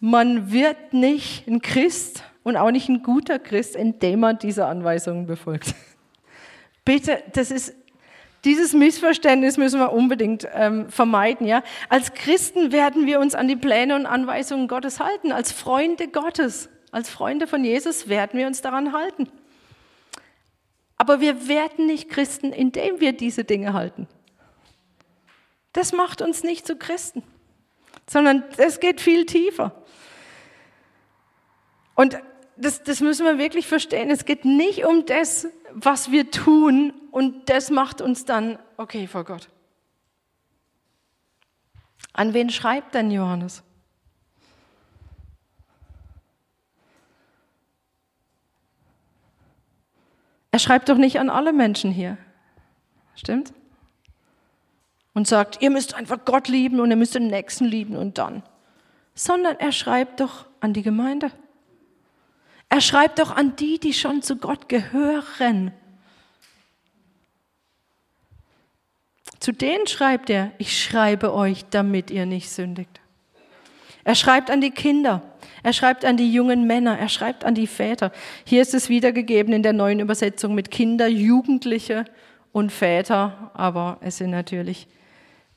Man 0.00 0.52
wird 0.52 0.92
nicht 0.92 1.46
ein 1.46 1.60
Christ 1.62 2.22
und 2.42 2.56
auch 2.56 2.70
nicht 2.70 2.88
ein 2.88 3.02
guter 3.02 3.38
Christ, 3.38 3.76
indem 3.76 4.20
man 4.20 4.38
diese 4.38 4.66
Anweisungen 4.66 5.26
befolgt. 5.26 5.74
Bitte, 6.84 7.22
das 7.32 7.50
ist 7.50 7.74
dieses 8.46 8.74
Missverständnis 8.74 9.56
müssen 9.56 9.80
wir 9.80 9.92
unbedingt 9.92 10.46
ähm, 10.54 10.88
vermeiden. 10.88 11.48
Ja? 11.48 11.64
Als 11.88 12.14
Christen 12.14 12.70
werden 12.70 13.04
wir 13.04 13.18
uns 13.18 13.34
an 13.34 13.48
die 13.48 13.56
Pläne 13.56 13.96
und 13.96 14.06
Anweisungen 14.06 14.68
Gottes 14.68 15.00
halten. 15.00 15.32
Als 15.32 15.50
Freunde 15.50 16.06
Gottes, 16.06 16.68
als 16.92 17.10
Freunde 17.10 17.48
von 17.48 17.64
Jesus 17.64 18.08
werden 18.08 18.38
wir 18.38 18.46
uns 18.46 18.62
daran 18.62 18.92
halten. 18.92 19.28
Aber 20.96 21.20
wir 21.20 21.48
werden 21.48 21.86
nicht 21.86 22.08
Christen, 22.08 22.52
indem 22.52 23.00
wir 23.00 23.12
diese 23.12 23.42
Dinge 23.42 23.72
halten. 23.72 24.06
Das 25.72 25.92
macht 25.92 26.22
uns 26.22 26.44
nicht 26.44 26.66
zu 26.66 26.76
Christen, 26.76 27.24
sondern 28.08 28.44
es 28.58 28.78
geht 28.78 29.00
viel 29.00 29.26
tiefer. 29.26 29.82
Und 31.96 32.16
das, 32.56 32.84
das 32.84 33.00
müssen 33.00 33.26
wir 33.26 33.38
wirklich 33.38 33.66
verstehen. 33.66 34.10
Es 34.10 34.24
geht 34.24 34.44
nicht 34.44 34.84
um 34.84 35.04
das, 35.06 35.48
was 35.72 36.12
wir 36.12 36.30
tun 36.30 36.92
und 37.10 37.48
das 37.48 37.70
macht 37.70 38.00
uns 38.00 38.24
dann 38.24 38.58
okay 38.76 39.06
vor 39.06 39.24
Gott. 39.24 39.48
An 42.12 42.32
wen 42.32 42.50
schreibt 42.50 42.94
denn 42.94 43.10
Johannes? 43.10 43.62
Er 50.50 50.58
schreibt 50.58 50.88
doch 50.88 50.96
nicht 50.96 51.18
an 51.20 51.28
alle 51.28 51.52
Menschen 51.52 51.90
hier. 51.90 52.16
Stimmt? 53.14 53.52
Und 55.12 55.28
sagt, 55.28 55.60
ihr 55.60 55.70
müsst 55.70 55.94
einfach 55.94 56.24
Gott 56.24 56.48
lieben 56.48 56.80
und 56.80 56.90
ihr 56.90 56.96
müsst 56.96 57.14
den 57.14 57.26
Nächsten 57.26 57.66
lieben 57.66 57.96
und 57.96 58.16
dann. 58.16 58.42
Sondern 59.14 59.56
er 59.56 59.72
schreibt 59.72 60.20
doch 60.20 60.46
an 60.60 60.72
die 60.72 60.82
Gemeinde. 60.82 61.30
Er 62.68 62.80
schreibt 62.80 63.18
doch 63.18 63.34
an 63.34 63.56
die, 63.56 63.78
die 63.78 63.92
schon 63.92 64.22
zu 64.22 64.36
Gott 64.36 64.68
gehören. 64.68 65.72
Zu 69.38 69.52
denen 69.52 69.86
schreibt 69.86 70.28
er, 70.30 70.52
ich 70.58 70.82
schreibe 70.82 71.32
euch, 71.32 71.64
damit 71.70 72.10
ihr 72.10 72.26
nicht 72.26 72.50
sündigt. 72.50 73.00
Er 74.02 74.14
schreibt 74.14 74.50
an 74.50 74.60
die 74.60 74.70
Kinder, 74.70 75.22
er 75.62 75.72
schreibt 75.72 76.04
an 76.04 76.16
die 76.16 76.32
jungen 76.32 76.66
Männer, 76.66 76.98
er 76.98 77.08
schreibt 77.08 77.44
an 77.44 77.54
die 77.54 77.66
Väter. 77.66 78.12
Hier 78.44 78.62
ist 78.62 78.72
es 78.72 78.88
wiedergegeben 78.88 79.52
in 79.52 79.62
der 79.62 79.72
neuen 79.72 80.00
Übersetzung 80.00 80.54
mit 80.54 80.70
Kinder, 80.70 81.08
Jugendliche 81.08 82.04
und 82.52 82.70
Väter, 82.70 83.50
aber 83.54 83.98
es 84.00 84.18
sind 84.18 84.30
natürlich 84.30 84.86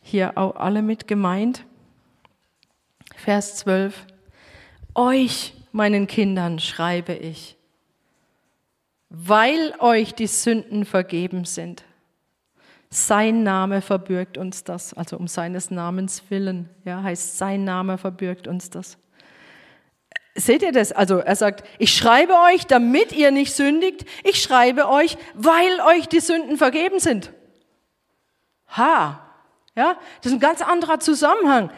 hier 0.01 0.37
auch 0.37 0.55
alle 0.55 0.81
mit 0.81 1.07
gemeint. 1.07 1.63
Vers 3.15 3.57
12. 3.57 4.05
Euch 4.95 5.53
meinen 5.71 6.08
Kindern 6.08 6.60
schreibe 6.60 7.13
ich, 7.13 7.58
weil 9.10 9.73
euch 9.79 10.13
die 10.13 10.27
Sünden 10.27 10.85
vergeben 10.85 11.46
sind. 11.46 11.83
Sein 12.89 13.43
Name 13.43 13.81
verbürgt 13.81 14.37
uns 14.37 14.63
das, 14.63 14.93
also 14.93 15.17
um 15.17 15.27
seines 15.27 15.69
Namens 15.69 16.23
willen, 16.29 16.69
ja, 16.85 17.04
heißt 17.04 17.37
sein 17.37 17.63
Name 17.63 17.98
verbürgt 17.98 18.48
uns 18.48 18.69
das. 18.69 18.98
Seht 20.35 20.63
ihr 20.63 20.71
das? 20.71 20.91
Also 20.91 21.17
er 21.17 21.35
sagt, 21.35 21.67
ich 21.79 21.93
schreibe 21.93 22.33
euch, 22.52 22.65
damit 22.65 23.12
ihr 23.12 23.31
nicht 23.31 23.54
sündigt. 23.54 24.06
Ich 24.23 24.41
schreibe 24.41 24.87
euch, 24.87 25.17
weil 25.33 25.81
euch 25.81 26.08
die 26.08 26.21
Sünden 26.21 26.58
vergeben 26.58 27.00
sind. 27.00 27.33
Ha, 28.69 29.19
ja, 29.75 29.98
das 30.21 30.31
ist 30.31 30.37
ein 30.37 30.39
ganz 30.39 30.62
anderer 30.62 31.00
Zusammenhang. 31.00 31.71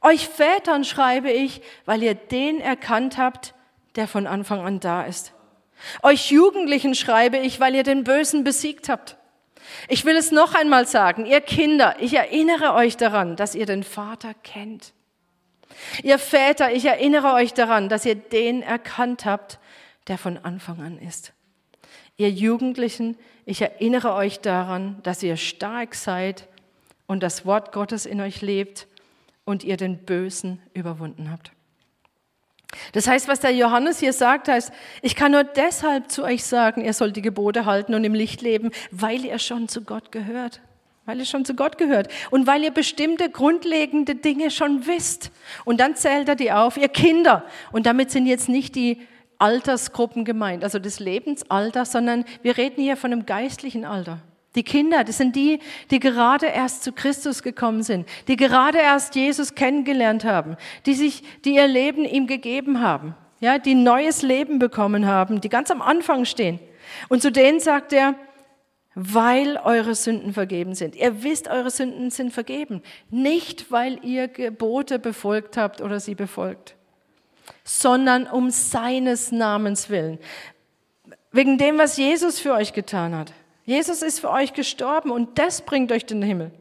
Euch 0.00 0.28
Vätern 0.28 0.84
schreibe 0.84 1.30
ich, 1.30 1.60
weil 1.84 2.02
ihr 2.02 2.14
den 2.14 2.60
erkannt 2.60 3.18
habt, 3.18 3.54
der 3.96 4.06
von 4.06 4.26
Anfang 4.26 4.60
an 4.60 4.80
da 4.80 5.02
ist. 5.02 5.32
Euch 6.02 6.30
Jugendlichen 6.30 6.94
schreibe 6.94 7.38
ich, 7.38 7.60
weil 7.60 7.74
ihr 7.74 7.82
den 7.82 8.04
Bösen 8.04 8.44
besiegt 8.44 8.88
habt. 8.88 9.16
Ich 9.88 10.04
will 10.04 10.16
es 10.16 10.32
noch 10.32 10.54
einmal 10.54 10.86
sagen, 10.86 11.26
ihr 11.26 11.40
Kinder, 11.40 11.96
ich 12.00 12.14
erinnere 12.14 12.74
euch 12.74 12.96
daran, 12.96 13.36
dass 13.36 13.54
ihr 13.54 13.66
den 13.66 13.82
Vater 13.82 14.34
kennt. 14.42 14.92
Ihr 16.02 16.18
Väter, 16.18 16.72
ich 16.72 16.84
erinnere 16.86 17.34
euch 17.34 17.54
daran, 17.54 17.88
dass 17.88 18.06
ihr 18.06 18.14
den 18.14 18.62
erkannt 18.62 19.24
habt, 19.24 19.58
der 20.06 20.18
von 20.18 20.38
Anfang 20.38 20.80
an 20.80 20.98
ist. 20.98 21.32
Ihr 22.16 22.30
Jugendlichen, 22.30 23.16
ich 23.44 23.62
erinnere 23.62 24.14
euch 24.14 24.40
daran, 24.40 25.00
dass 25.02 25.22
ihr 25.22 25.36
stark 25.36 25.94
seid 25.94 26.48
und 27.06 27.22
das 27.22 27.46
Wort 27.46 27.72
Gottes 27.72 28.06
in 28.06 28.20
euch 28.20 28.40
lebt 28.40 28.88
und 29.48 29.64
ihr 29.64 29.78
den 29.78 30.04
Bösen 30.04 30.60
überwunden 30.74 31.30
habt. 31.30 31.52
Das 32.92 33.08
heißt, 33.08 33.28
was 33.28 33.40
der 33.40 33.52
Johannes 33.52 33.98
hier 33.98 34.12
sagt, 34.12 34.46
heißt, 34.46 34.70
ich 35.00 35.16
kann 35.16 35.32
nur 35.32 35.42
deshalb 35.42 36.10
zu 36.10 36.22
euch 36.22 36.44
sagen, 36.44 36.84
ihr 36.84 36.92
sollt 36.92 37.16
die 37.16 37.22
Gebote 37.22 37.64
halten 37.64 37.94
und 37.94 38.04
im 38.04 38.12
Licht 38.12 38.42
leben, 38.42 38.70
weil 38.90 39.24
ihr 39.24 39.38
schon 39.38 39.66
zu 39.66 39.84
Gott 39.84 40.12
gehört. 40.12 40.60
Weil 41.06 41.20
ihr 41.20 41.24
schon 41.24 41.46
zu 41.46 41.54
Gott 41.54 41.78
gehört. 41.78 42.12
Und 42.30 42.46
weil 42.46 42.62
ihr 42.62 42.70
bestimmte 42.70 43.30
grundlegende 43.30 44.16
Dinge 44.16 44.50
schon 44.50 44.86
wisst. 44.86 45.30
Und 45.64 45.80
dann 45.80 45.96
zählt 45.96 46.28
er 46.28 46.36
die 46.36 46.52
auf, 46.52 46.76
ihr 46.76 46.90
Kinder. 46.90 47.42
Und 47.72 47.86
damit 47.86 48.10
sind 48.10 48.26
jetzt 48.26 48.50
nicht 48.50 48.74
die 48.74 49.00
Altersgruppen 49.38 50.26
gemeint, 50.26 50.62
also 50.62 50.78
das 50.78 51.00
Lebensalter, 51.00 51.86
sondern 51.86 52.26
wir 52.42 52.58
reden 52.58 52.82
hier 52.82 52.98
von 52.98 53.12
einem 53.12 53.24
geistlichen 53.24 53.86
Alter. 53.86 54.18
Die 54.58 54.64
Kinder, 54.64 55.04
das 55.04 55.18
sind 55.18 55.36
die, 55.36 55.60
die 55.92 56.00
gerade 56.00 56.46
erst 56.46 56.82
zu 56.82 56.90
Christus 56.90 57.44
gekommen 57.44 57.84
sind, 57.84 58.08
die 58.26 58.34
gerade 58.34 58.78
erst 58.78 59.14
Jesus 59.14 59.54
kennengelernt 59.54 60.24
haben, 60.24 60.56
die 60.84 60.94
sich, 60.94 61.22
die 61.44 61.54
ihr 61.54 61.68
Leben 61.68 62.04
ihm 62.04 62.26
gegeben 62.26 62.80
haben, 62.80 63.14
ja, 63.38 63.60
die 63.60 63.76
neues 63.76 64.22
Leben 64.22 64.58
bekommen 64.58 65.06
haben, 65.06 65.40
die 65.40 65.48
ganz 65.48 65.70
am 65.70 65.80
Anfang 65.80 66.24
stehen. 66.24 66.58
Und 67.08 67.22
zu 67.22 67.30
denen 67.30 67.60
sagt 67.60 67.92
er, 67.92 68.16
weil 68.96 69.58
eure 69.58 69.94
Sünden 69.94 70.32
vergeben 70.32 70.74
sind. 70.74 70.96
Ihr 70.96 71.22
wisst, 71.22 71.46
eure 71.46 71.70
Sünden 71.70 72.10
sind 72.10 72.32
vergeben. 72.32 72.82
Nicht, 73.10 73.70
weil 73.70 74.04
ihr 74.04 74.26
Gebote 74.26 74.98
befolgt 74.98 75.56
habt 75.56 75.80
oder 75.80 76.00
sie 76.00 76.16
befolgt, 76.16 76.74
sondern 77.62 78.26
um 78.26 78.50
seines 78.50 79.30
Namens 79.30 79.88
willen. 79.88 80.18
Wegen 81.30 81.58
dem, 81.58 81.78
was 81.78 81.96
Jesus 81.96 82.40
für 82.40 82.54
euch 82.54 82.72
getan 82.72 83.14
hat. 83.14 83.32
Jesus 83.68 84.00
ist 84.00 84.20
für 84.20 84.30
euch 84.30 84.54
gestorben 84.54 85.10
und 85.10 85.38
das 85.38 85.60
bringt 85.60 85.92
euch 85.92 86.06
den 86.06 86.22
Himmel. 86.22 86.52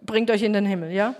Bringt 0.00 0.30
euch 0.30 0.42
in 0.42 0.54
den 0.54 0.64
Himmel, 0.64 0.92
ja? 0.92 1.14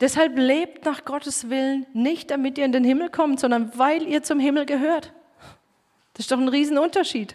Deshalb 0.00 0.38
lebt 0.38 0.86
nach 0.86 1.04
Gottes 1.04 1.50
Willen 1.50 1.84
nicht, 1.92 2.30
damit 2.30 2.56
ihr 2.56 2.64
in 2.64 2.72
den 2.72 2.82
Himmel 2.82 3.10
kommt, 3.10 3.40
sondern 3.40 3.78
weil 3.78 4.04
ihr 4.04 4.22
zum 4.22 4.40
Himmel 4.40 4.64
gehört. 4.64 5.12
Das 6.14 6.24
ist 6.24 6.32
doch 6.32 6.38
ein 6.38 6.48
Riesenunterschied. 6.48 7.34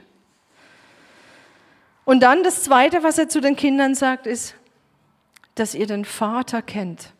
Und 2.03 2.21
dann 2.21 2.41
das 2.41 2.63
Zweite, 2.63 3.03
was 3.03 3.19
er 3.19 3.29
zu 3.29 3.41
den 3.41 3.55
Kindern 3.55 3.93
sagt, 3.93 4.25
ist, 4.25 4.55
dass 5.53 5.75
ihr 5.75 5.85
den 5.85 6.03
Vater 6.03 6.63
kennt. 6.63 7.13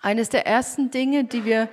Eines 0.00 0.30
der 0.30 0.46
ersten 0.46 0.90
Dinge, 0.90 1.24
die 1.24 1.44
wir 1.44 1.68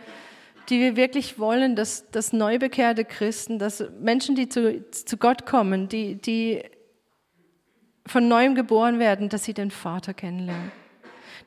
die 0.70 0.80
wir 0.80 0.96
wirklich 0.96 1.40
wollen, 1.40 1.76
dass, 1.76 2.10
dass 2.12 2.34
neubekehrte 2.34 3.06
Christen, 3.06 3.60
dass 3.60 3.84
Menschen, 4.00 4.36
die 4.36 4.50
zu, 4.50 4.90
zu 4.92 5.18
Gott 5.18 5.46
kommen, 5.46 5.90
die, 5.90 6.16
die 6.16 6.64
von 8.06 8.28
neuem 8.28 8.56
geboren 8.56 9.00
werden, 9.00 9.30
dass 9.30 9.44
sie 9.44 9.54
den 9.54 9.72
Vater 9.72 10.14
kennenlernen. 10.14 10.72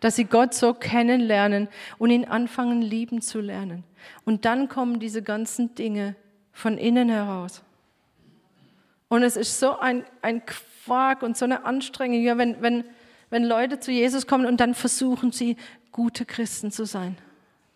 Dass 0.00 0.16
sie 0.16 0.24
Gott 0.24 0.54
so 0.54 0.74
kennenlernen 0.74 1.68
und 1.98 2.10
ihn 2.10 2.26
anfangen 2.26 2.82
lieben 2.82 3.22
zu 3.22 3.40
lernen. 3.40 3.84
Und 4.24 4.44
dann 4.44 4.68
kommen 4.68 5.00
diese 5.00 5.22
ganzen 5.22 5.74
Dinge 5.74 6.16
von 6.52 6.78
innen 6.78 7.08
heraus. 7.08 7.62
Und 9.08 9.22
es 9.22 9.36
ist 9.36 9.60
so 9.60 9.78
ein, 9.78 10.04
ein 10.22 10.42
Quark 10.44 11.22
und 11.22 11.36
so 11.36 11.44
eine 11.44 11.64
Anstrengung, 11.64 12.22
ja, 12.22 12.36
wenn, 12.38 12.60
wenn, 12.60 12.84
wenn 13.30 13.44
Leute 13.44 13.78
zu 13.78 13.92
Jesus 13.92 14.26
kommen 14.26 14.46
und 14.46 14.60
dann 14.60 14.74
versuchen 14.74 15.32
sie, 15.32 15.56
gute 15.92 16.26
Christen 16.26 16.70
zu 16.70 16.84
sein. 16.84 17.16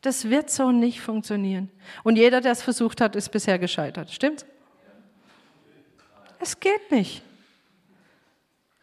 Das 0.03 0.31
wird 0.31 0.51
so 0.51 0.73
nicht 0.73 1.01
funktionieren. 1.01 1.71
Und 2.05 2.17
jeder, 2.17 2.41
der 2.41 2.53
es 2.53 2.63
versucht 2.63 3.01
hat, 3.01 3.17
ist 3.17 3.31
bisher 3.31 3.59
gescheitert. 3.59 4.11
Stimmt? 4.11 4.47
Es 6.39 6.59
geht 6.59 6.91
nicht. 6.91 7.23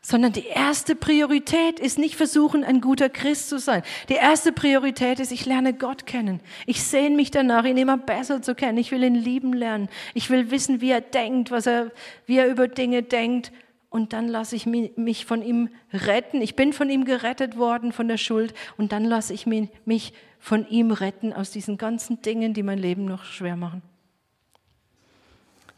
Sondern 0.02 0.32
die 0.32 0.46
erste 0.46 0.96
Priorität 0.96 1.80
ist 1.80 1.98
nicht 1.98 2.16
versuchen, 2.16 2.64
ein 2.64 2.80
guter 2.80 3.10
Christ 3.10 3.50
zu 3.50 3.60
sein. 3.60 3.82
Die 4.10 4.14
erste 4.14 4.54
Priorität 4.54 5.20
ist, 5.20 5.32
ich 5.32 5.46
lerne 5.46 5.74
Gott 5.74 6.06
kennen. 6.06 6.40
Ich 6.66 6.84
sehne 6.84 7.16
mich 7.16 7.32
danach, 7.32 7.66
ihn 7.66 7.78
immer 7.78 7.98
besser 7.98 8.42
zu 8.42 8.56
kennen. 8.56 8.78
Ich 8.78 8.92
will 8.92 9.04
ihn 9.04 9.16
lieben 9.16 9.54
lernen. 9.54 9.90
Ich 10.14 10.30
will 10.30 10.50
wissen, 10.52 10.80
wie 10.82 10.92
er 10.92 11.02
denkt, 11.02 11.52
was 11.52 11.66
er, 11.66 11.92
wie 12.26 12.38
er 12.38 12.48
über 12.48 12.68
Dinge 12.68 13.04
denkt. 13.04 13.52
Und 13.90 14.14
dann 14.14 14.28
lasse 14.28 14.56
ich 14.56 14.66
mich 14.66 15.26
von 15.26 15.42
ihm 15.42 15.70
retten. 15.94 16.42
Ich 16.42 16.56
bin 16.56 16.74
von 16.74 16.90
ihm 16.90 17.06
gerettet 17.06 17.58
worden, 17.58 17.94
von 17.94 18.08
der 18.08 18.18
Schuld. 18.18 18.54
Und 18.78 18.92
dann 18.92 19.06
lasse 19.06 19.34
ich 19.34 19.46
mich 19.46 20.14
von 20.40 20.68
ihm 20.70 20.92
retten 20.92 21.34
aus 21.34 21.52
diesen 21.52 21.78
ganzen 21.78 22.22
Dingen, 22.22 22.54
die 22.54 22.64
mein 22.64 22.78
Leben 22.78 23.06
noch 23.06 23.24
schwer 23.24 23.56
machen. 23.56 23.82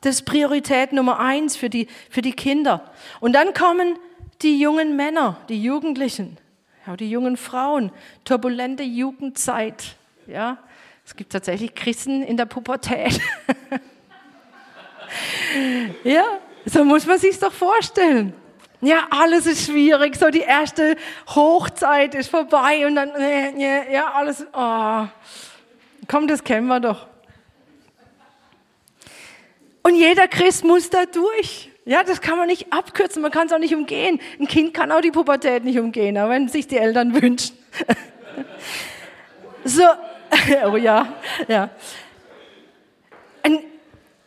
Das 0.01 0.15
ist 0.15 0.21
Priorität 0.23 0.93
Nummer 0.93 1.19
eins 1.19 1.55
für 1.55 1.69
die, 1.69 1.87
für 2.09 2.21
die 2.21 2.31
Kinder. 2.31 2.89
Und 3.19 3.33
dann 3.33 3.53
kommen 3.53 3.97
die 4.41 4.59
jungen 4.59 4.95
Männer, 4.95 5.37
die 5.49 5.61
Jugendlichen, 5.61 6.37
ja, 6.87 6.95
die 6.95 7.09
jungen 7.09 7.35
Frauen, 7.37 7.91
turbulente 8.23 8.83
Jugendzeit. 8.83 9.97
Ja, 10.25 10.57
es 11.05 11.15
gibt 11.15 11.31
tatsächlich 11.31 11.75
Christen 11.75 12.23
in 12.23 12.37
der 12.37 12.45
Pubertät. 12.45 13.19
ja, 16.03 16.39
so 16.65 16.83
muss 16.83 17.05
man 17.05 17.17
sich 17.17 17.39
doch 17.39 17.51
vorstellen. 17.51 18.33
Ja, 18.81 19.07
alles 19.09 19.45
ist 19.45 19.65
schwierig. 19.65 20.15
So 20.15 20.29
die 20.29 20.41
erste 20.41 20.95
Hochzeit 21.27 22.15
ist 22.15 22.29
vorbei 22.29 22.85
und 22.87 22.95
dann, 22.95 23.11
ja, 23.59 24.13
alles, 24.13 24.45
oh. 24.53 25.07
komm, 26.07 26.27
das 26.27 26.43
kennen 26.43 26.67
wir 26.67 26.79
doch. 26.79 27.07
Und 29.83 29.95
jeder 29.95 30.27
Christ 30.27 30.63
muss 30.63 30.89
da 30.89 31.05
durch. 31.05 31.71
Ja, 31.85 32.03
das 32.03 32.21
kann 32.21 32.37
man 32.37 32.47
nicht 32.47 32.71
abkürzen, 32.71 33.21
man 33.21 33.31
kann 33.31 33.47
es 33.47 33.53
auch 33.53 33.59
nicht 33.59 33.73
umgehen. 33.73 34.19
Ein 34.39 34.47
Kind 34.47 34.73
kann 34.73 34.91
auch 34.91 35.01
die 35.01 35.11
Pubertät 35.11 35.63
nicht 35.63 35.79
umgehen, 35.79 36.17
aber 36.17 36.31
wenn 36.31 36.47
sich 36.47 36.67
die 36.67 36.77
Eltern 36.77 37.19
wünschen. 37.19 37.57
so, 39.63 39.83
oh 40.71 40.77
ja, 40.77 41.11
ja. 41.47 41.69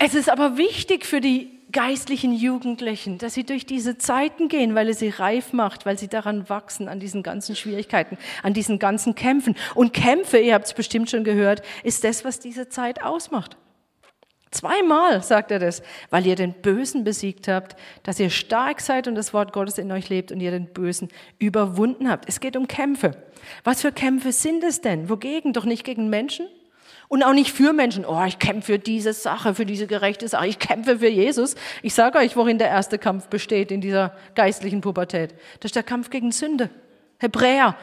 Es 0.05 0.16
ist 0.16 0.28
aber 0.28 0.57
wichtig 0.57 1.07
für 1.07 1.20
die 1.20 1.62
geistlichen 1.73 2.33
Jugendlichen, 2.33 3.18
dass 3.18 3.35
sie 3.35 3.45
durch 3.45 3.66
diese 3.66 3.99
Zeiten 3.99 4.49
gehen, 4.49 4.75
weil 4.75 4.89
es 4.89 4.99
sie 4.99 5.09
reif 5.09 5.53
macht, 5.53 5.87
weil 5.87 5.99
sie 5.99 6.09
daran 6.09 6.49
wachsen, 6.49 6.89
an 6.89 7.01
diesen 7.01 7.23
ganzen 7.23 7.57
Schwierigkeiten, 7.57 8.18
an 8.43 8.55
diesen 8.55 8.79
ganzen 8.79 9.14
Kämpfen. 9.14 9.57
Und 9.75 9.93
Kämpfe, 9.93 10.39
ihr 10.39 10.55
habt 10.55 10.66
es 10.66 10.75
bestimmt 10.75 11.11
schon 11.11 11.25
gehört, 11.25 11.62
ist 11.83 12.05
das, 12.05 12.25
was 12.25 12.39
diese 12.39 12.68
Zeit 12.68 13.03
ausmacht. 13.03 13.57
Zweimal 14.53 15.23
sagt 15.23 15.51
er 15.51 15.59
das, 15.59 15.83
weil 16.11 16.27
ihr 16.27 16.37
den 16.37 16.53
Bösen 16.53 17.05
besiegt 17.05 17.49
habt, 17.49 17.75
dass 18.03 18.20
ihr 18.20 18.29
stark 18.29 18.83
seid 18.83 19.09
und 19.09 19.14
das 19.14 19.33
Wort 19.33 19.55
Gottes 19.55 19.79
in 19.79 19.91
euch 19.91 20.11
lebt 20.11 20.31
und 20.31 20.41
ihr 20.41 20.51
den 20.51 20.66
Bösen 20.66 21.09
überwunden 21.39 22.11
habt. 22.11 22.29
Es 22.29 22.39
geht 22.39 22.57
um 22.57 22.68
Kämpfe. 22.68 23.12
Was 23.64 23.81
für 23.81 23.93
Kämpfe 23.93 24.31
sind 24.31 24.62
es 24.62 24.83
denn? 24.83 25.09
Wogegen? 25.09 25.55
Doch 25.55 25.64
nicht 25.64 25.85
gegen 25.85 26.11
Menschen, 26.11 26.47
und 27.13 27.23
auch 27.23 27.35
nicht 27.35 27.53
für 27.53 27.75
Menschen. 27.75 28.07
Oh, 28.07 28.25
ich 28.25 28.39
kämpfe 28.39 28.73
für 28.73 28.79
diese 28.79 29.13
Sache, 29.13 29.55
für 29.55 29.67
diese 29.67 29.87
gerechte 29.87 30.27
Sache. 30.29 30.47
Ich 30.47 30.59
kämpfe 30.59 31.01
für 31.01 31.11
Jesus. 31.11 31.57
Ich 31.83 31.93
sage 31.93 32.17
euch, 32.17 32.37
worin 32.37 32.57
der 32.57 32.69
erste 32.69 32.99
Kampf 32.99 33.27
besteht 33.27 33.71
in 33.71 33.83
dieser 33.83 34.17
geistlichen 34.35 34.81
Pubertät. 34.81 35.35
Das 35.61 35.69
ist 35.69 35.77
der 35.77 35.83
Kampf 35.83 36.09
gegen 36.09 36.33
Sünde. 36.33 36.71
Hebräer, 37.19 37.77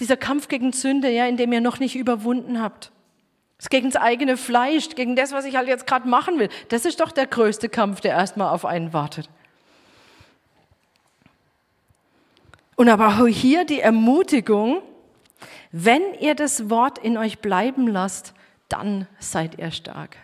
dieser 0.00 0.16
Kampf 0.16 0.48
gegen 0.48 0.72
Sünde, 0.72 1.10
ja, 1.10 1.26
in 1.26 1.36
dem 1.36 1.52
ihr 1.52 1.60
noch 1.60 1.78
nicht 1.78 1.94
überwunden 1.94 2.60
habt. 2.60 2.90
Ist 3.56 3.70
gegen 3.70 3.88
das 3.88 4.02
eigene 4.02 4.36
Fleisch, 4.36 4.88
gegen 4.96 5.14
das, 5.14 5.30
was 5.30 5.44
ich 5.44 5.54
halt 5.54 5.68
jetzt 5.68 5.86
gerade 5.86 6.08
machen 6.08 6.40
will. 6.40 6.48
Das 6.70 6.84
ist 6.84 6.98
doch 6.98 7.12
der 7.12 7.28
größte 7.28 7.68
Kampf, 7.68 8.00
der 8.00 8.16
erstmal 8.16 8.52
auf 8.52 8.64
einen 8.64 8.92
wartet. 8.92 9.30
Und 12.74 12.88
aber 12.88 13.28
hier 13.28 13.64
die 13.64 13.78
Ermutigung, 13.78 14.82
wenn 15.70 16.02
ihr 16.18 16.34
das 16.34 16.68
Wort 16.68 16.98
in 16.98 17.16
euch 17.16 17.38
bleiben 17.38 17.86
lasst, 17.86 18.34
dann 18.72 19.06
seid 19.18 19.58
ihr 19.58 19.70
stark. 19.70 20.16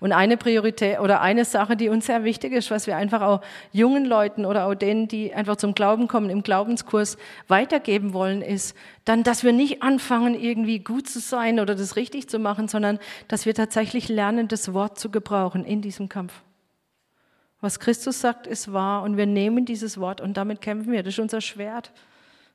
Und 0.00 0.12
eine 0.12 0.36
Priorität 0.36 1.00
oder 1.00 1.20
eine 1.20 1.44
Sache, 1.44 1.76
die 1.76 1.90
uns 1.90 2.06
sehr 2.06 2.24
wichtig 2.24 2.52
ist, 2.52 2.70
was 2.70 2.86
wir 2.86 2.96
einfach 2.96 3.20
auch 3.20 3.42
jungen 3.72 4.06
Leuten 4.06 4.46
oder 4.46 4.66
auch 4.66 4.74
denen, 4.74 5.06
die 5.06 5.34
einfach 5.34 5.56
zum 5.56 5.74
Glauben 5.74 6.08
kommen, 6.08 6.30
im 6.30 6.42
Glaubenskurs 6.42 7.18
weitergeben 7.46 8.14
wollen, 8.14 8.40
ist 8.40 8.74
dann, 9.04 9.22
dass 9.22 9.44
wir 9.44 9.52
nicht 9.52 9.82
anfangen, 9.82 10.34
irgendwie 10.34 10.78
gut 10.78 11.08
zu 11.08 11.20
sein 11.20 11.60
oder 11.60 11.74
das 11.74 11.96
richtig 11.96 12.28
zu 12.28 12.38
machen, 12.38 12.68
sondern 12.68 12.98
dass 13.28 13.44
wir 13.44 13.54
tatsächlich 13.54 14.08
lernen, 14.08 14.48
das 14.48 14.72
Wort 14.72 14.98
zu 14.98 15.10
gebrauchen 15.10 15.64
in 15.64 15.82
diesem 15.82 16.08
Kampf. 16.08 16.32
Was 17.60 17.78
Christus 17.78 18.20
sagt, 18.20 18.46
ist 18.46 18.72
wahr 18.72 19.02
und 19.02 19.16
wir 19.16 19.26
nehmen 19.26 19.66
dieses 19.66 19.98
Wort 19.98 20.20
und 20.20 20.36
damit 20.36 20.60
kämpfen 20.60 20.92
wir. 20.92 21.02
Das 21.02 21.14
ist 21.14 21.20
unser 21.20 21.40
Schwert. 21.40 21.92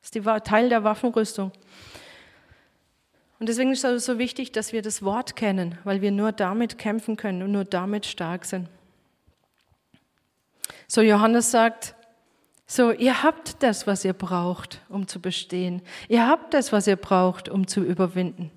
Das 0.01 0.11
ist 0.15 0.45
Teil 0.45 0.69
der 0.69 0.83
Waffenrüstung. 0.83 1.51
Und 3.41 3.49
deswegen 3.49 3.71
ist 3.71 3.83
es 3.83 4.05
so 4.05 4.19
wichtig, 4.19 4.51
dass 4.51 4.71
wir 4.71 4.83
das 4.83 5.01
Wort 5.01 5.35
kennen, 5.35 5.75
weil 5.83 6.01
wir 6.01 6.11
nur 6.11 6.31
damit 6.31 6.77
kämpfen 6.77 7.17
können 7.17 7.41
und 7.41 7.51
nur 7.51 7.65
damit 7.65 8.05
stark 8.05 8.45
sind. 8.45 8.69
So 10.87 11.01
Johannes 11.01 11.49
sagt, 11.49 11.95
so 12.67 12.91
ihr 12.91 13.23
habt 13.23 13.63
das, 13.63 13.87
was 13.87 14.05
ihr 14.05 14.13
braucht, 14.13 14.83
um 14.89 15.07
zu 15.07 15.19
bestehen. 15.19 15.81
Ihr 16.07 16.27
habt 16.27 16.53
das, 16.53 16.71
was 16.71 16.85
ihr 16.85 16.97
braucht, 16.97 17.49
um 17.49 17.65
zu 17.65 17.81
überwinden. 17.81 18.51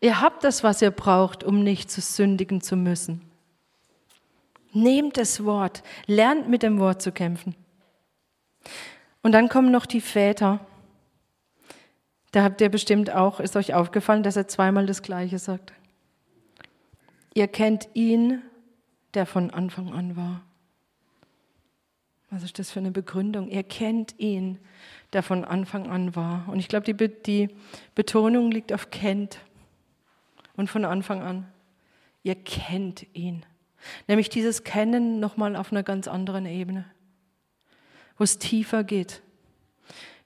Ihr 0.00 0.20
habt 0.20 0.42
das, 0.42 0.64
was 0.64 0.82
ihr 0.82 0.90
braucht, 0.90 1.44
um 1.44 1.62
nicht 1.62 1.88
zu 1.88 2.00
sündigen 2.00 2.60
zu 2.60 2.74
müssen. 2.74 3.22
Nehmt 4.72 5.18
das 5.18 5.44
Wort, 5.44 5.84
lernt 6.06 6.48
mit 6.48 6.64
dem 6.64 6.80
Wort 6.80 7.00
zu 7.00 7.12
kämpfen. 7.12 7.54
Und 9.22 9.30
dann 9.30 9.48
kommen 9.48 9.70
noch 9.70 9.86
die 9.86 10.00
Väter. 10.00 10.66
Da 12.32 12.44
habt 12.44 12.60
ihr 12.60 12.68
bestimmt 12.68 13.10
auch, 13.10 13.40
ist 13.40 13.56
euch 13.56 13.74
aufgefallen, 13.74 14.22
dass 14.22 14.36
er 14.36 14.46
zweimal 14.46 14.86
das 14.86 15.02
Gleiche 15.02 15.38
sagt. 15.38 15.72
Ihr 17.34 17.48
kennt 17.48 17.88
ihn, 17.94 18.42
der 19.14 19.26
von 19.26 19.50
Anfang 19.50 19.92
an 19.92 20.16
war. 20.16 20.42
Was 22.30 22.44
ist 22.44 22.60
das 22.60 22.70
für 22.70 22.78
eine 22.78 22.92
Begründung? 22.92 23.48
Ihr 23.48 23.64
kennt 23.64 24.14
ihn, 24.18 24.58
der 25.12 25.24
von 25.24 25.44
Anfang 25.44 25.88
an 25.88 26.14
war. 26.14 26.48
Und 26.48 26.60
ich 26.60 26.68
glaube, 26.68 26.86
die, 26.86 26.94
Be 26.94 27.08
die 27.08 27.48
Betonung 27.96 28.52
liegt 28.52 28.72
auf 28.72 28.90
kennt 28.90 29.40
und 30.56 30.70
von 30.70 30.84
Anfang 30.84 31.22
an. 31.22 31.48
Ihr 32.22 32.36
kennt 32.36 33.06
ihn. 33.14 33.44
Nämlich 34.06 34.28
dieses 34.28 34.62
Kennen 34.62 35.18
nochmal 35.18 35.56
auf 35.56 35.72
einer 35.72 35.82
ganz 35.82 36.06
anderen 36.06 36.46
Ebene, 36.46 36.84
wo 38.16 38.24
es 38.24 38.38
tiefer 38.38 38.84
geht. 38.84 39.22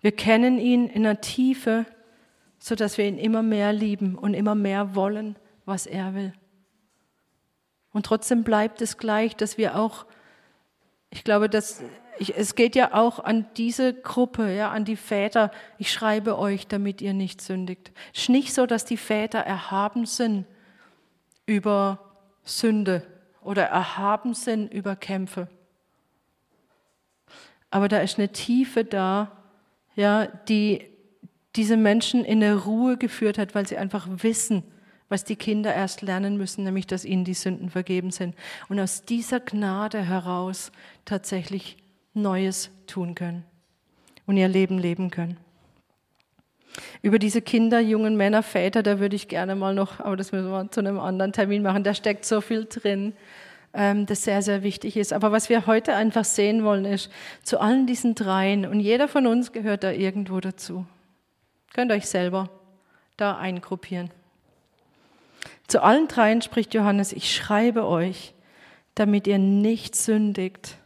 Wir 0.04 0.12
kennen 0.12 0.58
ihn 0.58 0.86
in 0.86 1.06
einer 1.06 1.22
Tiefe, 1.22 1.86
sodass 2.58 2.98
wir 2.98 3.06
ihn 3.06 3.16
immer 3.16 3.42
mehr 3.42 3.72
lieben 3.72 4.16
und 4.16 4.34
immer 4.34 4.54
mehr 4.54 4.94
wollen, 4.94 5.34
was 5.64 5.86
er 5.86 6.14
will. 6.14 6.34
Und 7.90 8.04
trotzdem 8.04 8.44
bleibt 8.44 8.82
es 8.82 8.98
gleich, 8.98 9.34
dass 9.34 9.56
wir 9.56 9.78
auch, 9.78 10.04
ich 11.08 11.24
glaube, 11.24 11.48
dass 11.48 11.82
ich, 12.18 12.36
es 12.36 12.54
geht 12.54 12.76
ja 12.76 12.92
auch 12.92 13.18
an 13.18 13.46
diese 13.56 13.94
Gruppe, 13.94 14.54
ja, 14.54 14.70
an 14.70 14.84
die 14.84 14.96
Väter. 14.96 15.50
Ich 15.78 15.90
schreibe 15.90 16.36
euch, 16.36 16.66
damit 16.66 17.00
ihr 17.00 17.14
nicht 17.14 17.40
sündigt. 17.40 17.90
Es 18.12 18.24
ist 18.24 18.28
nicht 18.28 18.52
so, 18.52 18.66
dass 18.66 18.84
die 18.84 18.98
Väter 18.98 19.38
erhaben 19.38 20.04
sind 20.04 20.44
über 21.46 21.98
Sünde 22.42 23.06
oder 23.40 23.62
erhaben 23.62 24.34
sind 24.34 24.70
über 24.70 24.96
Kämpfe. 24.96 25.48
Aber 27.70 27.88
da 27.88 28.00
ist 28.00 28.18
eine 28.18 28.28
Tiefe 28.28 28.84
da, 28.84 29.40
ja, 29.96 30.26
die 30.26 30.86
diese 31.56 31.76
Menschen 31.76 32.24
in 32.24 32.42
eine 32.42 32.64
Ruhe 32.64 32.96
geführt 32.96 33.38
hat, 33.38 33.54
weil 33.54 33.66
sie 33.66 33.76
einfach 33.76 34.08
wissen, 34.10 34.64
was 35.08 35.24
die 35.24 35.36
Kinder 35.36 35.72
erst 35.72 36.02
lernen 36.02 36.36
müssen, 36.36 36.64
nämlich 36.64 36.86
dass 36.86 37.04
ihnen 37.04 37.24
die 37.24 37.34
Sünden 37.34 37.70
vergeben 37.70 38.10
sind. 38.10 38.34
Und 38.68 38.80
aus 38.80 39.04
dieser 39.04 39.40
Gnade 39.40 40.02
heraus 40.02 40.72
tatsächlich 41.04 41.76
Neues 42.14 42.70
tun 42.86 43.14
können 43.14 43.44
und 44.26 44.36
ihr 44.36 44.48
Leben 44.48 44.78
leben 44.78 45.10
können. 45.10 45.36
Über 47.02 47.18
diese 47.18 47.42
Kinder, 47.42 47.78
jungen 47.78 48.16
Männer, 48.16 48.42
Väter, 48.42 48.82
da 48.82 48.98
würde 48.98 49.14
ich 49.14 49.28
gerne 49.28 49.54
mal 49.54 49.74
noch, 49.74 50.00
aber 50.00 50.16
das 50.16 50.32
müssen 50.32 50.50
wir 50.50 50.70
zu 50.72 50.80
einem 50.80 50.98
anderen 50.98 51.32
Termin 51.32 51.62
machen, 51.62 51.84
da 51.84 51.94
steckt 51.94 52.24
so 52.24 52.40
viel 52.40 52.64
drin, 52.64 53.12
das 54.06 54.22
sehr, 54.22 54.40
sehr 54.40 54.62
wichtig 54.62 54.96
ist. 54.96 55.12
Aber 55.12 55.32
was 55.32 55.48
wir 55.48 55.66
heute 55.66 55.96
einfach 55.96 56.24
sehen 56.24 56.62
wollen, 56.62 56.84
ist, 56.84 57.10
zu 57.42 57.60
allen 57.60 57.86
diesen 57.86 58.14
dreien, 58.14 58.66
und 58.66 58.78
jeder 58.78 59.08
von 59.08 59.26
uns 59.26 59.50
gehört 59.50 59.82
da 59.82 59.90
irgendwo 59.90 60.38
dazu, 60.38 60.86
Könnt 61.74 61.90
euch 61.90 62.06
selber 62.06 62.50
da 63.16 63.36
eingruppieren. 63.36 64.10
Zu 65.66 65.82
allen 65.82 66.06
dreien 66.06 66.40
spricht 66.40 66.72
Johannes, 66.72 67.12
ich 67.12 67.34
schreibe 67.34 67.84
euch, 67.84 68.32
damit 68.94 69.26
ihr 69.26 69.38
nicht 69.38 69.96
sündigt, 69.96 70.76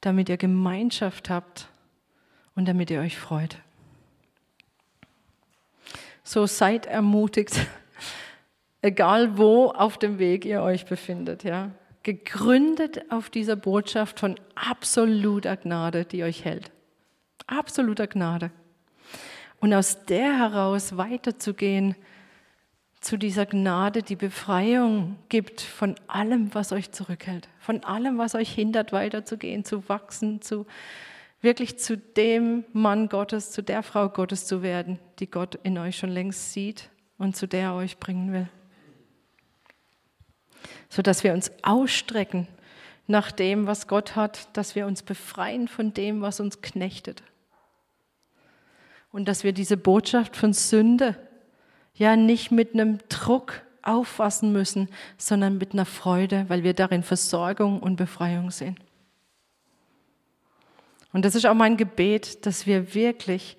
damit 0.00 0.28
ihr 0.28 0.36
Gemeinschaft 0.36 1.30
habt 1.30 1.68
und 2.56 2.66
damit 2.66 2.90
ihr 2.90 3.00
euch 3.00 3.16
freut. 3.16 3.56
So 6.24 6.46
seid 6.46 6.86
ermutigt, 6.86 7.54
egal 8.82 9.38
wo 9.38 9.68
auf 9.68 9.96
dem 9.96 10.18
Weg 10.18 10.44
ihr 10.44 10.60
euch 10.62 10.86
befindet, 10.86 11.44
ja. 11.44 11.70
Gegründet 12.04 13.10
auf 13.10 13.28
dieser 13.28 13.56
Botschaft 13.56 14.20
von 14.20 14.36
absoluter 14.54 15.56
Gnade, 15.56 16.04
die 16.04 16.22
euch 16.22 16.44
hält. 16.44 16.70
Absoluter 17.46 18.06
Gnade 18.06 18.52
und 19.64 19.72
aus 19.72 20.04
der 20.04 20.38
heraus 20.38 20.98
weiterzugehen 20.98 21.96
zu 23.00 23.16
dieser 23.16 23.46
Gnade, 23.46 24.02
die 24.02 24.14
Befreiung 24.14 25.16
gibt 25.30 25.62
von 25.62 25.94
allem, 26.06 26.54
was 26.54 26.70
euch 26.72 26.92
zurückhält, 26.92 27.48
von 27.60 27.82
allem, 27.82 28.18
was 28.18 28.34
euch 28.34 28.52
hindert, 28.52 28.92
weiterzugehen, 28.92 29.64
zu 29.64 29.88
wachsen, 29.88 30.42
zu 30.42 30.66
wirklich 31.40 31.78
zu 31.78 31.96
dem 31.96 32.64
Mann 32.74 33.08
Gottes, 33.08 33.52
zu 33.52 33.62
der 33.62 33.82
Frau 33.82 34.10
Gottes 34.10 34.46
zu 34.46 34.62
werden, 34.62 34.98
die 35.18 35.30
Gott 35.30 35.58
in 35.62 35.78
euch 35.78 35.96
schon 35.96 36.10
längst 36.10 36.52
sieht 36.52 36.90
und 37.16 37.34
zu 37.34 37.48
der 37.48 37.68
er 37.68 37.74
euch 37.74 37.98
bringen 37.98 38.34
will. 38.34 38.48
Sodass 40.88 41.24
wir 41.24 41.32
uns 41.32 41.50
ausstrecken 41.62 42.48
nach 43.06 43.32
dem, 43.32 43.66
was 43.66 43.86
Gott 43.86 44.16
hat, 44.16 44.48
dass 44.56 44.74
wir 44.74 44.86
uns 44.86 45.02
befreien 45.02 45.68
von 45.68 45.92
dem, 45.92 46.20
was 46.22 46.40
uns 46.40 46.62
knechtet 46.62 47.22
und 49.14 49.28
dass 49.28 49.44
wir 49.44 49.52
diese 49.52 49.76
Botschaft 49.76 50.34
von 50.34 50.52
Sünde 50.52 51.16
ja 51.94 52.16
nicht 52.16 52.50
mit 52.50 52.74
einem 52.74 52.98
Druck 53.08 53.62
auffassen 53.80 54.52
müssen, 54.52 54.88
sondern 55.18 55.56
mit 55.56 55.72
einer 55.72 55.84
Freude, 55.84 56.46
weil 56.48 56.64
wir 56.64 56.74
darin 56.74 57.04
Versorgung 57.04 57.78
und 57.78 57.94
Befreiung 57.94 58.50
sehen. 58.50 58.76
Und 61.12 61.24
das 61.24 61.36
ist 61.36 61.46
auch 61.46 61.54
mein 61.54 61.76
Gebet, 61.76 62.44
dass 62.44 62.66
wir 62.66 62.92
wirklich 62.92 63.56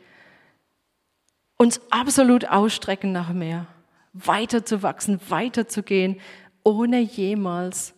uns 1.55 1.79
absolut 1.89 2.49
ausstrecken 2.49 3.13
nach 3.13 3.31
mehr, 3.31 3.65
weiter 4.11 4.65
zu 4.65 4.83
wachsen, 4.83 5.21
weiter 5.29 5.69
zu 5.69 5.83
gehen, 5.83 6.19
ohne 6.66 6.99
jemals 6.99 7.93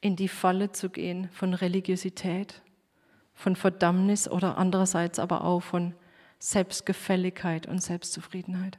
in 0.00 0.14
die 0.14 0.28
Falle 0.28 0.70
zu 0.70 0.90
gehen 0.90 1.28
von 1.32 1.54
Religiosität, 1.54 2.62
von 3.34 3.56
Verdammnis 3.56 4.28
oder 4.28 4.58
andererseits 4.58 5.18
aber 5.18 5.42
auch 5.42 5.60
von 5.60 5.94
Selbstgefälligkeit 6.38 7.66
und 7.66 7.82
Selbstzufriedenheit. 7.82 8.78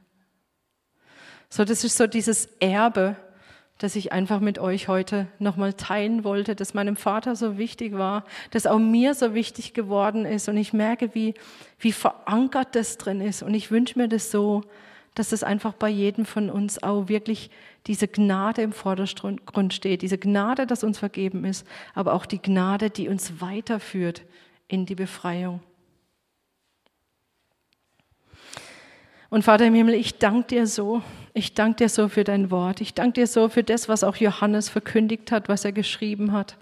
So, 1.50 1.64
das 1.64 1.84
ist 1.84 1.96
so 1.96 2.06
dieses 2.06 2.46
Erbe, 2.60 3.16
das 3.78 3.96
ich 3.96 4.12
einfach 4.12 4.40
mit 4.40 4.58
euch 4.58 4.88
heute 4.88 5.26
nochmal 5.38 5.74
teilen 5.74 6.22
wollte, 6.22 6.54
das 6.54 6.72
meinem 6.72 6.96
Vater 6.96 7.34
so 7.34 7.58
wichtig 7.58 7.92
war, 7.94 8.24
das 8.52 8.66
auch 8.66 8.78
mir 8.78 9.14
so 9.14 9.34
wichtig 9.34 9.74
geworden 9.74 10.24
ist. 10.24 10.48
Und 10.48 10.56
ich 10.56 10.72
merke, 10.72 11.14
wie, 11.14 11.34
wie 11.80 11.92
verankert 11.92 12.74
das 12.76 12.96
drin 12.96 13.20
ist. 13.20 13.42
Und 13.42 13.54
ich 13.54 13.70
wünsche 13.72 13.98
mir 13.98 14.08
das 14.08 14.30
so, 14.30 14.62
dass 15.16 15.32
es 15.32 15.42
einfach 15.42 15.72
bei 15.72 15.88
jedem 15.88 16.26
von 16.26 16.50
uns 16.50 16.82
auch 16.82 17.08
wirklich 17.08 17.50
diese 17.86 18.06
Gnade 18.06 18.60
im 18.60 18.72
Vordergrund 18.72 19.72
steht. 19.72 20.02
Diese 20.02 20.18
Gnade, 20.18 20.66
dass 20.66 20.84
uns 20.84 20.98
vergeben 20.98 21.46
ist, 21.46 21.66
aber 21.94 22.12
auch 22.12 22.26
die 22.26 22.40
Gnade, 22.40 22.90
die 22.90 23.08
uns 23.08 23.40
weiterführt 23.40 24.24
in 24.68 24.84
die 24.84 24.94
Befreiung. 24.94 25.60
Und 29.30 29.42
Vater 29.42 29.66
im 29.66 29.74
Himmel, 29.74 29.94
ich 29.94 30.18
danke 30.18 30.48
dir 30.48 30.66
so. 30.66 31.02
Ich 31.32 31.54
danke 31.54 31.76
dir 31.76 31.88
so 31.88 32.08
für 32.08 32.22
dein 32.22 32.50
Wort. 32.50 32.82
Ich 32.82 32.92
danke 32.92 33.20
dir 33.20 33.26
so 33.26 33.48
für 33.48 33.64
das, 33.64 33.88
was 33.88 34.04
auch 34.04 34.16
Johannes 34.16 34.68
verkündigt 34.68 35.32
hat, 35.32 35.48
was 35.48 35.64
er 35.64 35.72
geschrieben 35.72 36.32
hat, 36.32 36.58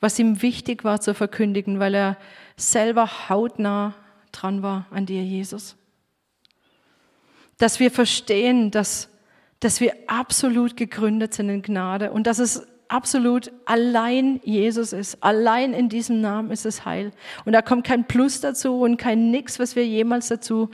was 0.00 0.18
ihm 0.18 0.42
wichtig 0.42 0.84
war 0.84 1.00
zu 1.00 1.14
verkündigen, 1.14 1.80
weil 1.80 1.94
er 1.94 2.18
selber 2.56 3.30
hautnah 3.30 3.94
dran 4.30 4.62
war 4.62 4.86
an 4.90 5.06
dir, 5.06 5.22
Jesus. 5.22 5.76
Dass 7.58 7.80
wir 7.80 7.90
verstehen, 7.90 8.70
dass, 8.70 9.08
dass 9.60 9.80
wir 9.80 9.94
absolut 10.06 10.76
gegründet 10.76 11.34
sind 11.34 11.48
in 11.48 11.62
Gnade 11.62 12.10
und 12.12 12.26
dass 12.26 12.38
es 12.38 12.66
absolut 12.88 13.50
allein 13.64 14.40
Jesus 14.44 14.92
ist. 14.92 15.22
Allein 15.22 15.72
in 15.72 15.88
diesem 15.88 16.20
Namen 16.20 16.50
ist 16.50 16.66
es 16.66 16.84
Heil. 16.84 17.12
Und 17.44 17.52
da 17.52 17.62
kommt 17.62 17.86
kein 17.86 18.06
Plus 18.06 18.40
dazu 18.40 18.80
und 18.80 18.96
kein 18.96 19.30
Nix, 19.30 19.58
was 19.58 19.76
wir 19.76 19.86
jemals 19.86 20.28
dazu 20.28 20.70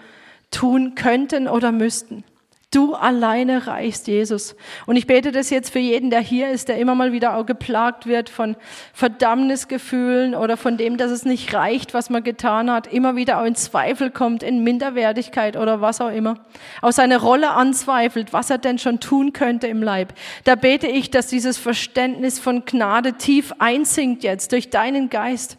tun 0.50 0.94
könnten 0.94 1.48
oder 1.48 1.72
müssten. 1.72 2.24
Du 2.72 2.94
alleine 2.94 3.66
reichst, 3.66 4.06
Jesus. 4.06 4.54
Und 4.86 4.94
ich 4.94 5.08
bete 5.08 5.32
das 5.32 5.50
jetzt 5.50 5.72
für 5.72 5.80
jeden, 5.80 6.08
der 6.10 6.20
hier 6.20 6.50
ist, 6.50 6.68
der 6.68 6.78
immer 6.78 6.94
mal 6.94 7.10
wieder 7.10 7.34
auch 7.34 7.44
geplagt 7.44 8.06
wird 8.06 8.30
von 8.30 8.54
Verdammnisgefühlen 8.92 10.36
oder 10.36 10.56
von 10.56 10.76
dem, 10.76 10.96
dass 10.96 11.10
es 11.10 11.24
nicht 11.24 11.52
reicht, 11.52 11.94
was 11.94 12.10
man 12.10 12.22
getan 12.22 12.70
hat, 12.70 12.86
immer 12.86 13.16
wieder 13.16 13.40
auch 13.40 13.44
in 13.44 13.56
Zweifel 13.56 14.12
kommt, 14.12 14.44
in 14.44 14.62
Minderwertigkeit 14.62 15.56
oder 15.56 15.80
was 15.80 16.00
auch 16.00 16.12
immer, 16.12 16.44
aus 16.80 16.94
seiner 16.94 17.18
Rolle 17.18 17.50
anzweifelt, 17.50 18.32
was 18.32 18.50
er 18.50 18.58
denn 18.58 18.78
schon 18.78 19.00
tun 19.00 19.32
könnte 19.32 19.66
im 19.66 19.82
Leib. 19.82 20.12
Da 20.44 20.54
bete 20.54 20.86
ich, 20.86 21.10
dass 21.10 21.26
dieses 21.26 21.58
Verständnis 21.58 22.38
von 22.38 22.64
Gnade 22.66 23.14
tief 23.14 23.52
einsinkt 23.58 24.22
jetzt 24.22 24.52
durch 24.52 24.70
deinen 24.70 25.10
Geist 25.10 25.58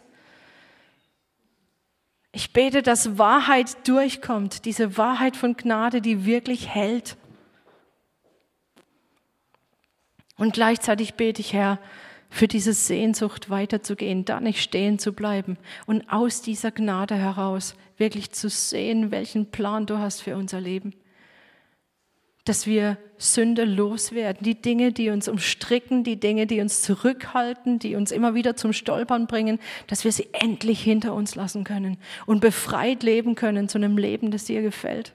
Ich 2.32 2.54
bete, 2.54 2.80
dass 2.80 3.18
Wahrheit 3.18 3.86
durchkommt, 3.86 4.64
diese 4.64 4.96
Wahrheit 4.96 5.36
von 5.36 5.54
Gnade, 5.54 6.00
die 6.00 6.24
wirklich 6.24 6.68
hält. 6.68 7.18
Und 10.38 10.54
gleichzeitig 10.54 11.14
bete 11.14 11.42
ich, 11.42 11.52
Herr, 11.52 11.78
für 12.30 12.48
diese 12.48 12.72
Sehnsucht 12.72 13.50
weiterzugehen, 13.50 14.24
da 14.24 14.40
nicht 14.40 14.62
stehen 14.62 14.98
zu 14.98 15.12
bleiben 15.12 15.58
und 15.86 16.10
aus 16.10 16.40
dieser 16.40 16.70
Gnade 16.70 17.14
heraus 17.14 17.74
wirklich 17.98 18.32
zu 18.32 18.48
sehen, 18.48 19.10
welchen 19.10 19.50
Plan 19.50 19.84
du 19.84 19.98
hast 19.98 20.22
für 20.22 20.34
unser 20.36 20.58
Leben. 20.58 20.94
Dass 22.44 22.66
wir 22.66 22.98
Sünde 23.18 23.64
loswerden, 23.64 24.42
die 24.42 24.60
Dinge, 24.60 24.92
die 24.92 25.10
uns 25.10 25.28
umstricken, 25.28 26.02
die 26.02 26.18
Dinge, 26.18 26.46
die 26.46 26.60
uns 26.60 26.82
zurückhalten, 26.82 27.78
die 27.78 27.94
uns 27.94 28.10
immer 28.10 28.34
wieder 28.34 28.56
zum 28.56 28.72
Stolpern 28.72 29.28
bringen, 29.28 29.60
dass 29.86 30.04
wir 30.04 30.10
sie 30.10 30.28
endlich 30.32 30.82
hinter 30.82 31.14
uns 31.14 31.36
lassen 31.36 31.62
können 31.62 31.98
und 32.26 32.40
befreit 32.40 33.04
leben 33.04 33.36
können 33.36 33.68
zu 33.68 33.78
einem 33.78 33.96
Leben, 33.96 34.32
das 34.32 34.46
dir 34.46 34.60
gefällt. 34.60 35.14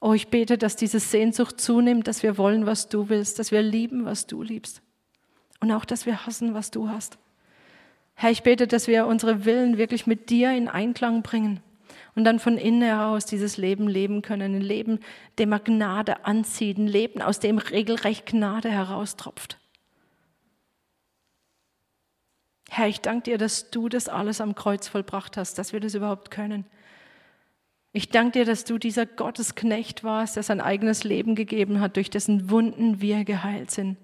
Oh, 0.00 0.12
ich 0.12 0.28
bete, 0.28 0.58
dass 0.58 0.76
diese 0.76 0.98
Sehnsucht 0.98 1.60
zunimmt, 1.60 2.08
dass 2.08 2.22
wir 2.22 2.36
wollen, 2.36 2.66
was 2.66 2.88
du 2.88 3.08
willst, 3.08 3.38
dass 3.38 3.52
wir 3.52 3.62
lieben, 3.62 4.04
was 4.04 4.26
du 4.26 4.42
liebst 4.42 4.82
und 5.60 5.72
auch, 5.72 5.84
dass 5.84 6.04
wir 6.04 6.26
hassen, 6.26 6.52
was 6.52 6.70
du 6.70 6.88
hast. 6.88 7.16
Herr, 8.14 8.30
ich 8.30 8.42
bete, 8.42 8.66
dass 8.66 8.86
wir 8.86 9.06
unsere 9.06 9.44
Willen 9.44 9.78
wirklich 9.78 10.06
mit 10.06 10.30
dir 10.30 10.52
in 10.52 10.68
Einklang 10.68 11.22
bringen 11.22 11.60
und 12.14 12.24
dann 12.24 12.38
von 12.38 12.56
innen 12.58 12.82
heraus 12.82 13.26
dieses 13.26 13.56
Leben 13.56 13.88
leben 13.88 14.22
können, 14.22 14.54
ein 14.54 14.60
Leben, 14.60 15.00
dem 15.38 15.52
er 15.52 15.60
Gnade 15.60 16.24
anzieht, 16.24 16.78
ein 16.78 16.86
Leben, 16.86 17.22
aus 17.22 17.40
dem 17.40 17.58
regelrecht 17.58 18.26
Gnade 18.26 18.70
heraustropft. 18.70 19.58
Herr, 22.70 22.88
ich 22.88 23.00
danke 23.00 23.30
dir, 23.30 23.38
dass 23.38 23.70
du 23.70 23.88
das 23.88 24.08
alles 24.08 24.40
am 24.40 24.54
Kreuz 24.54 24.88
vollbracht 24.88 25.36
hast, 25.36 25.58
dass 25.58 25.72
wir 25.72 25.80
das 25.80 25.94
überhaupt 25.94 26.30
können. 26.30 26.64
Ich 27.92 28.08
danke 28.08 28.40
dir, 28.40 28.44
dass 28.44 28.64
du 28.64 28.78
dieser 28.78 29.06
Gottesknecht 29.06 30.02
warst, 30.02 30.36
der 30.36 30.42
sein 30.42 30.60
eigenes 30.60 31.04
Leben 31.04 31.34
gegeben 31.34 31.80
hat, 31.80 31.96
durch 31.96 32.10
dessen 32.10 32.50
Wunden 32.50 33.00
wir 33.00 33.24
geheilt 33.24 33.70
sind 33.70 33.96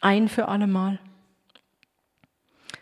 ein 0.00 0.28
für 0.28 0.48
alle 0.48 0.66
Mal. 0.66 0.98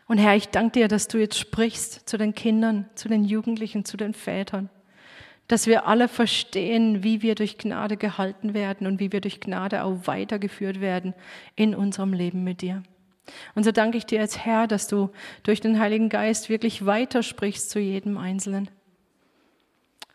Und 0.09 0.17
Herr, 0.17 0.35
ich 0.35 0.49
danke 0.49 0.73
dir, 0.73 0.89
dass 0.89 1.07
du 1.07 1.19
jetzt 1.19 1.39
sprichst 1.39 2.09
zu 2.09 2.17
den 2.17 2.35
Kindern, 2.35 2.89
zu 2.95 3.09
den 3.09 3.25
Jugendlichen, 3.25 3.85
zu 3.85 3.99
den 3.99 4.15
Vätern, 4.15 4.71
dass 5.49 5.67
wir 5.67 5.87
alle 5.87 6.09
verstehen, 6.09 7.05
wie 7.05 7.21
wir 7.21 7.35
durch 7.35 7.59
Gnade 7.59 7.99
gehalten 7.99 8.55
werden 8.55 8.87
und 8.87 9.01
wie 9.01 9.13
wir 9.13 9.21
durch 9.21 9.39
Gnade 9.39 9.85
auch 9.85 10.07
weitergeführt 10.07 10.81
werden 10.81 11.15
in 11.57 11.75
unserem 11.75 12.15
Leben 12.15 12.43
mit 12.43 12.63
dir. 12.63 12.83
Und 13.55 13.65
so 13.65 13.71
danke 13.71 13.99
ich 13.99 14.07
dir 14.07 14.19
jetzt, 14.19 14.39
Herr, 14.39 14.67
dass 14.67 14.89
du 14.89 15.11
durch 15.43 15.61
den 15.61 15.79
Heiligen 15.79 16.09
Geist 16.09 16.49
wirklich 16.49 16.87
weitersprichst 16.87 17.69
zu 17.69 17.79
jedem 17.79 18.17
Einzelnen 18.17 18.71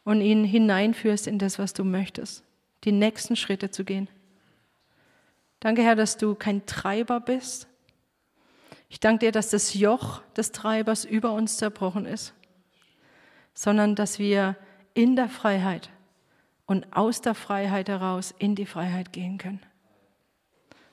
und 0.03 0.21
ihn 0.21 0.43
hineinführst 0.43 1.27
in 1.27 1.37
das, 1.37 1.59
was 1.59 1.73
du 1.73 1.83
möchtest, 1.83 2.43
die 2.83 2.91
nächsten 2.91 3.35
Schritte 3.35 3.69
zu 3.69 3.83
gehen. 3.83 4.09
Danke, 5.59 5.83
Herr, 5.83 5.95
dass 5.95 6.17
du 6.17 6.33
kein 6.33 6.65
Treiber 6.65 7.19
bist. 7.19 7.67
Ich 8.93 8.99
danke 8.99 9.25
dir, 9.25 9.31
dass 9.31 9.49
das 9.49 9.73
Joch 9.73 10.21
des 10.37 10.51
Treibers 10.51 11.03
über 11.03 11.33
uns 11.33 11.57
zerbrochen 11.57 12.05
ist, 12.05 12.35
sondern 13.55 13.95
dass 13.95 14.19
wir 14.19 14.55
in 14.93 15.15
der 15.15 15.29
Freiheit 15.29 15.89
und 16.67 16.95
aus 16.95 17.19
der 17.19 17.33
Freiheit 17.33 17.89
heraus 17.89 18.35
in 18.37 18.53
die 18.53 18.67
Freiheit 18.67 19.11
gehen 19.11 19.39
können. 19.39 19.61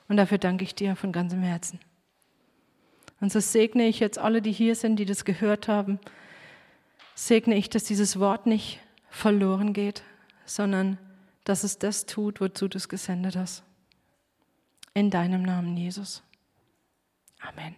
Und 0.07 0.17
dafür 0.17 0.39
danke 0.39 0.63
ich 0.63 0.73
dir 0.73 0.95
von 0.95 1.11
ganzem 1.11 1.43
Herzen. 1.43 1.79
Und 3.19 3.31
so 3.31 3.39
segne 3.39 3.85
ich 3.85 3.99
jetzt 3.99 4.17
alle, 4.17 4.41
die 4.41 4.51
hier 4.51 4.73
sind, 4.73 4.95
die 4.95 5.05
das 5.05 5.23
gehört 5.23 5.67
haben, 5.67 5.99
segne 7.13 7.55
ich, 7.55 7.69
dass 7.69 7.83
dieses 7.83 8.19
Wort 8.19 8.47
nicht 8.47 8.79
verloren 9.11 9.73
geht, 9.73 10.01
sondern 10.45 10.97
dass 11.43 11.63
es 11.63 11.77
das 11.77 12.07
tut, 12.07 12.41
wozu 12.41 12.67
du 12.67 12.77
es 12.77 12.89
gesendet 12.89 13.35
hast. 13.35 13.61
In 14.95 15.11
deinem 15.11 15.43
Namen, 15.43 15.77
Jesus. 15.77 16.23
Amen. 17.41 17.75